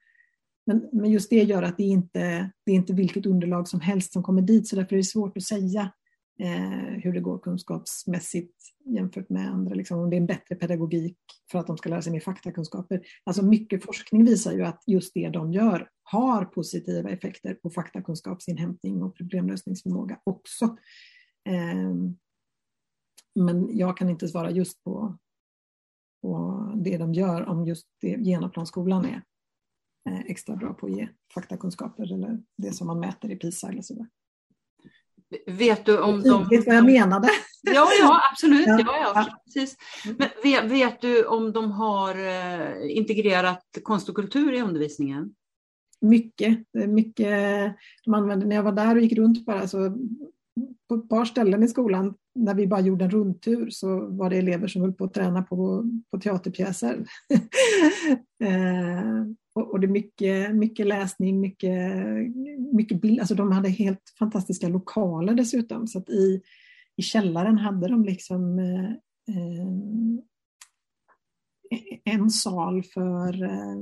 Men, 0.66 0.90
men 0.92 1.12
just 1.12 1.30
det 1.30 1.44
gör 1.44 1.64
att 1.64 1.78
det 1.78 1.84
inte 1.84 2.52
det 2.66 2.72
är 2.72 2.76
inte 2.76 2.94
vilket 2.94 3.26
underlag 3.26 3.68
som 3.68 3.80
helst 3.80 4.14
som 4.14 4.24
kommer 4.24 4.42
dit, 4.42 4.68
så 4.68 4.76
därför 4.76 4.96
är 4.96 4.98
det 4.98 5.04
svårt 5.04 5.38
att 5.38 5.44
säga 5.44 5.92
eh, 6.40 7.00
hur 7.04 7.14
det 7.14 7.20
går 7.20 7.40
kunskapsmässigt 7.40 8.54
jämfört 8.86 9.30
med 9.30 9.52
andra. 9.52 9.76
Liksom, 9.76 10.00
om 10.00 10.10
det 10.10 10.16
är 10.16 10.22
en 10.22 10.26
bättre 10.26 10.56
pedagogik 10.56 11.18
för 11.52 11.60
att 11.60 11.68
de 11.68 11.78
ska 11.78 11.90
lära 11.90 12.02
sig 12.02 12.12
mer 12.12 12.20
faktakunskaper. 12.20 13.02
Alltså 13.24 13.46
mycket 13.46 13.86
forskning 13.86 14.26
visar 14.26 14.54
ju 14.54 14.66
att 14.66 14.84
just 14.88 15.14
det 15.14 15.30
de 15.30 15.54
gör 15.54 15.90
har 16.04 16.46
positiva 16.46 17.10
effekter 17.10 17.54
på 17.54 17.70
faktakunskapsinhämtning 17.70 19.04
och 19.04 19.18
problemlösningsförmåga 19.18 20.20
också. 20.24 20.66
Eh, 21.50 21.94
men 23.36 23.78
jag 23.78 23.98
kan 23.98 24.10
inte 24.10 24.28
svara 24.28 24.52
just 24.52 24.84
på, 24.84 25.18
på 26.22 26.72
det 26.76 26.98
de 26.98 27.14
gör 27.14 27.46
om 27.46 27.66
just 27.66 27.88
det 28.02 28.18
Genaplanskolan 28.24 29.06
är 29.06 29.24
eh, 30.10 30.20
extra 30.20 30.56
bra 30.56 30.74
på 30.74 30.86
att 30.86 30.96
ge 30.96 31.08
faktakunskaper 31.34 32.14
eller 32.14 32.44
det 32.58 32.72
som 32.72 32.88
man 32.88 33.00
mäter 33.00 33.32
i 33.32 33.36
PISA 33.36 33.70
eller 33.70 33.82
sådär. 33.82 34.08
Vet 35.48 35.86
du 35.86 36.00
om 36.00 36.24
de... 36.24 36.48
Vet 36.50 36.68
vad 36.68 36.76
jag 36.76 36.86
menade? 36.86 37.30
Ja, 37.62 37.88
ja 38.00 38.22
absolut. 38.32 38.68
Ja, 38.68 38.78
ja, 39.16 39.28
precis. 39.46 39.78
Men 40.18 40.28
vet, 40.44 40.72
vet, 40.72 41.02
du 41.02 41.26
om 41.26 41.52
de 41.52 41.72
har 41.72 42.16
eh, 42.16 42.98
integrerat 42.98 43.64
konst 43.84 44.10
och 44.10 44.16
kultur 44.16 44.54
i 44.54 44.62
undervisningen? 44.62 45.36
Mycket. 46.02 46.60
mycket 46.88 47.28
de 48.06 48.14
använde, 48.14 48.46
när 48.46 48.56
jag 48.56 48.64
var 48.64 48.72
där 48.72 48.96
och 48.96 49.02
gick 49.02 49.18
runt 49.18 49.46
bara 49.46 49.68
så 49.68 49.98
på 50.90 50.96
ett 50.96 51.10
par 51.10 51.26
ställen 51.26 51.64
i 51.64 51.68
skolan 51.68 52.14
när 52.36 52.54
vi 52.54 52.68
bara 52.68 52.80
gjorde 52.80 53.06
en 53.06 53.12
rundtur 53.12 53.70
så 53.70 54.08
var 54.08 54.30
det 54.30 54.38
elever 54.38 54.68
som 54.68 54.82
höll 54.82 54.94
på 54.94 55.04
att 55.04 55.14
träna 55.14 55.44
på, 55.44 55.90
på 56.12 56.20
teaterpjäser. 56.20 57.06
och, 59.56 59.72
och, 59.72 59.80
det 59.80 59.88
är 59.88 59.92
mycket, 59.92 60.56
mycket 60.56 60.88
läsning, 60.88 61.40
mycket, 61.40 61.98
mycket 62.74 63.02
bild. 63.02 63.20
Alltså 63.20 63.36
de 63.36 63.52
hade 63.52 63.70
helt 63.70 64.14
fantastiska 64.20 64.68
lokaler 64.68 65.34
dessutom. 65.34 65.88
Så 65.88 66.00
att 66.00 66.10
i, 66.10 66.42
i 66.96 67.02
källaren 67.02 67.58
hade 67.58 67.88
de 67.88 68.06
liksom 68.06 68.60
eh, 68.60 68.92
eh 69.36 69.68
en 72.04 72.30
sal 72.30 72.84
för, 72.84 73.44
eh, 73.44 73.76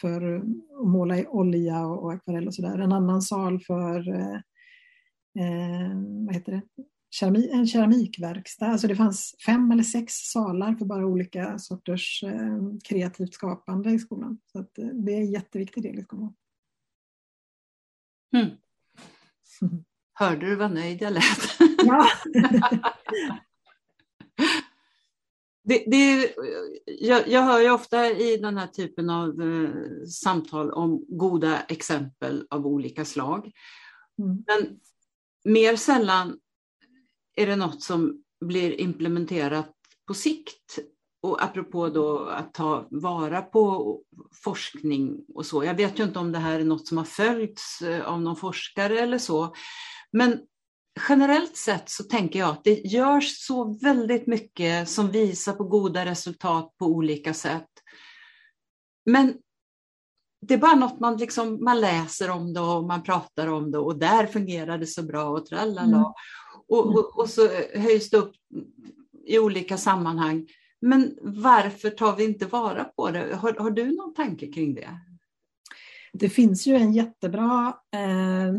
för 0.00 0.36
att 0.36 0.44
måla 0.86 1.18
i 1.18 1.26
olja 1.26 1.86
och, 1.86 2.04
och 2.04 2.12
akvarell 2.12 2.46
och 2.46 2.54
sådär. 2.54 2.78
En 2.78 2.92
annan 2.92 3.22
sal 3.22 3.60
för 3.60 4.08
eh, 4.08 4.34
eh 5.38 5.94
vad 6.26 6.34
heter 6.34 6.52
det? 6.52 6.62
Keramik, 7.14 7.50
en 7.50 7.66
keramikverkstad. 7.66 8.66
Alltså 8.66 8.88
det 8.88 8.96
fanns 8.96 9.34
fem 9.46 9.70
eller 9.70 9.82
sex 9.82 10.14
salar 10.14 10.74
för 10.74 10.84
bara 10.84 11.06
olika 11.06 11.58
sorters 11.58 12.22
eh, 12.22 12.58
kreativt 12.84 13.34
skapande 13.34 13.90
i 13.90 13.98
skolan. 13.98 14.38
Så 14.52 14.58
att, 14.58 14.78
eh, 14.78 14.86
det 14.86 15.12
är 15.12 15.18
en 15.18 15.32
jätteviktig 15.32 15.82
del 15.82 15.98
i 15.98 16.02
skolan. 16.02 16.34
Mm. 18.34 18.50
Hörde 20.14 20.46
du 20.46 20.56
vad 20.56 20.74
nöjd 20.74 21.02
jag 21.02 21.12
lät? 21.12 21.58
Ja. 21.86 22.08
det, 25.64 25.84
det, 25.86 26.34
jag, 26.86 27.28
jag, 27.28 27.42
hör 27.42 27.60
ju 27.60 27.70
ofta 27.70 28.10
i 28.10 28.36
den 28.36 28.58
här 28.58 28.66
typen 28.66 29.10
av 29.10 29.42
eh, 29.42 29.70
samtal 30.06 30.72
om 30.72 31.04
goda 31.08 31.62
exempel 31.62 32.46
av 32.50 32.66
olika 32.66 33.04
slag. 33.04 33.52
Mm. 34.18 34.44
Men 34.46 34.80
mer 35.44 35.76
sällan 35.76 36.38
är 37.36 37.46
det 37.46 37.56
något 37.56 37.82
som 37.82 38.22
blir 38.40 38.80
implementerat 38.80 39.72
på 40.06 40.14
sikt? 40.14 40.78
Och 41.22 41.44
apropå 41.44 41.88
då 41.88 42.18
att 42.18 42.54
ta 42.54 42.88
vara 42.90 43.42
på 43.42 44.00
forskning 44.44 45.24
och 45.34 45.46
så. 45.46 45.64
Jag 45.64 45.74
vet 45.74 45.98
ju 45.98 46.04
inte 46.04 46.18
om 46.18 46.32
det 46.32 46.38
här 46.38 46.60
är 46.60 46.64
något 46.64 46.86
som 46.86 46.98
har 46.98 47.04
följts 47.04 47.82
eh, 47.82 48.06
av 48.06 48.20
någon 48.20 48.36
forskare 48.36 48.98
eller 48.98 49.18
så. 49.18 49.54
Men 50.12 50.40
generellt 51.08 51.56
sett 51.56 51.90
så 51.90 52.04
tänker 52.04 52.38
jag 52.38 52.50
att 52.50 52.64
det 52.64 52.74
görs 52.74 53.46
så 53.46 53.78
väldigt 53.82 54.26
mycket 54.26 54.88
som 54.88 55.10
visar 55.10 55.52
på 55.52 55.64
goda 55.64 56.04
resultat 56.04 56.74
på 56.78 56.86
olika 56.86 57.34
sätt. 57.34 57.68
Men 59.06 59.34
det 60.46 60.54
är 60.54 60.58
bara 60.58 60.74
något 60.74 61.00
man, 61.00 61.16
liksom, 61.16 61.64
man 61.64 61.80
läser 61.80 62.30
om 62.30 62.52
det 62.52 62.60
och 62.60 62.84
man 62.84 63.02
pratar 63.02 63.46
om 63.46 63.70
det 63.70 63.78
och 63.78 63.98
där 63.98 64.26
fungerar 64.26 64.78
det 64.78 64.86
så 64.86 65.02
bra 65.02 65.24
och 65.24 65.46
tralala. 65.46 65.82
Mm. 65.82 66.12
Och, 66.68 66.86
mm. 66.86 66.98
och, 66.98 67.18
och, 67.18 67.28
så 67.28 67.48
höjs 67.74 68.10
det 68.10 68.16
upp 68.16 68.34
i 69.26 69.38
olika 69.38 69.76
sammanhang. 69.76 70.48
Men 70.80 71.18
varför 71.22 71.90
tar 71.90 72.16
vi 72.16 72.24
inte 72.24 72.46
vara 72.46 72.84
på 72.84 73.10
det? 73.10 73.34
Har, 73.34 73.52
har 73.52 73.70
du 73.70 73.96
någon 73.96 74.14
tanke 74.14 74.46
kring 74.46 74.74
det? 74.74 75.00
Det 76.12 76.28
finns 76.28 76.66
ju 76.66 76.74
en 76.74 76.92
jättebra 76.92 77.74
eh, 77.94 78.54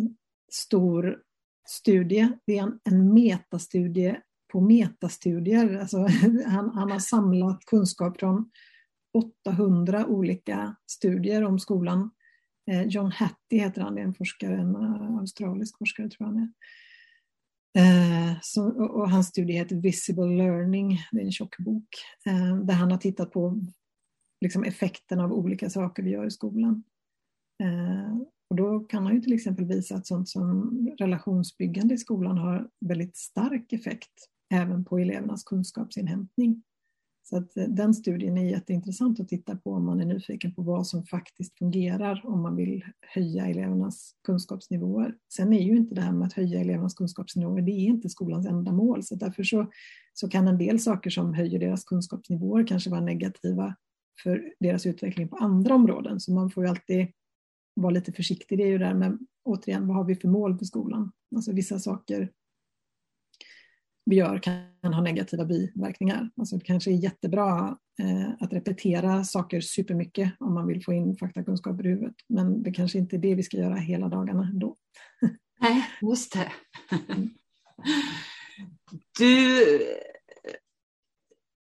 stor 0.51 1.21
studie. 1.67 2.29
Det 2.45 2.57
är 2.57 2.63
en, 2.63 2.79
en 2.83 3.13
metastudie 3.13 4.21
på 4.51 4.61
metastudier. 4.61 5.79
Alltså, 5.79 5.97
han, 6.45 6.69
han 6.69 6.91
har 6.91 6.99
samlat 6.99 7.65
kunskap 7.65 8.19
från 8.19 8.51
800 9.47 10.05
olika 10.05 10.75
studier 10.87 11.43
om 11.43 11.59
skolan. 11.59 12.11
Eh, 12.71 12.83
John 12.83 13.11
Hattie 13.11 13.59
heter 13.59 13.81
han, 13.81 13.95
det 13.95 14.01
är 14.01 14.05
en 14.05 14.13
forskare, 14.13 14.55
en 14.55 14.75
uh, 14.75 15.17
australisk 15.19 15.77
forskare 15.77 16.09
tror 16.09 16.27
jag 16.27 16.33
han 16.33 16.43
är. 16.43 16.49
Eh, 17.77 18.37
så, 18.41 18.69
och 18.85 19.09
hans 19.11 19.27
studie 19.27 19.53
heter 19.53 19.75
Visible 19.75 20.25
Learning, 20.25 20.99
det 21.11 21.21
är 21.21 21.25
en 21.25 21.31
tjock 21.31 21.57
bok, 21.57 21.87
eh, 22.25 22.57
där 22.57 22.73
han 22.73 22.91
har 22.91 22.97
tittat 22.97 23.31
på 23.31 23.61
liksom, 24.41 24.63
effekten 24.63 25.19
av 25.19 25.33
olika 25.33 25.69
saker 25.69 26.03
vi 26.03 26.09
gör 26.09 26.25
i 26.25 26.31
skolan. 26.31 26.83
Eh, 27.63 28.17
och 28.49 28.55
då 28.55 28.79
kan 28.79 29.05
han 29.05 29.15
ju 29.15 29.21
till 29.21 29.33
exempel 29.33 29.65
visa 29.65 29.95
att 29.95 30.07
sånt 30.07 30.29
som 30.29 30.71
relationsbyggande 30.97 31.93
i 31.93 31.97
skolan 31.97 32.37
har 32.37 32.69
väldigt 32.79 33.17
stark 33.17 33.73
effekt 33.73 34.29
även 34.53 34.85
på 34.85 34.99
elevernas 34.99 35.43
kunskapsinhämtning. 35.43 36.63
Så 37.29 37.37
att 37.37 37.57
eh, 37.57 37.63
den 37.67 37.93
studien 37.93 38.37
är 38.37 38.45
jätteintressant 38.45 39.19
att 39.19 39.27
titta 39.27 39.55
på 39.55 39.71
om 39.71 39.85
man 39.85 40.01
är 40.01 40.05
nyfiken 40.05 40.55
på 40.55 40.61
vad 40.61 40.87
som 40.87 41.03
faktiskt 41.03 41.57
fungerar 41.57 42.21
om 42.23 42.41
man 42.41 42.55
vill 42.55 42.85
höja 43.01 43.45
elevernas 43.45 44.15
kunskapsnivåer. 44.23 45.15
Sen 45.33 45.53
är 45.53 45.61
ju 45.61 45.77
inte 45.77 45.95
det 45.95 46.01
här 46.01 46.11
med 46.11 46.27
att 46.27 46.33
höja 46.33 46.59
elevernas 46.59 46.93
kunskapsnivåer, 46.93 47.61
det 47.61 47.71
är 47.71 47.85
inte 47.85 48.09
skolans 48.09 48.45
enda 48.45 48.71
mål. 48.71 49.03
Så 49.03 49.15
därför 49.15 49.43
så, 49.43 49.71
så 50.13 50.29
kan 50.29 50.47
en 50.47 50.57
del 50.57 50.79
saker 50.79 51.09
som 51.09 51.33
höjer 51.33 51.59
deras 51.59 51.83
kunskapsnivåer 51.83 52.67
kanske 52.67 52.89
vara 52.89 53.01
negativa 53.01 53.75
för 54.23 54.53
deras 54.59 54.85
utveckling 54.85 55.27
på 55.27 55.37
andra 55.37 55.75
områden. 55.75 56.19
Så 56.19 56.33
man 56.33 56.49
får 56.49 56.63
ju 56.63 56.69
alltid 56.69 57.07
vara 57.73 57.91
lite 57.91 58.11
försiktig. 58.11 58.57
Det 58.57 58.63
är 58.63 58.67
ju 58.67 58.77
där 58.77 58.93
med, 58.93 59.17
återigen, 59.43 59.87
vad 59.87 59.97
har 59.97 60.03
vi 60.03 60.15
för 60.15 60.27
mål 60.27 60.57
för 60.57 60.65
skolan? 60.65 61.11
Alltså 61.35 61.51
vissa 61.51 61.79
saker 61.79 62.31
vi 64.05 64.15
gör 64.15 64.39
kan 64.39 64.93
ha 64.93 65.01
negativa 65.01 65.45
biverkningar. 65.45 66.29
Alltså 66.37 66.57
det 66.57 66.65
kanske 66.65 66.91
är 66.91 66.95
jättebra 66.95 67.77
eh, 67.99 68.29
att 68.39 68.53
repetera 68.53 69.23
saker 69.23 69.61
supermycket 69.61 70.33
om 70.39 70.53
man 70.53 70.67
vill 70.67 70.83
få 70.83 70.93
in 70.93 71.17
faktakunskaper 71.17 71.85
i 71.85 71.89
huvudet. 71.89 72.15
Men 72.27 72.63
det 72.63 72.71
kanske 72.71 72.97
inte 72.97 73.15
är 73.15 73.19
det 73.19 73.35
vi 73.35 73.43
ska 73.43 73.57
göra 73.57 73.75
hela 73.75 74.09
dagarna 74.09 74.51
då. 74.53 74.75
Nej, 75.59 75.89
just 76.01 76.33
det. 76.33 76.51
Du, 79.17 79.79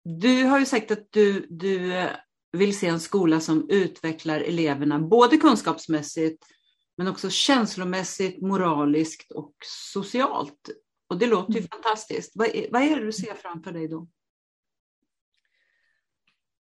du 0.04 0.44
har 0.44 0.58
ju 0.58 0.66
sagt 0.66 0.90
att 0.90 1.06
du, 1.10 1.46
du 1.50 2.06
vill 2.52 2.78
se 2.78 2.86
en 2.86 3.00
skola 3.00 3.40
som 3.40 3.70
utvecklar 3.70 4.40
eleverna 4.40 4.98
både 4.98 5.36
kunskapsmässigt 5.36 6.44
men 6.96 7.08
också 7.08 7.30
känslomässigt, 7.30 8.42
moraliskt 8.42 9.32
och 9.32 9.54
socialt. 9.64 10.70
Och 11.08 11.18
det 11.18 11.26
låter 11.26 11.52
ju 11.52 11.58
mm. 11.58 11.68
fantastiskt. 11.68 12.32
Vad 12.34 12.48
är, 12.48 12.66
vad 12.72 12.82
är 12.82 12.96
det 12.96 13.04
du 13.04 13.12
ser 13.12 13.34
framför 13.34 13.72
dig 13.72 13.88
då? 13.88 14.08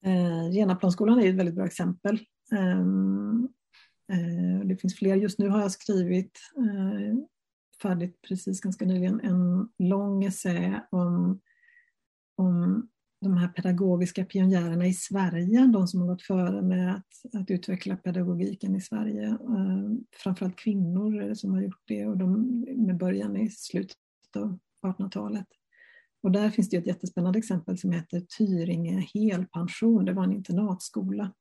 Eh, 0.06 0.52
Genaplansskolan 0.52 1.20
är 1.20 1.30
ett 1.30 1.36
väldigt 1.36 1.56
bra 1.56 1.66
exempel. 1.66 2.20
Ehm, 2.52 3.50
eh, 4.12 4.68
det 4.68 4.76
finns 4.76 4.96
fler. 4.96 5.16
Just 5.16 5.40
nu 5.40 5.50
har 5.50 5.62
jag 5.62 5.72
skrivit 5.72 6.40
eh, 6.58 7.18
färdigt 7.82 8.22
precis 8.22 8.62
ganska 8.62 8.86
nyligen 8.86 9.20
en 9.20 9.70
lång 9.90 10.24
essä 10.24 10.84
om, 10.90 11.42
om 12.36 12.88
de 13.22 13.38
här 13.38 13.48
pedagogiska 13.48 14.26
pionjärerna 14.26 14.88
i 14.88 14.94
Sverige, 14.94 15.66
de 15.74 15.88
som 15.88 16.02
har 16.02 16.08
gått 16.08 16.22
före 16.22 16.62
med 16.62 16.96
att, 16.96 17.42
att 17.42 17.52
utveckla 17.52 17.96
pedagogiken 17.96 18.76
i 18.76 18.82
Sverige. 18.82 19.28
Eh, 19.28 19.92
framförallt 20.24 20.56
kvinnor 20.56 21.34
som 21.34 21.54
har 21.54 21.62
gjort 21.62 21.84
det 21.86 22.06
och 22.06 22.18
de, 22.18 22.60
med 22.78 22.98
början 22.98 23.38
i 23.38 23.50
slutet 23.50 23.98
av 24.36 24.60
1800-talet. 24.86 25.48
Och 26.24 26.32
där 26.32 26.50
finns 26.50 26.70
det 26.70 26.78
ett 26.78 26.88
jättespännande 26.88 27.40
exempel 27.40 27.78
som 27.78 27.92
heter 27.92 28.20
Tyringe 28.38 29.08
helpension. 29.14 30.06
Det 30.06 30.14
var 30.14 30.24
en 30.24 30.34
internatskola. 30.34 31.34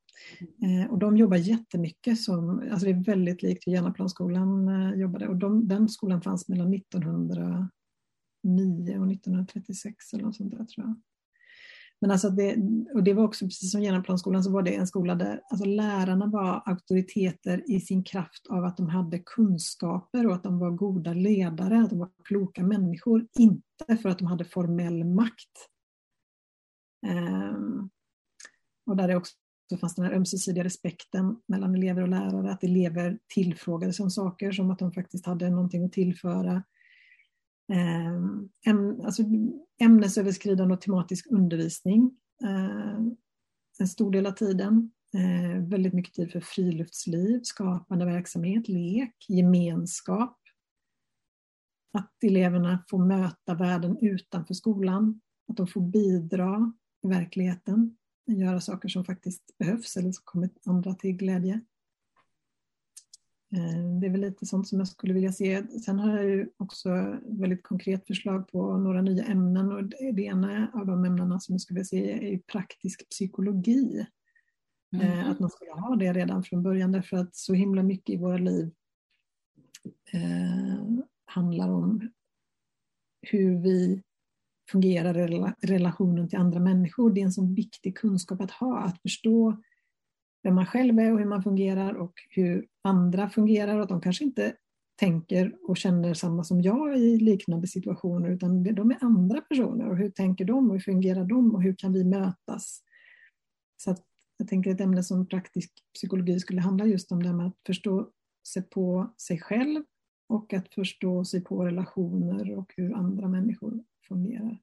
Eh, 0.62 0.90
och 0.90 0.98
de 0.98 1.16
jobbar 1.16 1.36
jättemycket 1.36 2.20
som, 2.20 2.68
alltså 2.70 2.86
det 2.86 2.90
är 2.92 3.04
väldigt 3.04 3.42
likt 3.42 3.66
hur 3.66 3.72
Järnaplansskolan 3.72 4.68
eh, 4.68 5.00
jobbade. 5.00 5.28
Och 5.28 5.36
de, 5.36 5.68
den 5.68 5.88
skolan 5.88 6.22
fanns 6.22 6.48
mellan 6.48 6.74
1909 6.74 7.68
och 8.98 9.12
1936 9.12 10.12
eller 10.12 10.24
något 10.24 10.36
sånt 10.36 10.50
där 10.50 10.64
tror 10.64 10.86
jag. 10.86 11.00
Men 12.02 12.10
alltså 12.10 12.30
det, 12.30 12.56
och 12.94 13.02
det 13.02 13.14
var 13.14 13.24
också 13.24 13.44
precis 13.44 13.70
som 13.72 13.82
Järnaplansskolan 13.82 14.44
så 14.44 14.52
var 14.52 14.62
det 14.62 14.74
en 14.74 14.86
skola 14.86 15.14
där 15.14 15.40
alltså 15.50 15.66
lärarna 15.66 16.26
var 16.26 16.62
auktoriteter 16.66 17.70
i 17.70 17.80
sin 17.80 18.04
kraft 18.04 18.46
av 18.46 18.64
att 18.64 18.76
de 18.76 18.88
hade 18.88 19.18
kunskaper 19.18 20.26
och 20.26 20.34
att 20.34 20.42
de 20.42 20.58
var 20.58 20.70
goda 20.70 21.12
ledare, 21.12 21.82
att 21.82 21.90
de 21.90 21.98
var 21.98 22.10
kloka 22.24 22.62
människor, 22.62 23.26
inte 23.38 23.96
för 24.02 24.08
att 24.08 24.18
de 24.18 24.26
hade 24.26 24.44
formell 24.44 25.04
makt. 25.04 25.68
Um, 27.06 27.90
och 28.86 28.96
där 28.96 29.08
det 29.08 29.16
också 29.16 29.34
fanns 29.80 29.94
den 29.94 30.04
här 30.04 30.12
ömsesidiga 30.12 30.64
respekten 30.64 31.36
mellan 31.48 31.74
elever 31.74 32.02
och 32.02 32.08
lärare, 32.08 32.52
att 32.52 32.64
elever 32.64 33.18
tillfrågades 33.34 34.00
om 34.00 34.10
saker 34.10 34.52
som 34.52 34.70
att 34.70 34.78
de 34.78 34.92
faktiskt 34.92 35.26
hade 35.26 35.50
någonting 35.50 35.84
att 35.84 35.92
tillföra. 35.92 36.62
Ehm, 37.72 38.48
Äm, 38.66 39.00
alltså, 39.00 39.22
ämnesöverskridande 39.82 40.74
och 40.74 40.80
tematisk 40.80 41.26
undervisning 41.30 42.10
eh, 42.44 43.00
en 43.78 43.88
stor 43.88 44.10
del 44.10 44.26
av 44.26 44.32
tiden. 44.32 44.92
Eh, 45.14 45.62
väldigt 45.68 45.92
mycket 45.92 46.14
tid 46.14 46.32
för 46.32 46.40
friluftsliv, 46.40 47.40
skapande 47.42 48.04
verksamhet, 48.04 48.68
lek, 48.68 49.16
gemenskap. 49.28 50.38
Att 51.98 52.24
eleverna 52.24 52.84
får 52.90 52.98
möta 52.98 53.54
världen 53.54 53.98
utanför 54.00 54.54
skolan, 54.54 55.20
att 55.48 55.56
de 55.56 55.66
får 55.66 55.80
bidra 55.80 56.72
i 57.04 57.08
verkligheten, 57.08 57.96
göra 58.26 58.60
saker 58.60 58.88
som 58.88 59.04
faktiskt 59.04 59.58
behövs 59.58 59.96
eller 59.96 60.12
som 60.12 60.22
kommer 60.24 60.50
andra 60.66 60.94
till 60.94 61.12
glädje. 61.12 61.60
Eh, 63.54 63.98
det 64.00 64.06
är 64.06 64.10
väl 64.10 64.20
lite 64.20 64.46
sånt 64.46 64.68
som 64.68 64.78
jag 64.78 64.88
skulle 64.88 65.14
vilja 65.14 65.32
se. 65.32 65.62
Sen 65.84 65.98
har 65.98 66.16
jag 66.16 66.24
ju 66.24 66.48
också 66.56 67.18
väldigt 67.22 67.62
konkret 67.62 68.06
förslag 68.06 68.48
på 68.48 68.76
några 68.78 69.02
nya 69.02 69.24
ämnen 69.24 69.72
och 69.72 69.84
det 70.14 70.22
ena 70.22 70.70
av 70.74 70.86
de 70.86 71.04
ämnena 71.04 71.40
som 71.40 71.52
jag 71.52 71.60
skulle 71.60 71.74
vilja 71.74 71.84
se 71.84 72.32
är 72.34 72.38
praktisk 72.38 73.08
psykologi. 73.10 74.06
Mm. 74.92 75.30
Att 75.30 75.40
man 75.40 75.50
skulle 75.50 75.70
ha 75.70 75.96
det 75.96 76.12
redan 76.12 76.44
från 76.44 76.62
början 76.62 76.92
därför 76.92 77.16
att 77.16 77.36
så 77.36 77.54
himla 77.54 77.82
mycket 77.82 78.14
i 78.14 78.18
våra 78.18 78.38
liv 78.38 78.70
eh, 80.12 80.84
handlar 81.24 81.70
om 81.70 82.10
hur 83.22 83.62
vi 83.62 84.02
fungerar 84.70 85.32
i 85.32 85.52
relationen 85.66 86.28
till 86.28 86.38
andra 86.38 86.60
människor. 86.60 87.10
Det 87.10 87.20
är 87.20 87.24
en 87.24 87.32
så 87.32 87.46
viktig 87.54 87.96
kunskap 87.96 88.40
att 88.40 88.50
ha, 88.50 88.78
att 88.78 89.02
förstå 89.02 89.62
vem 90.42 90.54
man 90.54 90.66
själv 90.66 90.98
är 90.98 91.12
och 91.12 91.18
hur 91.18 91.26
man 91.26 91.42
fungerar 91.42 91.94
och 91.94 92.12
hur 92.30 92.66
andra 92.82 93.30
fungerar 93.30 93.76
och 93.76 93.82
att 93.82 93.88
de 93.88 94.00
kanske 94.00 94.24
inte 94.24 94.56
tänker 94.96 95.56
och 95.68 95.76
känner 95.76 96.14
samma 96.14 96.44
som 96.44 96.60
jag 96.60 96.98
i 96.98 97.18
liknande 97.18 97.66
situationer 97.66 98.30
utan 98.30 98.64
de 98.64 98.90
är 98.90 98.98
andra 99.00 99.40
personer 99.40 99.90
och 99.90 99.96
hur 99.96 100.10
tänker 100.10 100.44
de 100.44 100.70
och 100.70 100.72
hur 100.72 100.80
fungerar 100.80 101.24
de 101.24 101.54
och 101.54 101.62
hur 101.62 101.74
kan 101.74 101.92
vi 101.92 102.04
mötas? 102.04 102.82
Så 103.76 103.90
att 103.90 104.04
jag 104.36 104.48
tänker 104.48 104.70
ett 104.70 104.80
ämne 104.80 105.02
som 105.02 105.26
praktisk 105.26 105.72
psykologi 105.94 106.40
skulle 106.40 106.60
handla 106.60 106.86
just 106.86 107.12
om 107.12 107.22
det 107.22 107.32
med 107.32 107.46
att 107.46 107.58
förstå 107.66 108.10
sig 108.48 108.62
på 108.62 109.12
sig 109.16 109.40
själv 109.40 109.84
och 110.28 110.52
att 110.52 110.74
förstå 110.74 111.24
sig 111.24 111.44
på 111.44 111.64
relationer 111.66 112.58
och 112.58 112.72
hur 112.76 112.94
andra 112.94 113.28
människor 113.28 113.84
fungerar 114.08 114.58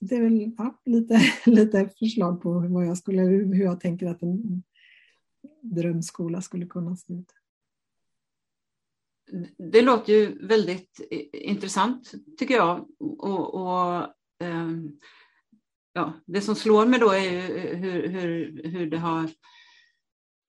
det 0.00 0.16
är 0.16 0.22
väl 0.22 0.54
ja, 0.58 0.80
lite, 0.84 1.20
lite 1.50 1.88
förslag 1.98 2.42
på 2.42 2.52
vad 2.52 2.86
jag 2.86 2.98
skulle, 2.98 3.22
hur 3.22 3.64
jag 3.64 3.80
tänker 3.80 4.06
att 4.06 4.22
en 4.22 4.62
drömskola 5.62 6.42
skulle 6.42 6.66
kunna 6.66 6.96
se 6.96 7.12
ut. 7.12 7.32
Det 9.58 9.82
låter 9.82 10.12
ju 10.12 10.46
väldigt 10.46 11.00
intressant 11.32 12.12
tycker 12.38 12.54
jag. 12.54 12.88
Och, 12.98 13.54
och 13.54 14.14
ehm, 14.38 14.98
ja, 15.92 16.12
det 16.26 16.40
som 16.40 16.54
slår 16.54 16.86
mig 16.86 17.00
då 17.00 17.10
är 17.10 17.30
ju 17.30 17.56
eh, 17.56 17.76
hur, 17.78 18.08
hur, 18.08 18.62
hur 18.64 18.90
det 18.90 18.98
har 18.98 19.30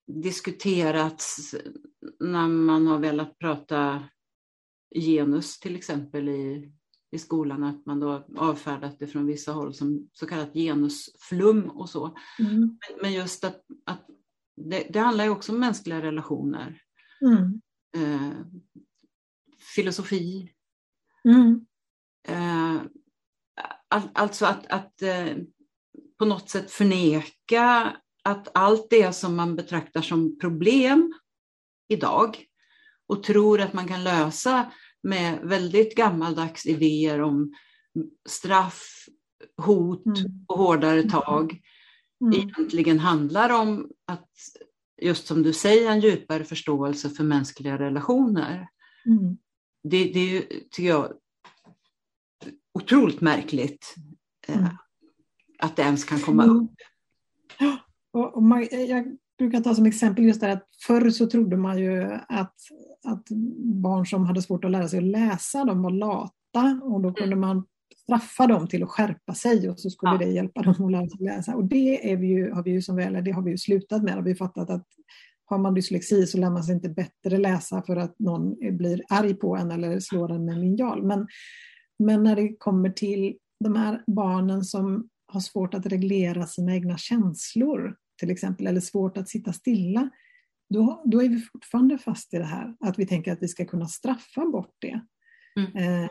diskuterats 0.08 1.56
när 2.20 2.48
man 2.48 2.88
har 2.88 3.00
velat 3.00 3.40
prata 3.40 4.10
genus 4.96 5.60
till 5.60 5.76
exempel 5.76 6.30
i 6.30 6.74
i 7.14 7.20
skolan 7.20 7.64
att 7.64 7.86
man 7.86 8.00
då 8.00 8.26
avfärdat 8.38 9.00
det 9.00 9.08
från 9.08 9.26
vissa 9.26 9.52
håll 9.52 9.74
som 9.74 10.10
så 10.14 10.28
kallat 10.28 10.54
genusflum 10.54 11.70
och 11.70 11.90
så. 11.90 12.18
Mm. 12.40 12.78
Men 13.02 13.14
just 13.14 13.44
att, 13.44 13.62
att 13.86 14.08
det, 14.56 14.88
det, 14.90 15.00
handlar 15.00 15.24
ju 15.24 15.30
också 15.30 15.52
om 15.52 15.60
mänskliga 15.60 16.02
relationer. 16.02 16.82
Mm. 17.22 17.62
Eh, 17.98 18.38
filosofi. 19.76 20.54
Mm. 21.24 21.66
Eh, 22.28 22.82
all, 23.88 24.10
alltså 24.14 24.46
att, 24.46 24.68
att 24.68 25.02
eh, 25.02 25.38
på 26.20 26.26
något 26.26 26.50
sätt 26.50 26.72
förneka 26.72 27.98
att 28.24 28.48
allt 28.54 28.90
det 28.90 29.14
som 29.14 29.36
man 29.36 29.56
betraktar 29.56 30.02
som 30.02 30.40
problem 30.40 31.14
idag 31.88 32.46
och 33.08 33.24
tror 33.24 33.62
att 33.62 33.74
man 33.74 33.88
kan 33.88 34.04
lösa 34.04 34.72
med 35.04 35.40
väldigt 35.44 35.96
gammaldags 35.96 36.66
idéer 36.66 37.22
om 37.22 37.54
straff, 38.30 39.06
hot 39.58 40.06
mm. 40.06 40.46
och 40.48 40.58
hårdare 40.58 41.00
mm. 41.00 41.10
tag 41.10 41.62
mm. 42.22 42.34
egentligen 42.34 43.00
handlar 43.00 43.50
om 43.62 43.92
att, 44.08 44.30
just 45.02 45.28
som 45.28 45.44
du 45.44 45.54
säger, 45.54 45.92
en 45.92 46.00
djupare 46.00 46.44
förståelse 46.44 47.10
för 47.10 47.24
mänskliga 47.24 47.80
relationer. 47.80 48.68
Mm. 49.06 49.38
Det, 49.84 50.04
det 50.04 50.20
är 50.20 50.30
ju, 50.30 50.42
tycker 50.72 50.90
jag, 50.90 51.14
otroligt 52.74 53.22
märkligt 53.22 53.96
eh, 54.48 54.58
mm. 54.58 54.70
att 55.60 55.76
det 55.76 55.82
ens 55.82 56.04
kan 56.04 56.20
komma 56.20 56.46
upp. 56.46 56.72
Och, 58.12 58.36
och 58.36 58.44
man, 58.44 58.68
jag 58.72 59.18
brukar 59.44 59.62
ta 59.62 59.76
som 59.76 59.86
exempel 59.86 60.26
just 60.26 60.42
det 60.42 60.52
att 60.52 60.68
förr 60.88 61.10
så 61.10 61.28
trodde 61.28 61.58
man 61.58 61.80
ju 61.80 62.04
att, 62.30 62.56
att 63.04 63.30
barn 63.84 64.06
som 64.06 64.26
hade 64.26 64.42
svårt 64.42 64.66
att 64.66 64.72
lära 64.72 64.88
sig 64.88 65.00
att 65.00 65.06
läsa, 65.06 65.66
de 65.66 65.82
var 65.82 65.92
lata 65.92 66.80
och 66.84 67.02
då 67.02 67.14
kunde 67.14 67.36
man 67.36 67.66
straffa 68.04 68.48
dem 68.48 68.68
till 68.68 68.84
att 68.84 68.90
skärpa 68.90 69.34
sig 69.34 69.70
och 69.70 69.80
så 69.80 69.90
skulle 69.90 70.12
ja. 70.12 70.18
det 70.18 70.26
hjälpa 70.26 70.62
dem 70.62 70.86
att 70.86 70.92
lära 70.92 71.10
sig 71.10 71.16
att 71.16 71.36
läsa. 71.36 71.56
Och 71.56 71.66
det 71.66 72.12
är 72.12 72.18
vi 72.18 72.28
ju, 72.28 72.52
har 72.52 72.64
vi 72.64 72.72
ju 72.72 72.82
som 72.82 72.96
väl 72.96 73.24
det 73.24 73.32
har 73.32 73.42
vi 73.42 73.52
ju 73.52 73.58
slutat 73.58 74.04
med. 74.04 74.24
Vi 74.24 74.32
har 74.32 74.38
fattat 74.38 74.70
att 74.70 74.88
har 75.46 75.58
man 75.58 75.74
dyslexi 75.74 76.28
så 76.28 76.38
lär 76.38 76.50
man 76.50 76.64
sig 76.64 76.76
inte 76.76 76.90
bättre 76.90 77.38
läsa 77.38 77.82
för 77.82 77.96
att 77.96 78.20
någon 78.20 78.78
blir 78.78 79.02
arg 79.10 79.34
på 79.34 79.56
en 79.56 79.72
eller 79.72 80.00
slår 80.00 80.32
en 80.32 80.46
med 80.46 80.60
linjal. 80.60 81.04
Men, 81.04 81.28
men 82.00 82.24
när 82.24 82.36
det 82.36 82.56
kommer 82.60 82.90
till 82.90 83.38
de 83.64 83.76
här 83.76 84.04
barnen 84.08 84.64
som 84.64 85.10
har 85.28 85.40
svårt 85.40 85.74
att 85.74 85.86
reglera 85.86 86.48
sina 86.48 86.76
egna 86.76 86.98
känslor, 86.98 87.96
till 88.24 88.32
exempel, 88.32 88.68
eller 88.68 88.82
svårt 88.82 89.18
att 89.18 89.30
sitta 89.30 89.54
stilla, 89.54 90.10
då, 90.70 91.02
då 91.06 91.24
är 91.24 91.30
vi 91.30 91.40
fortfarande 91.40 91.98
fast 91.98 92.34
i 92.34 92.38
det 92.38 92.46
här 92.46 92.76
att 92.80 93.00
vi 93.00 93.06
tänker 93.06 93.32
att 93.32 93.44
vi 93.44 93.48
ska 93.48 93.66
kunna 93.66 93.88
straffa 93.88 94.46
bort 94.46 94.76
det. 94.80 95.02
Mm. 95.56 95.76
Eh, 95.76 96.10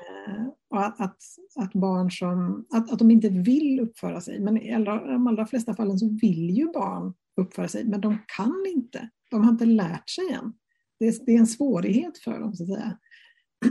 och 0.71 0.85
att, 0.85 1.01
att, 1.01 1.17
att, 1.57 1.73
barn 1.73 2.11
som, 2.11 2.67
att, 2.71 2.93
att 2.93 2.99
de 2.99 3.11
inte 3.11 3.29
vill 3.29 3.81
uppföra 3.81 4.21
sig, 4.21 4.41
men 4.41 4.63
i 4.63 4.73
alla, 4.73 5.05
de 5.05 5.27
allra 5.27 5.47
flesta 5.47 5.75
fallen 5.75 5.99
så 5.99 6.19
vill 6.23 6.51
ju 6.51 6.73
barn 6.73 7.15
uppföra 7.37 7.69
sig, 7.69 7.85
men 7.85 8.01
de 8.01 8.19
kan 8.37 8.65
inte. 8.69 9.09
De 9.31 9.45
har 9.45 9.51
inte 9.53 9.67
lärt 9.67 10.11
sig 10.11 10.31
än. 10.33 10.53
Det 10.99 11.07
är, 11.07 11.25
det 11.27 11.33
är 11.33 11.39
en 11.39 11.47
svårighet 11.47 12.19
för 12.19 12.41
dem, 12.41 12.55
så 12.55 12.63
att 12.63 12.69
säga. 12.69 12.99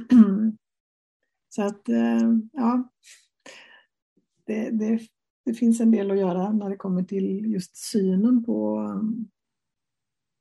så 1.50 1.62
att, 1.62 1.90
eh, 1.90 2.34
ja, 2.54 2.90
det, 4.46 4.70
det, 4.70 5.00
det 5.46 5.54
finns 5.54 5.82
en 5.82 5.92
del 5.92 6.12
att 6.12 6.20
göra 6.20 6.52
när 6.52 6.70
det 6.70 6.78
kommer 6.78 7.04
till 7.04 7.46
just 7.46 7.76
synen 7.76 8.44
på 8.44 8.80
um, 8.80 9.30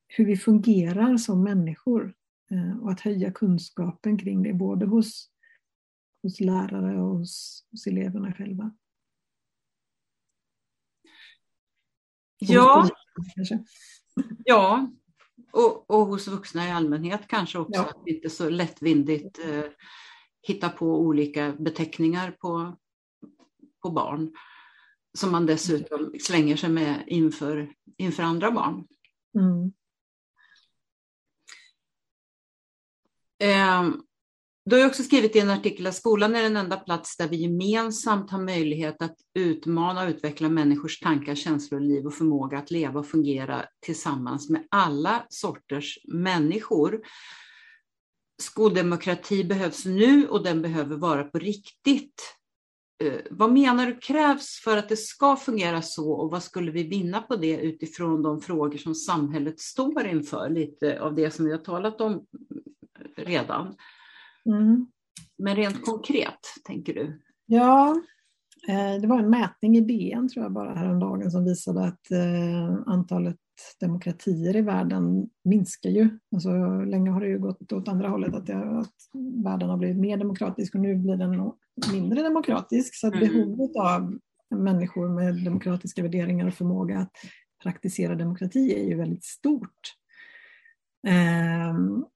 hur 0.09 0.25
vi 0.25 0.37
fungerar 0.37 1.17
som 1.17 1.43
människor 1.43 2.15
eh, 2.51 2.83
och 2.83 2.91
att 2.91 3.01
höja 3.01 3.33
kunskapen 3.33 4.19
kring 4.19 4.43
det 4.43 4.53
både 4.53 4.87
hos, 4.87 5.31
hos 6.23 6.41
lärare 6.41 7.03
och 7.03 7.19
hos, 7.19 7.65
hos 7.71 7.87
eleverna 7.87 8.33
själva. 8.33 8.75
Ja, 12.39 12.89
ja. 14.45 14.91
Och, 15.53 15.91
och 15.91 16.07
hos 16.07 16.29
vuxna 16.29 16.69
i 16.69 16.71
allmänhet 16.71 17.29
kanske 17.29 17.59
också, 17.59 17.81
ja. 17.81 17.91
att 17.91 18.07
inte 18.07 18.31
så 18.31 18.51
lättvindigt 18.51 19.39
eh, 19.39 19.65
hitta 20.43 20.69
på 20.69 21.01
olika 21.01 21.53
beteckningar 21.59 22.31
på, 22.31 22.77
på 23.83 23.91
barn 23.91 24.33
som 25.19 25.33
man 25.33 25.47
dessutom 25.47 26.15
slänger 26.21 26.57
sig 26.57 26.71
med 26.71 27.05
inför, 27.07 27.73
inför 27.99 28.23
andra 28.23 28.51
barn. 28.51 28.87
Mm. 29.39 29.73
Eh, 33.43 34.01
du 34.65 34.81
har 34.81 34.87
också 34.87 35.03
skrivit 35.03 35.37
i 35.37 35.39
en 35.39 35.51
artikel 35.51 35.87
att 35.87 35.95
skolan 35.95 36.37
är 36.37 36.43
den 36.43 36.57
enda 36.57 36.77
plats 36.77 37.17
där 37.17 37.29
vi 37.29 37.37
gemensamt 37.37 38.31
har 38.31 38.41
möjlighet 38.41 39.03
att 39.03 39.17
utmana 39.35 40.03
och 40.03 40.09
utveckla 40.09 40.49
människors 40.49 41.01
tankar, 41.01 41.35
känslor, 41.35 41.81
liv 41.81 42.07
och 42.07 42.15
förmåga 42.15 42.59
att 42.59 42.71
leva 42.71 43.01
och 43.01 43.07
fungera 43.07 43.65
tillsammans 43.81 44.51
med 44.51 44.67
alla 44.71 45.27
sorters 45.29 45.99
människor. 46.09 47.01
Skoldemokrati 48.43 49.45
behövs 49.45 49.85
nu 49.85 50.29
och 50.29 50.45
den 50.45 50.63
behöver 50.63 50.97
vara 50.97 51.25
på 51.25 51.39
riktigt. 51.39 52.40
Eh, 53.01 53.21
vad 53.31 53.53
menar 53.53 53.87
du 53.87 53.97
krävs 53.97 54.61
för 54.65 54.77
att 54.77 54.89
det 54.89 54.97
ska 54.97 55.37
fungera 55.37 55.83
så 55.83 56.13
och 56.13 56.31
vad 56.31 56.43
skulle 56.43 56.71
vi 56.71 56.83
vinna 56.83 57.23
på 57.23 57.37
det 57.37 57.61
utifrån 57.61 58.23
de 58.23 58.41
frågor 58.41 58.79
som 58.79 58.95
samhället 58.95 59.61
står 59.61 60.07
inför? 60.07 60.49
Lite 60.51 61.01
av 61.01 61.15
det 61.15 61.31
som 61.31 61.45
vi 61.45 61.51
har 61.51 61.59
talat 61.59 62.01
om 62.01 62.27
redan. 63.17 63.75
Mm. 64.47 64.87
Men 65.39 65.57
rent 65.57 65.85
konkret, 65.85 66.41
tänker 66.65 66.95
du? 66.95 67.21
Ja, 67.47 68.03
eh, 68.69 69.01
det 69.01 69.07
var 69.07 69.19
en 69.19 69.31
mätning 69.31 69.77
i 69.77 69.81
DN 69.81 70.29
tror 70.29 70.45
jag 70.45 70.53
bara 70.53 70.75
häromdagen 70.75 71.31
som 71.31 71.45
visade 71.45 71.85
att 71.85 72.11
eh, 72.11 72.75
antalet 72.87 73.37
demokratier 73.81 74.57
i 74.57 74.61
världen 74.61 75.29
minskar 75.45 75.91
ju. 75.91 76.19
Alltså, 76.35 76.51
länge 76.85 77.11
har 77.11 77.21
det 77.21 77.29
ju 77.29 77.39
gått 77.39 77.73
åt 77.73 77.89
andra 77.89 78.09
hållet, 78.09 78.35
att, 78.35 78.47
det, 78.47 78.79
att 78.79 78.95
världen 79.45 79.69
har 79.69 79.77
blivit 79.77 79.99
mer 79.99 80.17
demokratisk 80.17 80.75
och 80.75 80.81
nu 80.81 80.97
blir 80.97 81.17
den 81.17 81.53
mindre 81.93 82.23
demokratisk. 82.23 82.95
Så 82.95 83.07
mm. 83.07 83.21
behovet 83.21 83.77
av 83.77 84.19
människor 84.51 85.09
med 85.09 85.45
demokratiska 85.45 86.03
värderingar 86.03 86.47
och 86.47 86.55
förmåga 86.55 86.99
att 86.99 87.13
praktisera 87.63 88.15
demokrati 88.15 88.75
är 88.75 88.85
ju 88.85 88.97
väldigt 88.97 89.25
stort. 89.25 89.97
Um, 91.73 92.07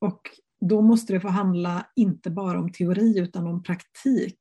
och 0.00 0.20
då 0.60 0.82
måste 0.82 1.12
det 1.12 1.20
få 1.20 1.28
handla 1.28 1.86
inte 1.96 2.30
bara 2.30 2.58
om 2.58 2.72
teori 2.72 3.18
utan 3.18 3.46
om 3.46 3.62
praktik 3.62 4.38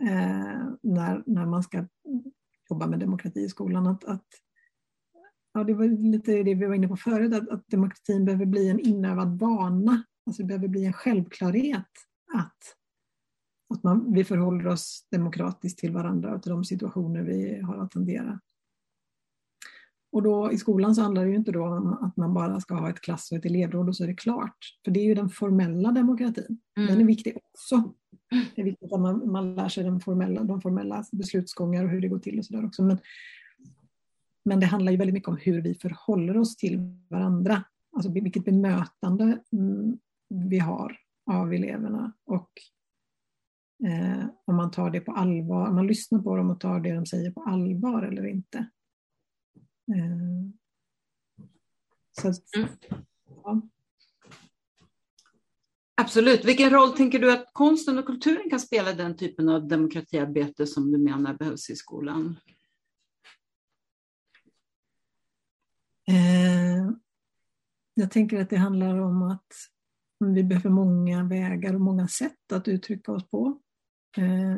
eh, 0.00 0.68
när, 0.82 1.22
när 1.26 1.46
man 1.46 1.62
ska 1.62 1.86
jobba 2.70 2.86
med 2.86 3.00
demokrati 3.00 3.40
i 3.40 3.48
skolan. 3.48 3.86
Att, 3.86 4.04
att, 4.04 4.26
ja, 5.54 5.64
det 5.64 5.74
var 5.74 5.84
lite 5.84 6.42
det 6.42 6.54
vi 6.54 6.66
var 6.66 6.74
inne 6.74 6.88
på 6.88 6.96
förut, 6.96 7.34
att, 7.34 7.48
att 7.48 7.68
demokratin 7.68 8.24
behöver 8.24 8.46
bli 8.46 8.68
en 8.68 8.80
inövad 8.80 9.38
vana. 9.38 10.02
Alltså 10.26 10.42
det 10.42 10.46
behöver 10.46 10.68
bli 10.68 10.84
en 10.84 10.92
självklarhet 10.92 11.88
att, 12.34 12.74
att 13.74 13.82
man, 13.82 14.12
vi 14.12 14.24
förhåller 14.24 14.66
oss 14.66 15.06
demokratiskt 15.10 15.78
till 15.78 15.92
varandra 15.92 16.34
och 16.34 16.42
till 16.42 16.52
de 16.52 16.64
situationer 16.64 17.22
vi 17.22 17.60
har 17.60 17.76
att 17.76 17.94
hantera. 17.94 18.40
Och 20.12 20.22
då, 20.22 20.52
I 20.52 20.58
skolan 20.58 20.94
så 20.94 21.02
handlar 21.02 21.24
det 21.24 21.30
ju 21.30 21.36
inte 21.36 21.52
då 21.52 21.66
om 21.66 21.92
att 21.92 22.16
man 22.16 22.34
bara 22.34 22.60
ska 22.60 22.74
ha 22.74 22.90
ett 22.90 23.00
klass 23.00 23.32
och 23.32 23.38
ett 23.38 23.44
elevråd 23.44 23.88
och 23.88 23.96
så 23.96 24.04
är 24.04 24.08
det 24.08 24.14
klart. 24.14 24.58
För 24.84 24.90
det 24.90 25.00
är 25.00 25.04
ju 25.04 25.14
den 25.14 25.28
formella 25.28 25.92
demokratin. 25.92 26.60
Mm. 26.76 26.88
Den 26.88 27.00
är 27.00 27.04
viktig 27.04 27.36
också. 27.36 27.94
Det 28.54 28.60
är 28.60 28.64
viktigt 28.64 28.92
att 28.92 29.00
man, 29.00 29.32
man 29.32 29.54
lär 29.54 29.68
sig 29.68 29.84
de 29.84 30.00
formella, 30.00 30.42
de 30.42 30.60
formella 30.60 31.04
beslutsgångar 31.12 31.84
och 31.84 31.90
hur 31.90 32.00
det 32.00 32.08
går 32.08 32.18
till 32.18 32.38
och 32.38 32.44
sådär 32.44 32.66
också. 32.66 32.82
Men, 32.82 32.98
men 34.48 34.60
det 34.60 34.66
handlar 34.66 34.92
ju 34.92 34.98
väldigt 34.98 35.14
mycket 35.14 35.28
om 35.28 35.36
hur 35.36 35.62
vi 35.62 35.74
förhåller 35.74 36.36
oss 36.36 36.56
till 36.56 36.78
varandra. 37.08 37.64
Alltså 37.96 38.12
vilket 38.12 38.44
bemötande 38.44 39.42
mm, 39.52 39.98
vi 40.28 40.58
har 40.58 40.98
av 41.30 41.52
eleverna 41.52 42.12
och 42.24 42.50
eh, 43.86 44.26
om 44.44 44.56
man 44.56 44.70
tar 44.70 44.90
det 44.90 45.00
på 45.00 45.12
allvar, 45.12 45.68
om 45.68 45.74
man 45.74 45.86
lyssnar 45.86 46.18
på 46.18 46.36
dem 46.36 46.50
och 46.50 46.60
tar 46.60 46.80
det 46.80 46.94
de 46.94 47.06
säger 47.06 47.30
på 47.30 47.42
allvar 47.42 48.02
eller 48.02 48.26
inte. 48.26 48.58
Eh, 49.94 50.50
så 52.20 52.28
att, 52.28 52.56
mm. 52.56 52.68
ja. 53.44 53.62
Absolut. 56.00 56.44
Vilken 56.44 56.70
roll 56.70 56.92
tänker 56.92 57.18
du 57.18 57.32
att 57.32 57.50
konsten 57.52 57.98
och 57.98 58.06
kulturen 58.06 58.50
kan 58.50 58.60
spela 58.60 58.90
i 58.90 58.94
den 58.94 59.16
typen 59.16 59.48
av 59.48 59.68
demokratiarbete 59.68 60.66
som 60.66 60.92
du 60.92 60.98
menar 60.98 61.34
behövs 61.34 61.70
i 61.70 61.76
skolan? 61.76 62.36
Eh, 66.08 66.90
jag 67.94 68.10
tänker 68.10 68.40
att 68.40 68.50
det 68.50 68.56
handlar 68.56 68.98
om 68.98 69.22
att 69.22 69.52
vi 70.24 70.44
behöver 70.44 70.70
många 70.70 71.24
vägar 71.24 71.74
och 71.74 71.80
många 71.80 72.08
sätt 72.08 72.52
att 72.52 72.68
uttrycka 72.68 73.12
oss 73.12 73.30
på. 73.30 73.58
Eh, 74.16 74.56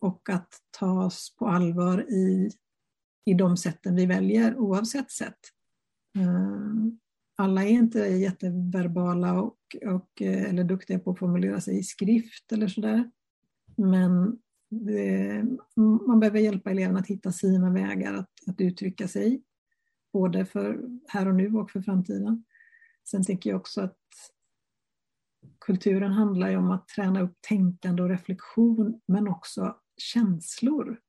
och 0.00 0.28
att 0.30 0.48
tas 0.78 1.36
på 1.38 1.46
allvar 1.46 2.10
i 2.10 2.50
i 3.24 3.34
de 3.34 3.56
sätten 3.56 3.96
vi 3.96 4.06
väljer 4.06 4.56
oavsett 4.56 5.10
sätt. 5.10 5.38
Eh, 6.18 6.72
alla 7.36 7.64
är 7.64 7.68
inte 7.68 7.98
jätteverbala 7.98 9.42
och, 9.42 9.58
och, 9.86 10.22
eh, 10.22 10.50
eller 10.50 10.64
duktiga 10.64 10.98
på 10.98 11.10
att 11.10 11.18
formulera 11.18 11.60
sig 11.60 11.78
i 11.78 11.82
skrift 11.82 12.52
eller 12.52 12.68
sådär. 12.68 13.10
Men 13.76 14.38
det, 14.70 15.44
man 16.06 16.20
behöver 16.20 16.40
hjälpa 16.40 16.70
eleverna 16.70 16.98
att 16.98 17.06
hitta 17.06 17.32
sina 17.32 17.70
vägar 17.70 18.14
att, 18.14 18.30
att 18.46 18.60
uttrycka 18.60 19.08
sig. 19.08 19.42
Både 20.14 20.46
för 20.46 20.90
här 21.08 21.28
och 21.28 21.34
nu 21.34 21.54
och 21.54 21.70
för 21.70 21.80
framtiden. 21.80 22.44
Sen 23.04 23.24
tänker 23.24 23.50
jag 23.50 23.60
också 23.60 23.80
att 23.80 23.98
kulturen 25.60 26.12
handlar 26.12 26.50
ju 26.50 26.56
om 26.56 26.70
att 26.70 26.88
träna 26.88 27.20
upp 27.20 27.36
tänkande 27.40 28.02
och 28.02 28.08
reflektion 28.08 29.00
men 29.06 29.28
också 29.28 29.76
känslor. 29.96 31.00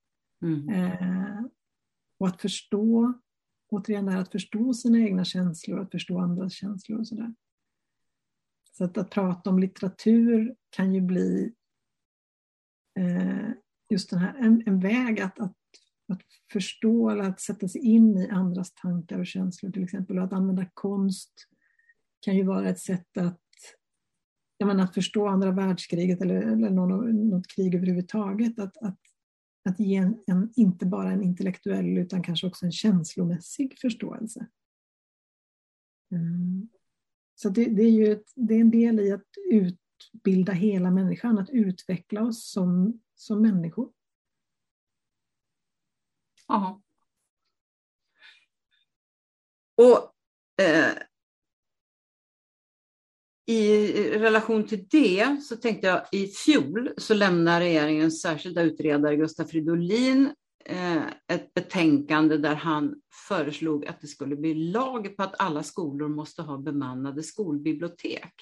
Mm. 0.41 0.69
Eh, 0.69 1.41
och 2.19 2.27
att 2.27 2.41
förstå, 2.41 3.13
återigen 3.69 4.05
det 4.05 4.11
här 4.11 4.21
att 4.21 4.31
förstå 4.31 4.73
sina 4.73 4.99
egna 4.99 5.25
känslor, 5.25 5.79
att 5.79 5.91
förstå 5.91 6.19
andras 6.19 6.53
känslor 6.53 6.99
och 6.99 7.07
sådär. 7.07 7.35
Så 8.71 8.83
att, 8.83 8.97
att 8.97 9.09
prata 9.09 9.49
om 9.49 9.59
litteratur 9.59 10.55
kan 10.69 10.93
ju 10.93 11.01
bli 11.01 11.53
eh, 12.99 13.49
just 13.89 14.09
den 14.09 14.19
här, 14.19 14.35
en, 14.37 14.63
en 14.65 14.79
väg 14.79 15.19
att, 15.19 15.39
att, 15.39 15.57
att 16.07 16.21
förstå 16.53 17.09
eller 17.09 17.23
att 17.23 17.41
sätta 17.41 17.67
sig 17.67 17.81
in 17.81 18.17
i 18.17 18.29
andras 18.29 18.73
tankar 18.73 19.19
och 19.19 19.27
känslor 19.27 19.71
till 19.71 19.83
exempel. 19.83 20.17
Och 20.17 20.23
att 20.23 20.33
använda 20.33 20.65
konst 20.73 21.33
kan 22.19 22.35
ju 22.35 22.43
vara 22.43 22.69
ett 22.69 22.79
sätt 22.79 23.17
att 23.17 23.41
jag 24.57 24.67
menar, 24.67 24.83
att 24.83 24.93
förstå 24.93 25.27
andra 25.27 25.51
världskriget 25.51 26.21
eller, 26.21 26.35
eller 26.35 26.69
någon, 26.69 27.29
något 27.29 27.47
krig 27.47 27.75
överhuvudtaget. 27.75 28.59
Att, 28.59 28.77
att 28.77 28.99
att 29.65 29.79
ge 29.79 29.95
en, 29.95 30.23
en, 30.27 30.51
inte 30.55 30.85
bara 30.85 31.11
en 31.11 31.23
intellektuell 31.23 31.97
utan 31.97 32.23
kanske 32.23 32.47
också 32.47 32.65
en 32.65 32.71
känslomässig 32.71 33.79
förståelse. 33.81 34.47
Mm. 36.11 36.69
Så 37.35 37.49
det, 37.49 37.65
det, 37.65 37.83
är 37.83 37.91
ju 37.91 38.11
ett, 38.11 38.31
det 38.35 38.53
är 38.53 38.61
en 38.61 38.71
del 38.71 38.99
i 38.99 39.11
att 39.11 39.27
utbilda 39.51 40.53
hela 40.53 40.91
människan, 40.91 41.37
att 41.37 41.49
utveckla 41.49 42.23
oss 42.23 42.51
som, 42.51 42.99
som 43.15 43.41
människor. 43.41 43.91
Ja. 46.47 46.81
Och 49.77 50.13
eh, 50.65 50.93
i 53.45 53.87
relation 54.17 54.67
till 54.67 54.87
det 54.87 55.43
så 55.43 55.55
tänkte 55.55 55.87
jag 55.87 56.05
i 56.11 56.27
fjol 56.27 56.89
så 56.97 57.13
lämnade 57.13 57.59
regeringens 57.59 58.21
särskilda 58.21 58.61
utredare 58.61 59.15
Gustaf 59.15 59.49
Fridolin 59.49 60.33
eh, 60.65 61.03
ett 61.27 61.53
betänkande 61.53 62.37
där 62.37 62.55
han 62.55 62.95
föreslog 63.27 63.85
att 63.85 64.01
det 64.01 64.07
skulle 64.07 64.35
bli 64.35 64.53
lag 64.53 65.17
på 65.17 65.23
att 65.23 65.41
alla 65.41 65.63
skolor 65.63 66.07
måste 66.07 66.41
ha 66.41 66.57
bemannade 66.57 67.23
skolbibliotek. 67.23 68.33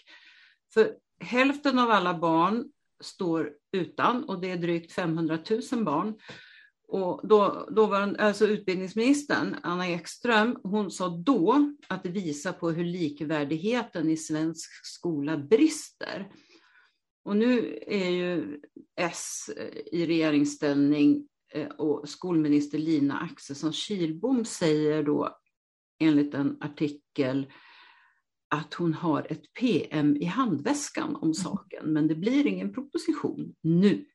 För 0.74 0.96
hälften 1.20 1.80
av 1.80 1.92
alla 1.92 2.20
barn 2.20 2.66
står 3.04 3.52
utan 3.72 4.24
och 4.24 4.42
det 4.42 4.52
är 4.52 4.58
drygt 4.58 4.92
500 4.92 5.40
000 5.72 5.84
barn. 5.84 6.16
Och 6.94 7.28
då, 7.28 7.70
då 7.72 7.86
var 7.86 8.16
alltså 8.20 8.48
utbildningsministern, 8.48 9.56
Anna 9.64 9.88
Ekström, 9.88 10.58
hon 10.64 10.92
sa 10.92 11.10
då 11.10 11.74
att 11.88 12.04
det 12.04 12.10
visar 12.10 12.54
på 12.54 12.72
hur 12.72 12.84
likvärdigheten 12.84 14.10
i 14.10 14.18
svensk 14.18 14.86
skola 14.86 15.38
brister. 15.38 16.32
Och 17.26 17.38
nu 17.38 17.80
är 17.88 18.10
ju 18.10 18.60
S 19.00 19.50
i 19.92 20.06
regeringsställning 20.06 21.28
eh, 21.54 21.68
och 21.68 22.10
skolminister 22.10 22.78
Lina 22.78 23.20
Axelsson 23.20 23.74
Kilbom 23.74 24.46
säger 24.46 25.04
då 25.04 25.38
enligt 26.00 26.34
en 26.34 26.58
artikel 26.62 27.52
att 28.50 28.74
hon 28.74 28.94
har 28.94 29.28
ett 29.30 29.54
PM 29.54 30.16
i 30.16 30.26
handväskan 30.26 31.16
om 31.16 31.34
saken, 31.34 31.94
men 31.94 32.08
det 32.08 32.16
blir 32.16 32.48
ingen 32.48 32.74
proposition 32.74 33.56
nu. 33.62 34.06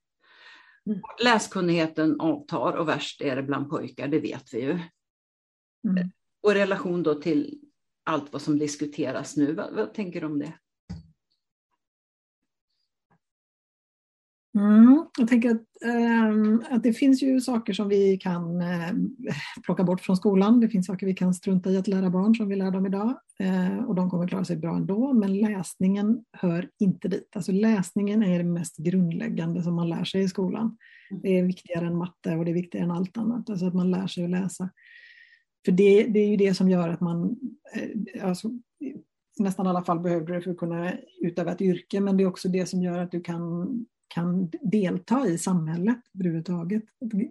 Mm. 0.89 1.01
Läskunnigheten 1.25 2.21
avtar 2.21 2.73
och 2.73 2.89
värst 2.89 3.21
är 3.21 3.37
det 3.37 3.43
bland 3.43 3.71
pojkar, 3.71 4.09
det 4.09 4.21
vet 4.21 4.55
vi 4.55 4.61
ju. 4.61 4.71
Mm. 5.89 6.11
Och 6.43 6.53
i 6.53 6.55
relation 6.55 7.03
då 7.03 7.15
till 7.15 7.61
allt 8.05 8.33
vad 8.33 8.43
som 8.43 8.59
diskuteras 8.59 9.37
nu, 9.37 9.55
vad, 9.55 9.75
vad 9.75 9.95
tänker 9.95 10.21
du 10.21 10.27
om 10.27 10.39
det? 10.39 10.53
Mm, 14.59 15.05
jag 15.19 15.29
tänker 15.29 15.51
att, 15.51 15.63
ähm, 15.85 16.63
att 16.71 16.83
det 16.83 16.93
finns 16.93 17.23
ju 17.23 17.41
saker 17.41 17.73
som 17.73 17.89
vi 17.89 18.17
kan 18.17 18.61
äh, 18.61 18.93
plocka 19.65 19.85
bort 19.85 20.01
från 20.01 20.17
skolan. 20.17 20.61
Det 20.61 20.69
finns 20.69 20.87
saker 20.87 21.07
vi 21.07 21.15
kan 21.15 21.35
strunta 21.35 21.71
i 21.71 21.77
att 21.77 21.89
lära 21.89 22.11
barn 22.11 22.35
som 22.35 22.49
vi 22.49 22.57
lär 22.57 22.71
dem 22.71 22.87
idag 22.87 23.19
äh, 23.39 23.79
och 23.79 23.95
de 23.95 24.11
kommer 24.11 24.29
klara 24.29 24.45
sig 24.45 24.57
bra 24.57 24.77
ändå. 24.77 25.13
Men 25.13 25.39
läsningen 25.39 26.25
hör 26.33 26.71
inte 26.79 27.09
dit. 27.09 27.29
Alltså 27.37 27.53
läsningen 27.53 28.23
är 28.23 28.39
det 28.39 28.45
mest 28.45 28.77
grundläggande 28.77 29.63
som 29.63 29.75
man 29.75 29.89
lär 29.89 30.05
sig 30.05 30.23
i 30.23 30.29
skolan. 30.29 30.77
Mm. 31.11 31.23
Det 31.23 31.39
är 31.39 31.43
viktigare 31.43 31.87
än 31.87 31.97
matte 31.97 32.37
och 32.37 32.45
det 32.45 32.51
är 32.51 32.55
viktigare 32.55 32.85
än 32.85 32.91
allt 32.91 33.17
annat. 33.17 33.51
Alltså 33.51 33.67
att 33.67 33.75
man 33.75 33.91
lär 33.91 34.07
sig 34.07 34.25
att 34.25 34.31
läsa. 34.31 34.71
För 35.65 35.73
det, 35.73 36.03
det 36.05 36.21
är 36.21 36.29
ju 36.29 36.37
det 36.37 36.55
som 36.55 36.71
gör 36.71 36.89
att 36.89 37.01
man, 37.01 37.37
äh, 37.75 38.29
alltså, 38.29 38.49
i 39.39 39.43
nästan 39.43 39.67
alla 39.67 39.83
fall 39.83 40.01
behöver 40.01 40.35
det 40.35 40.41
för 40.41 40.51
att 40.51 40.59
kunna 40.59 40.93
utöva 41.21 41.53
ett 41.53 41.61
yrke, 41.61 42.01
men 42.01 42.17
det 42.17 42.23
är 42.23 42.29
också 42.29 42.49
det 42.49 42.67
som 42.67 42.83
gör 42.83 42.99
att 42.99 43.11
du 43.11 43.21
kan 43.21 43.69
kan 44.09 44.51
delta 44.63 45.27
i 45.27 45.39
samhället 45.39 45.99
överhuvudtaget. 46.15 46.83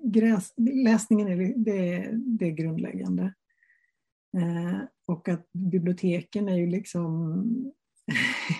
Gräs, 0.04 0.54
läsningen 0.58 1.28
är, 1.28 1.54
det, 1.58 2.10
det 2.14 2.46
är 2.46 2.52
grundläggande. 2.52 3.34
Eh, 4.38 4.80
och 5.06 5.30
att 5.30 5.52
biblioteken 5.54 6.50
är 6.50 6.58
ju 6.58 6.68
liksom 6.68 7.44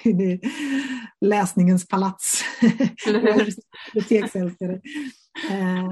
läsningens 1.22 1.88
palats. 1.88 2.44
Biblioteksälskare. 3.94 4.82
Eh, 5.52 5.92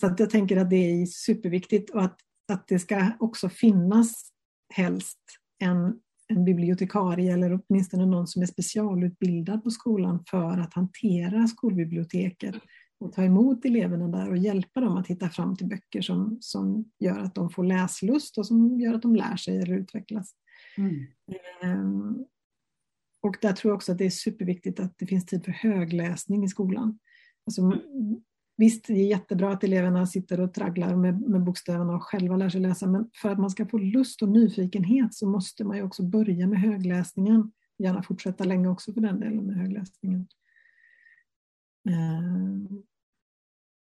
så 0.00 0.06
att 0.06 0.20
jag 0.20 0.30
tänker 0.30 0.56
att 0.56 0.70
det 0.70 0.76
är 0.76 1.06
superviktigt 1.06 1.90
och 1.90 2.02
att, 2.02 2.18
att 2.52 2.68
det 2.68 2.78
ska 2.78 3.10
också 3.18 3.48
finnas 3.48 4.32
helst 4.74 5.18
en 5.58 6.00
en 6.36 6.44
bibliotekarie 6.44 7.32
eller 7.32 7.60
åtminstone 7.62 8.06
någon 8.06 8.26
som 8.26 8.42
är 8.42 8.46
specialutbildad 8.46 9.64
på 9.64 9.70
skolan 9.70 10.24
för 10.30 10.58
att 10.58 10.74
hantera 10.74 11.48
skolbiblioteket 11.48 12.54
och 13.00 13.12
ta 13.12 13.24
emot 13.24 13.64
eleverna 13.64 14.08
där 14.08 14.30
och 14.30 14.36
hjälpa 14.36 14.80
dem 14.80 14.96
att 14.96 15.06
hitta 15.06 15.28
fram 15.28 15.56
till 15.56 15.66
böcker 15.66 16.02
som, 16.02 16.38
som 16.40 16.90
gör 16.98 17.18
att 17.18 17.34
de 17.34 17.50
får 17.50 17.64
läslust 17.64 18.38
och 18.38 18.46
som 18.46 18.80
gör 18.80 18.94
att 18.94 19.02
de 19.02 19.16
lär 19.16 19.36
sig 19.36 19.56
eller 19.62 19.74
utvecklas. 19.74 20.34
Mm. 20.76 21.06
Um, 21.62 22.26
och 23.20 23.36
där 23.40 23.52
tror 23.52 23.70
jag 23.70 23.76
också 23.76 23.92
att 23.92 23.98
det 23.98 24.06
är 24.06 24.10
superviktigt 24.10 24.80
att 24.80 24.98
det 24.98 25.06
finns 25.06 25.26
tid 25.26 25.44
för 25.44 25.52
högläsning 25.52 26.44
i 26.44 26.48
skolan. 26.48 26.98
Alltså, 27.46 27.62
mm. 27.62 28.22
Visst, 28.62 28.84
det 28.86 28.92
är 28.92 29.06
jättebra 29.06 29.52
att 29.52 29.64
eleverna 29.64 30.06
sitter 30.06 30.40
och 30.40 30.54
tragglar 30.54 30.96
med, 30.96 31.20
med 31.20 31.42
bokstäverna 31.42 31.94
och 31.94 32.02
själva 32.02 32.36
lär 32.36 32.48
sig 32.48 32.60
läsa, 32.60 32.86
men 32.86 33.10
för 33.14 33.28
att 33.28 33.38
man 33.38 33.50
ska 33.50 33.66
få 33.66 33.78
lust 33.78 34.22
och 34.22 34.28
nyfikenhet 34.28 35.14
så 35.14 35.28
måste 35.28 35.64
man 35.64 35.76
ju 35.76 35.82
också 35.82 36.02
börja 36.02 36.46
med 36.46 36.60
högläsningen. 36.60 37.52
Gärna 37.78 38.02
fortsätta 38.02 38.44
länge 38.44 38.68
också 38.68 38.92
för 38.92 39.00
den 39.00 39.20
delen 39.20 39.46
med 39.46 39.56
högläsningen. 39.56 40.28
Uh, 41.88 42.78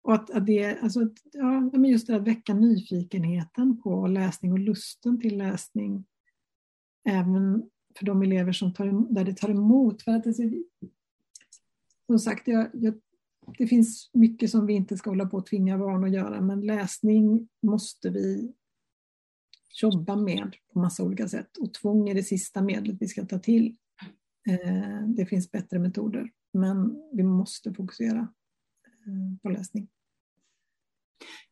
och 0.03 0.15
att, 0.15 0.31
att 0.31 0.47
det, 0.47 0.79
alltså, 0.79 1.09
ja, 1.33 1.61
men 1.61 1.85
just 1.85 2.07
det 2.07 2.17
att 2.17 2.27
väcka 2.27 2.55
nyfikenheten 2.55 3.83
på 3.83 4.07
läsning 4.07 4.53
och 4.53 4.59
lusten 4.59 5.21
till 5.21 5.39
läsning. 5.39 6.05
Även 7.09 7.71
för 7.99 8.07
de 8.07 8.23
elever 8.23 8.53
som 8.53 8.75
tar, 8.75 9.15
där 9.15 9.25
det 9.25 9.37
tar 9.37 9.49
emot. 9.49 10.03
För 10.03 10.13
att 10.13 10.25
det, 10.25 10.65
som 12.07 12.19
sagt, 12.19 12.49
jag, 12.49 12.71
jag 12.73 12.95
det 13.59 13.67
finns 13.67 14.11
mycket 14.13 14.51
som 14.51 14.67
vi 14.67 14.73
inte 14.73 14.97
ska 14.97 15.11
hålla 15.11 15.27
på 15.27 15.39
att 15.39 15.47
tvinga 15.47 15.79
barn 15.79 16.05
att 16.05 16.13
göra, 16.13 16.41
men 16.41 16.61
läsning 16.61 17.49
måste 17.63 18.11
vi 18.11 18.53
jobba 19.83 20.17
med 20.17 20.57
på 20.73 20.79
massa 20.79 21.03
olika 21.03 21.29
sätt. 21.29 21.57
Och 21.57 21.75
tvång 21.75 22.09
är 22.09 22.15
det 22.15 22.23
sista 22.23 22.63
medlet 22.63 22.97
vi 23.01 23.09
ska 23.09 23.25
ta 23.25 23.39
till. 23.39 23.77
Eh, 24.49 25.09
det 25.09 25.27
finns 25.27 25.51
bättre 25.51 25.79
metoder, 25.79 26.31
men 26.53 27.03
vi 27.13 27.23
måste 27.23 27.75
fokusera 27.75 28.29
eh, 29.07 29.39
på 29.43 29.49
läsning. 29.49 29.89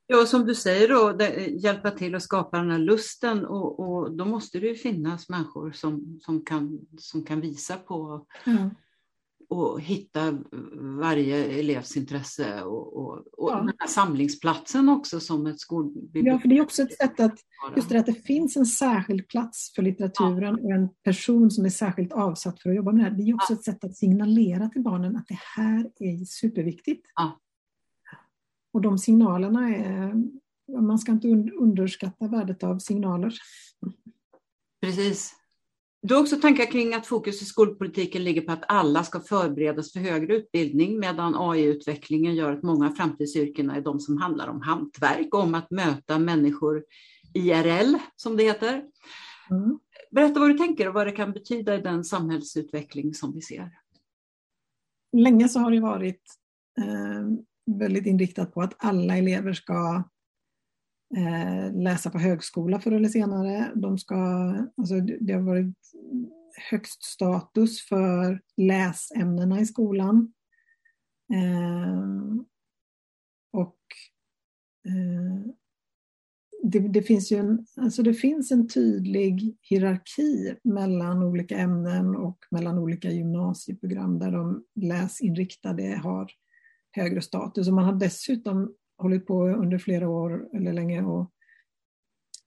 Ja, 0.06 0.26
som 0.26 0.46
du 0.46 0.54
säger 0.54 0.88
då, 0.88 1.24
hjälpa 1.48 1.90
till 1.90 2.14
att 2.14 2.22
skapa 2.22 2.58
den 2.58 2.70
här 2.70 2.78
lusten 2.78 3.44
och, 3.44 3.80
och 3.80 4.16
då 4.16 4.24
måste 4.24 4.58
det 4.58 4.66
ju 4.66 4.74
finnas 4.74 5.28
människor 5.28 5.72
som, 5.72 6.20
som, 6.22 6.44
kan, 6.44 6.86
som 6.98 7.24
kan 7.24 7.40
visa 7.40 7.76
på 7.76 8.26
ja 8.44 8.70
och 9.52 9.80
hitta 9.80 10.38
varje 11.00 11.44
elevs 11.44 11.96
intresse 11.96 12.62
och, 12.62 12.96
och, 12.96 13.18
och 13.38 13.50
ja. 13.50 13.56
den 13.56 13.72
här 13.78 13.86
samlingsplatsen 13.88 14.88
också 14.88 15.20
som 15.20 15.46
ett 15.46 15.60
skolbibliotek. 15.60 16.32
Ja, 16.32 16.38
för 16.38 16.48
det 16.48 16.56
är 16.56 16.62
också 16.62 16.82
ett 16.82 16.96
sätt 16.96 17.20
att, 17.20 17.38
just 17.76 17.88
det 17.88 17.98
att 17.98 18.06
det 18.06 18.26
finns 18.26 18.56
en 18.56 18.66
särskild 18.66 19.28
plats 19.28 19.72
för 19.74 19.82
litteraturen 19.82 20.58
ja. 20.58 20.64
och 20.64 20.70
en 20.70 20.88
person 21.04 21.50
som 21.50 21.64
är 21.64 21.70
särskilt 21.70 22.12
avsatt 22.12 22.62
för 22.62 22.70
att 22.70 22.76
jobba 22.76 22.92
med 22.92 23.04
det 23.04 23.10
här. 23.10 23.16
Det 23.16 23.22
är 23.22 23.34
också 23.34 23.52
ja. 23.52 23.56
ett 23.56 23.64
sätt 23.64 23.84
att 23.84 23.96
signalera 23.96 24.68
till 24.68 24.82
barnen 24.82 25.16
att 25.16 25.28
det 25.28 25.38
här 25.56 25.90
är 25.98 26.24
superviktigt. 26.24 27.06
Och 28.72 28.80
de 28.80 28.98
signalerna 28.98 29.76
är, 29.76 30.14
man 30.80 30.98
ska 30.98 31.12
inte 31.12 31.28
underskatta 31.60 32.28
värdet 32.28 32.62
av 32.62 32.78
signaler. 32.78 33.34
Precis. 34.80 35.41
Du 36.04 36.14
har 36.14 36.20
också 36.20 36.36
tankar 36.36 36.64
kring 36.64 36.94
att 36.94 37.06
fokus 37.06 37.42
i 37.42 37.44
skolpolitiken 37.44 38.24
ligger 38.24 38.42
på 38.42 38.52
att 38.52 38.64
alla 38.68 39.04
ska 39.04 39.20
förberedas 39.20 39.92
för 39.92 40.00
högre 40.00 40.36
utbildning 40.36 40.98
medan 41.00 41.34
AI-utvecklingen 41.36 42.34
gör 42.34 42.52
att 42.52 42.62
många 42.62 42.86
av 42.86 42.92
framtidsyrkena 42.92 43.76
är 43.76 43.80
de 43.80 44.00
som 44.00 44.16
handlar 44.16 44.48
om 44.48 44.60
hantverk, 44.60 45.34
om 45.34 45.54
att 45.54 45.70
möta 45.70 46.18
människor 46.18 46.84
IRL 47.34 47.96
som 48.16 48.36
det 48.36 48.44
heter. 48.44 48.84
Mm. 49.50 49.78
Berätta 50.10 50.40
vad 50.40 50.50
du 50.50 50.58
tänker 50.58 50.88
och 50.88 50.94
vad 50.94 51.06
det 51.06 51.12
kan 51.12 51.32
betyda 51.32 51.74
i 51.74 51.80
den 51.80 52.04
samhällsutveckling 52.04 53.14
som 53.14 53.32
vi 53.32 53.40
ser. 53.40 53.70
Länge 55.16 55.48
så 55.48 55.58
har 55.58 55.70
det 55.70 55.80
varit 55.80 56.22
eh, 56.78 57.76
väldigt 57.78 58.06
inriktat 58.06 58.54
på 58.54 58.62
att 58.62 58.74
alla 58.78 59.16
elever 59.16 59.52
ska 59.52 60.04
Eh, 61.16 61.72
läsa 61.72 62.10
på 62.10 62.18
högskola 62.18 62.80
förr 62.80 62.92
eller 62.92 63.08
senare. 63.08 63.72
De 63.74 63.98
ska, 63.98 64.16
alltså 64.76 65.00
det 65.00 65.32
har 65.32 65.40
varit 65.40 65.76
högst 66.70 67.02
status 67.02 67.82
för 67.82 68.40
läsämnena 68.56 69.60
i 69.60 69.66
skolan. 69.66 70.32
Eh, 71.32 72.02
och 73.52 73.78
eh, 74.86 75.52
det, 76.62 76.78
det, 76.78 77.02
finns 77.02 77.32
ju 77.32 77.36
en, 77.36 77.66
alltså 77.76 78.02
det 78.02 78.14
finns 78.14 78.50
en 78.50 78.68
tydlig 78.68 79.56
hierarki 79.60 80.54
mellan 80.64 81.22
olika 81.22 81.56
ämnen 81.56 82.16
och 82.16 82.38
mellan 82.50 82.78
olika 82.78 83.10
gymnasieprogram 83.10 84.18
där 84.18 84.30
de 84.30 84.64
läsinriktade 84.74 86.00
har 86.02 86.30
högre 86.90 87.22
status. 87.22 87.68
Och 87.68 87.74
man 87.74 87.84
har 87.84 87.92
dessutom 87.92 88.74
hållit 89.02 89.26
på 89.26 89.48
under 89.48 89.78
flera 89.78 90.08
år 90.08 90.48
eller 90.56 90.72
länge 90.72 91.02
och 91.02 91.30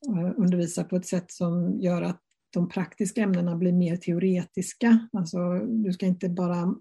eh, 0.07 0.31
undervisar 0.37 0.83
på 0.83 0.95
ett 0.95 1.05
sätt 1.05 1.31
som 1.31 1.79
gör 1.81 2.01
att 2.01 2.21
de 2.53 2.69
praktiska 2.69 3.21
ämnena 3.21 3.55
blir 3.55 3.71
mer 3.71 3.95
teoretiska. 3.95 5.07
Alltså, 5.13 5.59
du 5.59 5.93
ska 5.93 6.05
inte 6.05 6.29
bara 6.29 6.75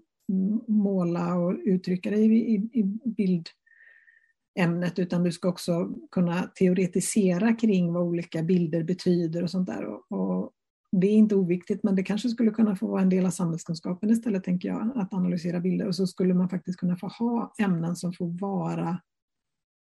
måla 0.67 1.35
och 1.35 1.55
uttrycka 1.65 2.09
dig 2.09 2.25
i, 2.25 2.55
i, 2.55 2.83
bildämnet 3.05 4.99
utan 4.99 5.23
du 5.23 5.31
ska 5.31 5.49
också 5.49 5.89
kunna 6.11 6.41
teoretisera 6.43 7.53
kring 7.53 7.93
vad 7.93 8.03
olika 8.03 8.43
bilder 8.43 8.83
betyder 8.83 9.43
och 9.43 9.49
sånt 9.49 9.67
där. 9.67 9.85
Och, 9.85 10.11
och 10.11 10.51
det 10.91 11.07
är 11.07 11.13
inte 11.13 11.35
oviktigt, 11.35 11.83
men 11.83 11.95
det 11.95 12.03
kanske 12.03 12.29
skulle 12.29 12.51
kunna 12.51 12.75
få 12.75 12.87
vara 12.87 13.01
en 13.01 13.09
del 13.09 13.25
av 13.25 13.29
samhällskunskapen 13.29 14.09
istället, 14.09 14.43
tänker 14.43 14.69
jag, 14.69 14.91
att 14.95 15.13
analysera 15.13 15.59
bilder. 15.59 15.87
Och 15.87 15.95
så 15.95 16.07
skulle 16.07 16.33
man 16.33 16.49
faktiskt 16.49 16.79
kunna 16.79 16.95
få 16.95 17.07
ha 17.07 17.53
ämnen 17.59 17.95
som 17.95 18.13
får 18.13 18.39
vara 18.39 18.99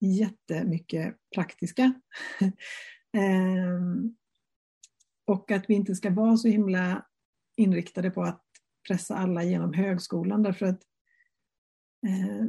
jättemycket 0.06 1.16
praktiska. 1.34 1.92
Ehm, 3.16 4.16
och 5.26 5.50
att 5.50 5.70
vi 5.70 5.74
inte 5.74 5.94
ska 5.94 6.10
vara 6.10 6.36
så 6.36 6.48
himla 6.48 7.06
inriktade 7.56 8.10
på 8.10 8.22
att 8.22 8.42
pressa 8.88 9.16
alla 9.16 9.44
genom 9.44 9.72
högskolan 9.72 10.42
därför 10.42 10.66
att 10.66 10.82
eh, 12.06 12.46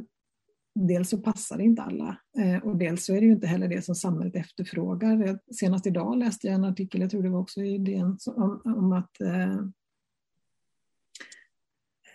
dels 0.74 1.08
så 1.10 1.18
passar 1.18 1.56
det 1.56 1.64
inte 1.64 1.82
alla 1.82 2.18
eh, 2.38 2.64
och 2.64 2.76
dels 2.76 3.04
så 3.04 3.14
är 3.14 3.20
det 3.20 3.26
ju 3.26 3.32
inte 3.32 3.46
heller 3.46 3.68
det 3.68 3.82
som 3.82 3.94
samhället 3.94 4.36
efterfrågar. 4.36 5.38
Senast 5.54 5.86
idag 5.86 6.18
läste 6.18 6.46
jag 6.46 6.54
en 6.54 6.64
artikel, 6.64 7.00
jag 7.00 7.10
tror 7.10 7.22
det 7.22 7.28
var 7.28 7.40
också 7.40 7.62
i 7.62 7.78
DN, 7.78 8.18
om, 8.26 8.62
om 8.64 8.92
att 8.92 9.20
eh, 9.20 9.58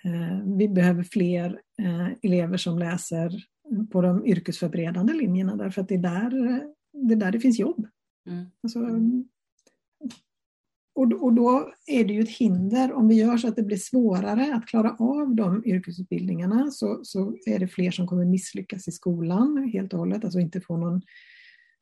eh, 0.03 0.43
vi 0.57 0.69
behöver 0.69 1.03
fler 1.03 1.61
eh, 1.79 2.09
elever 2.21 2.57
som 2.57 2.79
läser 2.79 3.45
på 3.91 4.01
de 4.01 4.25
yrkesförberedande 4.25 5.13
linjerna 5.13 5.55
därför 5.55 5.81
att 5.81 5.87
det 5.87 5.95
är 5.95 5.99
där 5.99 6.29
det, 6.93 7.13
är 7.13 7.17
där 7.17 7.31
det 7.31 7.39
finns 7.39 7.59
jobb. 7.59 7.87
Mm. 8.29 8.45
Alltså, 8.63 8.79
och, 10.93 11.23
och 11.23 11.33
då 11.33 11.73
är 11.87 12.05
det 12.05 12.13
ju 12.13 12.21
ett 12.21 12.29
hinder, 12.29 12.93
om 12.93 13.07
vi 13.07 13.15
gör 13.15 13.37
så 13.37 13.47
att 13.47 13.55
det 13.55 13.63
blir 13.63 13.77
svårare 13.77 14.55
att 14.55 14.67
klara 14.67 14.95
av 14.99 15.35
de 15.35 15.65
yrkesutbildningarna 15.65 16.71
så, 16.71 16.99
så 17.03 17.35
är 17.45 17.59
det 17.59 17.67
fler 17.67 17.91
som 17.91 18.07
kommer 18.07 18.25
misslyckas 18.25 18.87
i 18.87 18.91
skolan 18.91 19.69
helt 19.73 19.93
och 19.93 19.99
hållet, 19.99 20.23
alltså 20.23 20.39
inte 20.39 20.61
få 20.61 20.77
någon 20.77 21.01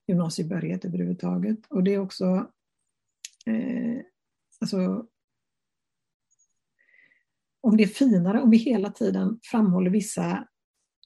gymnasiebehörighet 0.08 0.86
överhuvudtaget. 0.86 1.60
Och 1.70 1.84
det 1.84 1.94
är 1.94 2.00
också 2.00 2.26
eh, 3.46 4.02
alltså, 4.62 5.06
om 7.62 7.78
det 7.78 7.84
är 7.84 7.88
finare 7.88 8.42
om 8.42 8.50
vi 8.50 8.58
hela 8.58 8.92
tiden 8.92 9.40
framhåller 9.44 9.92
vissa 9.92 10.48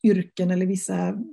yrken 0.03 0.51
eller 0.51 0.65
vissa 0.65 1.23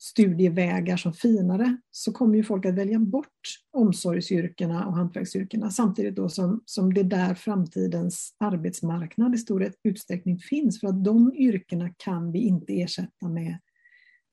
studievägar 0.00 0.96
som 0.96 1.12
finare 1.12 1.76
så 1.90 2.12
kommer 2.12 2.36
ju 2.36 2.42
folk 2.44 2.66
att 2.66 2.74
välja 2.74 2.98
bort 2.98 3.40
omsorgsyrkena 3.72 4.86
och 4.86 4.96
hantverksyrkena 4.96 5.70
samtidigt 5.70 6.16
då 6.16 6.28
som, 6.28 6.62
som 6.64 6.94
det 6.94 7.00
är 7.00 7.04
där 7.04 7.34
framtidens 7.34 8.34
arbetsmarknad 8.38 9.34
i 9.34 9.38
stor 9.38 9.72
utsträckning 9.84 10.38
finns 10.38 10.80
för 10.80 10.88
att 10.88 11.04
de 11.04 11.34
yrkena 11.34 11.90
kan 11.96 12.32
vi 12.32 12.38
inte 12.38 12.80
ersätta 12.80 13.28
med 13.28 13.58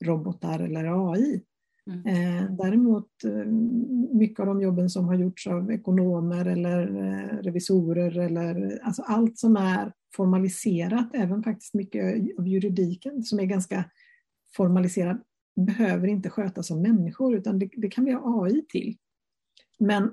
robotar 0.04 0.60
eller 0.60 1.12
AI. 1.12 1.42
Mm. 1.88 2.06
Eh, 2.06 2.52
däremot 2.52 3.24
eh, 3.24 3.46
mycket 4.14 4.40
av 4.40 4.46
de 4.46 4.62
jobben 4.62 4.90
som 4.90 5.08
har 5.08 5.16
gjorts 5.16 5.48
av 5.48 5.72
ekonomer 5.72 6.46
eller 6.46 6.82
eh, 6.88 7.38
revisorer 7.38 8.18
eller 8.18 8.80
alltså 8.84 9.02
allt 9.02 9.38
som 9.38 9.58
är 9.58 9.94
formaliserat, 10.16 11.10
även 11.14 11.44
faktiskt 11.44 11.74
mycket 11.74 12.40
av 12.40 12.48
juridiken 12.48 13.24
som 13.24 13.40
är 13.40 13.46
ganska 13.46 13.86
formaliserad 14.56 15.22
behöver 15.56 16.08
inte 16.08 16.30
skötas 16.30 16.72
av 16.72 16.82
människor 16.82 17.36
utan 17.36 17.60
det, 17.60 17.70
det 17.78 17.90
kan 17.90 18.06
vi 18.06 18.12
ha 18.12 18.44
AI 18.44 18.66
till. 18.70 18.98
Men 19.80 20.12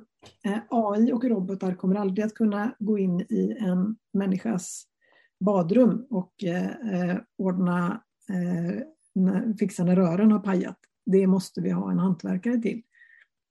AI 0.69 1.13
och 1.13 1.25
robotar 1.25 1.75
kommer 1.75 1.97
aldrig 1.97 2.25
att 2.25 2.35
kunna 2.35 2.75
gå 2.79 2.99
in 2.99 3.21
i 3.21 3.57
en 3.61 3.97
människas 4.13 4.85
badrum 5.41 6.07
och 6.11 6.45
eh, 6.45 7.17
ordna, 7.39 8.03
eh, 8.29 9.57
fixa 9.59 9.85
när 9.85 9.97
rören 9.97 10.33
har 10.33 10.39
pajat. 10.39 10.79
Det 11.05 11.27
måste 11.27 11.61
vi 11.61 11.71
ha 11.71 11.91
en 11.91 11.99
hantverkare 11.99 12.59
till. 12.59 12.83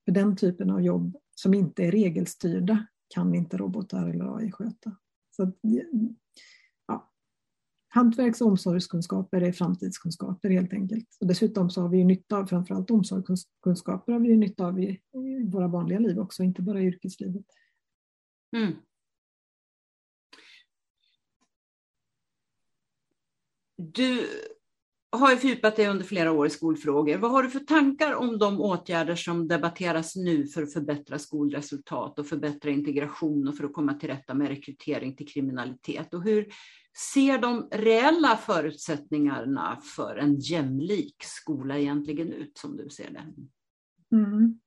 För 0.05 0.11
den 0.11 0.35
typen 0.35 0.69
av 0.69 0.81
jobb 0.81 1.17
som 1.35 1.53
inte 1.53 1.83
är 1.83 1.91
regelstyrda 1.91 2.87
kan 3.07 3.35
inte 3.35 3.57
robotar 3.57 4.07
eller 4.07 4.37
AI 4.37 4.51
sköta. 4.51 4.97
Så 5.31 5.51
hantverks 7.93 8.41
och 8.41 8.47
omsorgskunskaper 8.47 9.41
är 9.41 9.51
framtidskunskaper 9.51 10.49
helt 10.49 10.73
enkelt. 10.73 11.17
Och 11.19 11.27
dessutom 11.27 11.69
så 11.69 11.81
har 11.81 11.89
vi 11.89 11.97
ju 11.97 12.03
nytta 12.03 12.37
av, 12.37 12.45
framförallt 12.45 12.91
omsorgskunskaper 12.91 14.13
har 14.13 14.19
vi 14.19 14.29
ju 14.29 14.37
nytta 14.37 14.65
av 14.65 14.79
i, 14.79 15.01
i 15.13 15.49
våra 15.51 15.67
vanliga 15.67 15.99
liv 15.99 16.19
också, 16.19 16.43
inte 16.43 16.61
bara 16.61 16.81
i 16.81 16.85
yrkeslivet. 16.85 17.45
Mm. 18.55 18.73
Du 23.75 24.27
har 25.11 25.31
ju 25.31 25.37
fördjupat 25.37 25.75
dig 25.75 25.87
under 25.87 26.05
flera 26.05 26.31
år 26.31 26.47
i 26.47 26.49
skolfrågor. 26.49 27.17
Vad 27.17 27.31
har 27.31 27.43
du 27.43 27.49
för 27.49 27.59
tankar 27.59 28.13
om 28.13 28.37
de 28.37 28.61
åtgärder 28.61 29.15
som 29.15 29.47
debatteras 29.47 30.15
nu 30.15 30.47
för 30.47 30.63
att 30.63 30.73
förbättra 30.73 31.19
skolresultat 31.19 32.19
och 32.19 32.27
förbättra 32.27 32.71
integration 32.71 33.47
och 33.47 33.57
för 33.57 33.63
att 33.63 33.73
komma 33.73 33.93
till 33.93 34.09
rätta 34.09 34.33
med 34.33 34.47
rekrytering 34.47 35.15
till 35.15 35.27
kriminalitet? 35.27 36.13
Och 36.13 36.23
hur 36.23 36.47
ser 37.13 37.37
de 37.37 37.67
reella 37.71 38.37
förutsättningarna 38.37 39.79
för 39.95 40.15
en 40.15 40.39
jämlik 40.39 41.15
skola 41.19 41.77
egentligen 41.77 42.33
ut 42.33 42.57
som 42.57 42.77
du 42.77 42.89
ser 42.89 43.11
det? 43.11 43.33
Mm. 44.15 44.59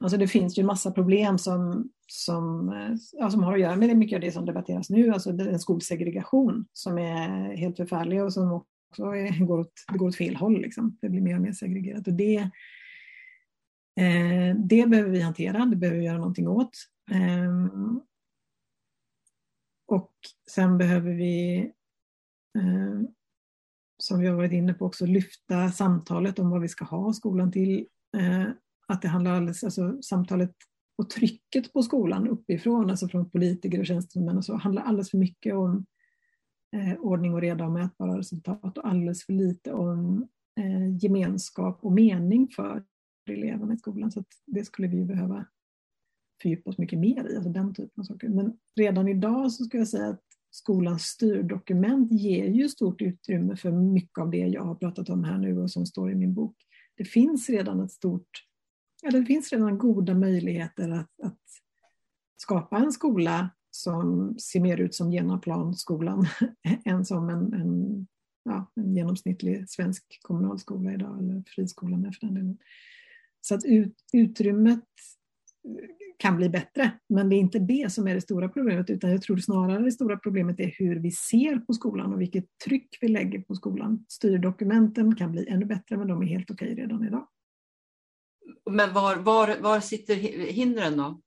Alltså 0.00 0.18
det 0.18 0.28
finns 0.28 0.58
ju 0.58 0.62
massa 0.62 0.90
problem 0.90 1.38
som, 1.38 1.88
som, 2.06 2.72
ja, 3.12 3.30
som 3.30 3.42
har 3.42 3.54
att 3.54 3.60
göra 3.60 3.76
med 3.76 3.88
det, 3.88 3.94
mycket 3.94 4.16
av 4.16 4.20
det 4.20 4.32
som 4.32 4.46
debatteras 4.46 4.90
nu, 4.90 5.10
alltså 5.10 5.32
den 5.32 5.58
skolsegregation 5.58 6.66
som 6.72 6.98
är 6.98 7.56
helt 7.56 7.76
förfärlig 7.76 8.22
och 8.22 8.32
som 8.32 8.48
också 8.88 9.02
är, 9.02 9.44
går, 9.46 9.58
åt, 9.58 9.72
det 9.92 9.98
går 9.98 10.08
åt 10.08 10.16
fel 10.16 10.36
håll. 10.36 10.60
Liksom. 10.60 10.98
Det 11.00 11.08
blir 11.08 11.20
mer 11.20 11.36
och 11.36 11.42
mer 11.42 11.52
segregerat. 11.52 12.06
Och 12.06 12.14
det, 12.14 12.36
eh, 13.96 14.56
det 14.56 14.88
behöver 14.88 15.10
vi 15.10 15.20
hantera, 15.20 15.66
det 15.66 15.76
behöver 15.76 15.98
vi 15.98 16.06
göra 16.06 16.18
någonting 16.18 16.48
åt. 16.48 16.70
Eh, 17.10 17.68
och 19.86 20.12
sen 20.50 20.78
behöver 20.78 21.12
vi, 21.12 21.58
eh, 22.58 23.00
som 23.98 24.20
vi 24.20 24.26
har 24.26 24.36
varit 24.36 24.52
inne 24.52 24.74
på 24.74 24.86
också, 24.86 25.06
lyfta 25.06 25.70
samtalet 25.70 26.38
om 26.38 26.50
vad 26.50 26.60
vi 26.60 26.68
ska 26.68 26.84
ha 26.84 27.12
skolan 27.12 27.52
till. 27.52 27.86
Eh, 28.16 28.44
att 28.88 29.02
det 29.02 29.08
handlar 29.08 29.32
alldeles, 29.32 29.64
alltså 29.64 30.02
samtalet 30.02 30.54
och 30.98 31.10
trycket 31.10 31.72
på 31.72 31.82
skolan 31.82 32.28
uppifrån, 32.28 32.90
alltså 32.90 33.08
från 33.08 33.30
politiker 33.30 33.80
och 33.80 33.86
tjänstemän 33.86 34.36
och 34.36 34.44
så, 34.44 34.56
handlar 34.56 34.82
alldeles 34.82 35.10
för 35.10 35.18
mycket 35.18 35.54
om 35.54 35.86
eh, 36.76 37.00
ordning 37.00 37.34
och 37.34 37.40
reda 37.40 37.64
och 37.64 37.72
mätbara 37.72 38.18
resultat 38.18 38.78
och 38.78 38.88
alldeles 38.88 39.24
för 39.24 39.32
lite 39.32 39.72
om 39.72 40.28
eh, 40.60 40.96
gemenskap 41.04 41.78
och 41.84 41.92
mening 41.92 42.48
för 42.48 42.84
eleverna 43.30 43.74
i 43.74 43.76
skolan. 43.76 44.12
Så 44.12 44.24
det 44.46 44.64
skulle 44.64 44.88
vi 44.88 45.04
behöva 45.04 45.46
fördjupa 46.42 46.70
oss 46.70 46.78
mycket 46.78 46.98
mer 46.98 47.30
i, 47.30 47.36
alltså 47.36 47.50
den 47.50 47.74
typen 47.74 48.00
av 48.00 48.04
saker. 48.04 48.28
Men 48.28 48.58
redan 48.76 49.08
idag 49.08 49.52
så 49.52 49.64
skulle 49.64 49.80
jag 49.80 49.88
säga 49.88 50.08
att 50.08 50.22
skolans 50.50 51.02
styrdokument 51.02 52.12
ger 52.12 52.46
ju 52.46 52.68
stort 52.68 53.02
utrymme 53.02 53.56
för 53.56 53.72
mycket 53.72 54.18
av 54.18 54.30
det 54.30 54.38
jag 54.38 54.64
har 54.64 54.74
pratat 54.74 55.08
om 55.08 55.24
här 55.24 55.38
nu 55.38 55.58
och 55.62 55.70
som 55.70 55.86
står 55.86 56.10
i 56.12 56.14
min 56.14 56.34
bok. 56.34 56.56
Det 56.96 57.04
finns 57.04 57.50
redan 57.50 57.80
ett 57.80 57.92
stort, 57.92 58.28
ja, 59.02 59.10
det 59.10 59.24
finns 59.24 59.52
redan 59.52 59.78
goda 59.78 60.14
möjligheter 60.14 60.90
att, 60.90 61.20
att 61.22 61.40
skapa 62.36 62.78
en 62.78 62.92
skola 62.92 63.50
som 63.78 64.34
ser 64.38 64.60
mer 64.60 64.80
ut 64.80 64.94
som 64.94 65.10
Genaplanskolan 65.10 66.26
än 66.84 67.04
som 67.04 67.28
en, 67.28 67.52
en, 67.52 68.06
ja, 68.44 68.72
en 68.74 68.94
genomsnittlig 68.94 69.70
svensk 69.70 70.18
kommunalskola 70.22 70.92
idag, 70.92 71.18
eller 71.18 71.42
friskola 71.46 71.96
med 71.96 72.14
för 72.14 72.26
den 72.26 72.34
delen. 72.34 72.58
Så 73.40 73.54
att 73.54 73.64
ut, 73.64 73.94
utrymmet 74.12 74.84
eh, 75.64 75.88
kan 76.16 76.36
bli 76.36 76.48
bättre. 76.48 76.90
Men 77.08 77.28
det 77.28 77.36
är 77.36 77.38
inte 77.38 77.58
det 77.58 77.92
som 77.92 78.08
är 78.08 78.14
det 78.14 78.20
stora 78.20 78.48
problemet 78.48 78.90
utan 78.90 79.10
jag 79.10 79.22
tror 79.22 79.36
snarare 79.36 79.84
det 79.84 79.92
stora 79.92 80.16
problemet 80.16 80.60
är 80.60 80.74
hur 80.78 80.96
vi 80.96 81.10
ser 81.10 81.58
på 81.58 81.72
skolan 81.72 82.12
och 82.12 82.20
vilket 82.20 82.58
tryck 82.64 82.98
vi 83.00 83.08
lägger 83.08 83.40
på 83.40 83.54
skolan. 83.54 84.04
Styrdokumenten 84.08 85.16
kan 85.16 85.32
bli 85.32 85.48
ännu 85.48 85.66
bättre 85.66 85.96
men 85.96 86.08
de 86.08 86.22
är 86.22 86.26
helt 86.26 86.50
okej 86.50 86.74
redan 86.74 87.04
idag. 87.04 87.28
Men 88.70 88.94
var, 88.94 89.16
var, 89.16 89.56
var 89.60 89.80
sitter 89.80 90.14
hindren 90.52 90.96
då? 90.96 91.20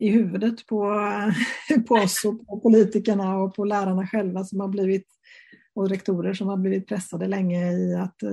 I 0.00 0.10
huvudet 0.10 0.66
på, 0.66 0.94
på 1.88 1.94
oss 1.94 2.24
och 2.24 2.46
på 2.46 2.60
politikerna 2.60 3.38
och 3.38 3.54
på 3.54 3.64
lärarna 3.64 4.06
själva 4.06 4.44
som 4.44 4.60
har 4.60 4.68
blivit 4.68 5.06
och 5.74 5.88
rektorer 5.88 6.34
som 6.34 6.48
har 6.48 6.56
blivit 6.56 6.86
pressade 6.86 7.26
länge 7.26 7.72
i 7.72 7.94
att 7.94 8.22
eh, 8.22 8.30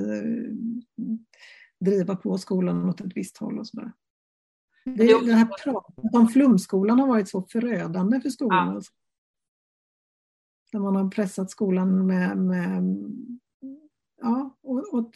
driva 1.79 2.15
på 2.15 2.37
skolan 2.37 2.89
åt 2.89 3.01
ett 3.01 3.11
visst 3.15 3.37
håll 3.37 3.59
och 3.59 3.67
sådär. 3.67 3.91
Det, 4.85 5.25
det 5.25 5.33
här 5.33 5.63
pratet 5.63 6.15
om 6.15 6.27
flumskolan 6.27 6.99
har 6.99 7.07
varit 7.07 7.29
så 7.29 7.41
förödande 7.41 8.21
för 8.21 8.29
skolan. 8.29 8.67
Ja. 8.67 8.75
Alltså. 8.75 8.91
Där 10.71 10.79
man 10.79 10.95
har 10.95 11.09
pressat 11.09 11.51
skolan 11.51 12.07
med, 12.07 12.37
med 12.37 12.83
ja, 14.21 14.57
och, 14.63 14.93
och, 14.93 15.11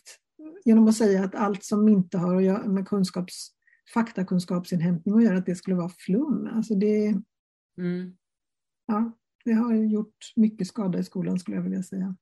genom 0.65 0.87
att 0.87 0.95
säga 0.95 1.23
att 1.23 1.35
allt 1.35 1.63
som 1.63 1.87
inte 1.87 2.17
har 2.17 2.35
att 2.35 2.43
göra 2.43 2.67
med 2.67 2.87
kunskaps, 2.87 3.51
faktakunskapsinhämtning 3.93 5.15
att 5.15 5.23
göra, 5.23 5.37
att 5.37 5.45
det 5.45 5.55
skulle 5.55 5.75
vara 5.75 5.91
flum. 5.97 6.49
Alltså 6.53 6.75
det, 6.75 7.07
mm. 7.77 8.17
ja, 8.85 9.11
det 9.45 9.53
har 9.53 9.73
gjort 9.73 10.33
mycket 10.35 10.67
skada 10.67 10.99
i 10.99 11.03
skolan 11.03 11.39
skulle 11.39 11.57
jag 11.57 11.63
vilja 11.63 11.83
säga. 11.83 12.15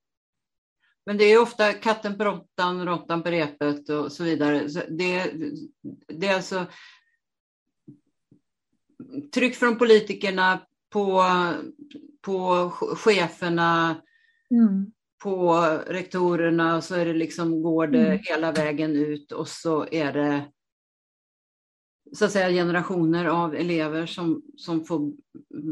Men 1.05 1.17
det 1.17 1.23
är 1.23 1.41
ofta 1.41 1.73
katten 1.73 2.17
på 2.17 2.23
råttan, 2.23 2.85
råttan 2.85 3.23
på 3.23 3.29
repet 3.29 3.89
och 3.89 4.11
så 4.11 4.23
vidare. 4.23 4.69
Så 4.69 4.81
det, 4.89 5.31
det 6.07 6.27
är 6.27 6.35
alltså 6.35 6.65
tryck 9.33 9.55
från 9.55 9.77
politikerna 9.77 10.59
på, 10.89 11.23
på 12.21 12.69
cheferna, 12.95 14.01
mm. 14.51 14.91
på 15.23 15.53
rektorerna 15.87 16.75
och 16.75 16.83
så 16.83 16.95
är 16.95 17.05
det 17.05 17.13
liksom, 17.13 17.61
går 17.61 17.87
det 17.87 18.05
mm. 18.05 18.19
hela 18.23 18.51
vägen 18.51 18.95
ut 18.95 19.31
och 19.31 19.47
så 19.47 19.87
är 19.91 20.13
det 20.13 20.51
så 22.11 22.25
att 22.25 22.31
säga 22.31 22.49
generationer 22.49 23.25
av 23.25 23.55
elever 23.55 24.05
som, 24.05 24.41
som 24.55 24.85
får 24.85 25.11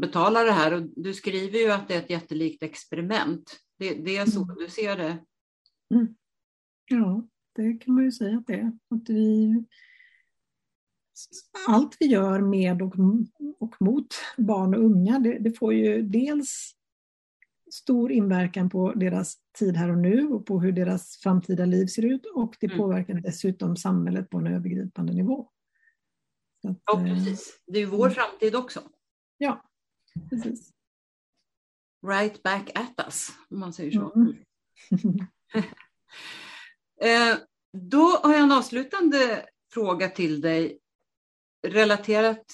betala 0.00 0.44
det 0.44 0.52
här. 0.52 0.72
Och 0.72 0.82
du 0.96 1.14
skriver 1.14 1.58
ju 1.58 1.70
att 1.70 1.88
det 1.88 1.94
är 1.94 1.98
ett 1.98 2.10
jättelikt 2.10 2.62
experiment. 2.62 3.60
Det, 3.78 3.94
det 3.94 4.16
är 4.16 4.26
så 4.26 4.42
mm. 4.42 4.56
du 4.56 4.68
ser 4.68 4.96
det? 4.96 5.18
Mm. 5.94 6.14
Ja, 6.90 7.28
det 7.54 7.72
kan 7.72 7.94
man 7.94 8.04
ju 8.04 8.12
säga 8.12 8.38
att 8.38 8.46
det 8.46 8.54
är. 8.54 8.72
Att 8.88 9.08
vi, 9.08 9.64
allt 11.68 11.96
vi 12.00 12.06
gör 12.06 12.40
med 12.40 12.82
och, 12.82 12.94
och 13.58 13.74
mot 13.80 14.06
barn 14.36 14.74
och 14.74 14.84
unga, 14.84 15.18
det, 15.18 15.38
det, 15.38 15.58
får 15.58 15.74
ju 15.74 16.02
dels 16.02 16.74
stor 17.72 18.12
inverkan 18.12 18.70
på 18.70 18.92
deras 18.92 19.36
tid 19.58 19.76
här 19.76 19.90
och 19.90 19.98
nu 19.98 20.28
och 20.28 20.46
på 20.46 20.60
hur 20.60 20.72
deras 20.72 21.16
framtida 21.16 21.64
liv 21.64 21.86
ser 21.86 22.04
ut 22.04 22.26
och 22.34 22.56
det 22.60 22.66
mm. 22.66 22.78
påverkar 22.78 23.14
dessutom 23.14 23.76
samhället 23.76 24.30
på 24.30 24.38
en 24.38 24.46
övergripande 24.46 25.12
nivå. 25.12 25.48
Att, 26.70 26.76
ja, 26.84 27.06
eh, 27.06 27.14
precis. 27.14 27.60
Det 27.66 27.78
är 27.78 27.80
ju 27.80 27.86
vår 27.86 28.06
mm. 28.06 28.14
framtid 28.14 28.56
också. 28.56 28.82
Ja, 29.38 29.62
precis. 30.30 30.70
Right 32.06 32.42
back 32.42 32.70
at 32.74 33.06
us, 33.06 33.28
om 33.50 33.60
man 33.60 33.72
säger 33.72 33.90
så. 33.90 34.12
Mm. 34.14 34.36
eh, 37.32 37.38
då 37.72 38.06
har 38.06 38.32
jag 38.32 38.42
en 38.42 38.52
avslutande 38.52 39.46
fråga 39.72 40.08
till 40.08 40.40
dig 40.40 40.78
relaterat 41.66 42.44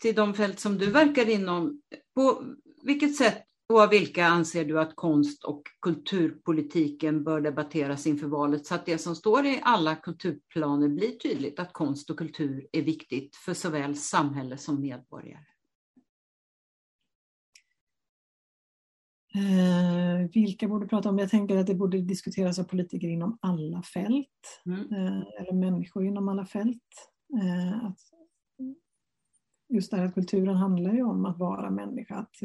till 0.00 0.14
de 0.14 0.34
fält 0.34 0.60
som 0.60 0.78
du 0.78 0.90
verkar 0.90 1.28
inom. 1.28 1.82
På 2.14 2.44
vilket 2.82 3.16
sätt 3.16 3.46
och 3.72 3.80
av 3.80 3.90
vilka 3.90 4.26
anser 4.26 4.64
du 4.64 4.80
att 4.80 4.96
konst 4.96 5.44
och 5.44 5.62
kulturpolitiken 5.80 7.24
bör 7.24 7.40
debatteras 7.40 8.06
inför 8.06 8.26
valet 8.26 8.66
så 8.66 8.74
att 8.74 8.86
det 8.86 8.98
som 8.98 9.14
står 9.14 9.46
i 9.46 9.60
alla 9.62 9.96
kulturplaner 9.96 10.88
blir 10.88 11.10
tydligt 11.10 11.58
att 11.58 11.72
konst 11.72 12.10
och 12.10 12.18
kultur 12.18 12.66
är 12.72 12.82
viktigt 12.82 13.36
för 13.36 13.54
såväl 13.54 13.96
samhälle 13.96 14.56
som 14.58 14.80
medborgare? 14.80 15.44
Eh, 19.34 20.30
vilka 20.32 20.68
borde 20.68 20.86
prata 20.86 21.08
om? 21.08 21.18
Jag 21.18 21.30
tänker 21.30 21.56
att 21.56 21.66
det 21.66 21.74
borde 21.74 21.98
diskuteras 21.98 22.58
av 22.58 22.64
politiker 22.64 23.08
inom 23.08 23.38
alla 23.40 23.82
fält, 23.82 24.62
mm. 24.66 24.78
eh, 24.78 25.22
eller 25.40 25.52
människor 25.52 26.04
inom 26.04 26.28
alla 26.28 26.46
fält. 26.46 26.82
Eh, 27.42 27.84
att 27.84 27.98
just 29.72 29.90
det 29.90 29.96
här 29.96 30.04
att 30.04 30.14
kulturen 30.14 30.56
handlar 30.56 30.92
ju 30.92 31.02
om 31.02 31.26
att 31.26 31.38
vara 31.38 31.70
människa, 31.70 32.14
att, 32.14 32.36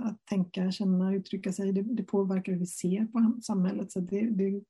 att 0.00 0.26
tänka, 0.26 0.70
känna, 0.70 1.14
uttrycka 1.14 1.52
sig. 1.52 1.72
Det, 1.72 1.82
det 1.82 2.02
påverkar 2.02 2.52
hur 2.52 2.58
vi 2.58 2.66
ser 2.66 3.06
på 3.06 3.40
samhället. 3.42 3.92
Så 3.92 4.00
det, 4.00 4.30
det 4.30 4.64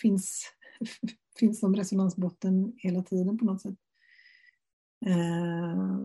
finns, 0.00 0.42
finns 1.38 1.60
som 1.60 1.76
resonansbotten 1.76 2.72
hela 2.76 3.02
tiden 3.02 3.38
på 3.38 3.44
något 3.44 3.62
sätt. 3.62 3.78
Eh, 5.06 5.98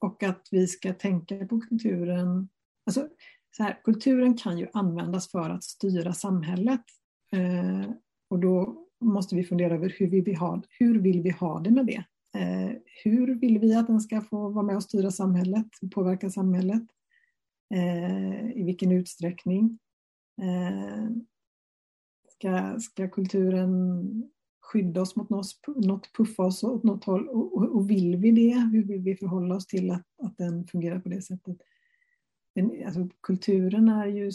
och 0.00 0.22
att 0.22 0.48
vi 0.50 0.66
ska 0.66 0.92
tänka 0.94 1.46
på 1.46 1.60
kulturen. 1.60 2.48
Alltså, 2.86 3.08
så 3.56 3.62
här, 3.62 3.80
kulturen 3.84 4.36
kan 4.36 4.58
ju 4.58 4.68
användas 4.72 5.30
för 5.30 5.50
att 5.50 5.64
styra 5.64 6.12
samhället. 6.12 6.84
Eh, 7.32 7.90
och 8.30 8.38
då 8.38 8.86
måste 9.00 9.36
vi 9.36 9.44
fundera 9.44 9.74
över 9.74 9.94
hur 9.98 10.10
vill 10.10 10.24
vi 10.24 10.34
ha, 10.34 10.62
hur 10.68 11.00
vill 11.00 11.22
vi 11.22 11.30
ha 11.30 11.60
det 11.60 11.70
med 11.70 11.86
det? 11.86 12.04
Eh, 12.34 12.72
hur 13.04 13.34
vill 13.34 13.58
vi 13.58 13.74
att 13.74 13.86
den 13.86 14.00
ska 14.00 14.20
få 14.20 14.48
vara 14.48 14.66
med 14.66 14.76
och 14.76 14.82
styra 14.82 15.10
samhället, 15.10 15.66
påverka 15.94 16.30
samhället? 16.30 16.82
Eh, 17.74 18.50
I 18.50 18.62
vilken 18.66 18.92
utsträckning? 18.92 19.78
Eh, 20.42 21.10
ska, 22.28 22.80
ska 22.80 23.08
kulturen 23.08 24.30
skydda 24.60 25.00
oss 25.00 25.16
mot 25.16 25.30
något, 25.30 26.12
puffa 26.16 26.42
oss 26.42 26.64
åt 26.64 26.82
något 26.82 27.04
håll? 27.04 27.28
Och, 27.28 27.56
och, 27.56 27.76
och, 27.76 27.90
vill 27.90 28.16
vi 28.16 28.30
det? 28.30 28.68
Hur 28.72 28.84
vill 28.84 29.00
vi 29.00 29.16
förhålla 29.16 29.54
oss 29.54 29.66
till 29.66 29.90
att, 29.90 30.06
att 30.22 30.38
den 30.38 30.66
fungerar 30.66 31.00
på 31.00 31.08
det 31.08 31.22
sättet? 31.22 31.56
Den, 32.54 32.86
alltså, 32.86 33.08
kulturen 33.20 33.88
är 33.88 34.06
ju 34.06 34.30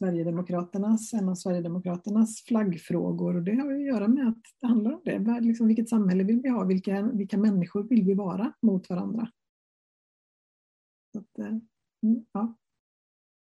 Sverigedemokraternas, 0.00 1.12
en 1.12 1.28
av 1.28 1.34
Sverigedemokraternas 1.34 2.42
flaggfrågor 2.42 3.36
och 3.36 3.42
det 3.42 3.54
har 3.54 3.72
att 3.72 3.86
göra 3.86 4.08
med 4.08 4.28
att 4.28 4.42
det 4.60 4.66
handlar 4.66 4.92
om 4.92 5.00
det. 5.04 5.40
Liksom, 5.40 5.66
vilket 5.66 5.88
samhälle 5.88 6.24
vill 6.24 6.40
vi 6.40 6.48
ha? 6.48 6.64
Vilka, 6.64 7.02
vilka 7.02 7.38
människor 7.38 7.82
vill 7.82 8.04
vi 8.04 8.14
vara 8.14 8.52
mot 8.62 8.90
varandra? 8.90 9.30
Att, 11.18 11.38
eh, 11.38 11.46
mm, 12.02 12.26
ja. 12.32 12.56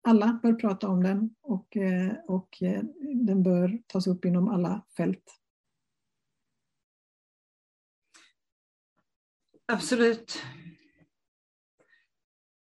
Alla 0.01 0.39
bör 0.43 0.53
prata 0.53 0.87
om 0.87 1.03
den 1.03 1.35
och, 1.41 1.77
eh, 1.77 2.13
och 2.27 2.63
eh, 2.63 2.83
den 3.15 3.43
bör 3.43 3.81
tas 3.87 4.07
upp 4.07 4.25
inom 4.25 4.47
alla 4.47 4.85
fält. 4.97 5.39
Absolut. 9.65 10.39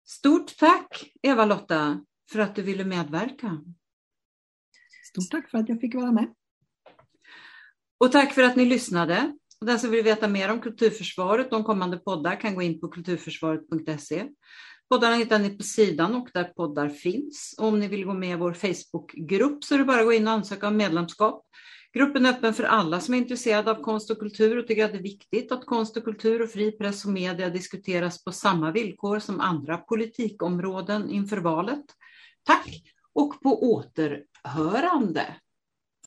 Stort 0.04 0.58
tack 0.58 1.12
Eva-Lotta 1.22 2.04
för 2.30 2.38
att 2.38 2.54
du 2.54 2.62
ville 2.62 2.84
medverka. 2.84 3.64
Stort 5.14 5.30
tack 5.30 5.50
för 5.50 5.58
att 5.58 5.68
jag 5.68 5.80
fick 5.80 5.94
vara 5.94 6.12
med. 6.12 6.34
Och 7.98 8.12
tack 8.12 8.32
för 8.32 8.42
att 8.42 8.56
ni 8.56 8.64
lyssnade. 8.64 9.36
Och 9.60 9.66
den 9.66 9.78
som 9.78 9.90
vill 9.90 10.04
veta 10.04 10.28
mer 10.28 10.50
om 10.50 10.60
kulturförsvaret 10.60 11.52
och 11.52 11.64
kommande 11.64 11.96
poddar 11.96 12.40
kan 12.40 12.54
gå 12.54 12.62
in 12.62 12.80
på 12.80 12.88
kulturförsvaret.se. 12.88 14.28
Poddarna 14.88 15.16
hittar 15.16 15.38
ni 15.38 15.56
på 15.56 15.62
sidan 15.62 16.14
och 16.14 16.28
där 16.34 16.44
poddar 16.44 16.88
finns. 16.88 17.54
Och 17.58 17.66
om 17.66 17.80
ni 17.80 17.88
vill 17.88 18.04
gå 18.04 18.14
med 18.14 18.30
i 18.30 18.34
vår 18.34 18.52
Facebookgrupp 18.52 19.64
så 19.64 19.74
är 19.74 19.78
det 19.78 19.84
bara 19.84 20.00
att 20.00 20.06
gå 20.06 20.12
in 20.12 20.26
och 20.26 20.32
ansöka 20.32 20.68
om 20.68 20.76
medlemskap. 20.76 21.46
Gruppen 21.92 22.26
är 22.26 22.30
öppen 22.30 22.54
för 22.54 22.64
alla 22.64 23.00
som 23.00 23.14
är 23.14 23.18
intresserade 23.18 23.70
av 23.70 23.82
konst 23.82 24.10
och 24.10 24.18
kultur 24.18 24.58
och 24.58 24.66
tycker 24.66 24.84
att 24.84 24.92
det 24.92 24.98
är 24.98 25.02
viktigt 25.02 25.52
att 25.52 25.66
konst 25.66 25.96
och 25.96 26.04
kultur 26.04 26.42
och 26.42 26.50
fri 26.50 26.72
press 26.72 27.04
och 27.04 27.10
media 27.10 27.50
diskuteras 27.50 28.24
på 28.24 28.32
samma 28.32 28.72
villkor 28.72 29.18
som 29.18 29.40
andra 29.40 29.76
politikområden 29.76 31.10
inför 31.10 31.36
valet. 31.36 31.84
Tack 32.42 32.82
och 33.12 33.40
på 33.42 33.72
Hörande. 34.44 35.36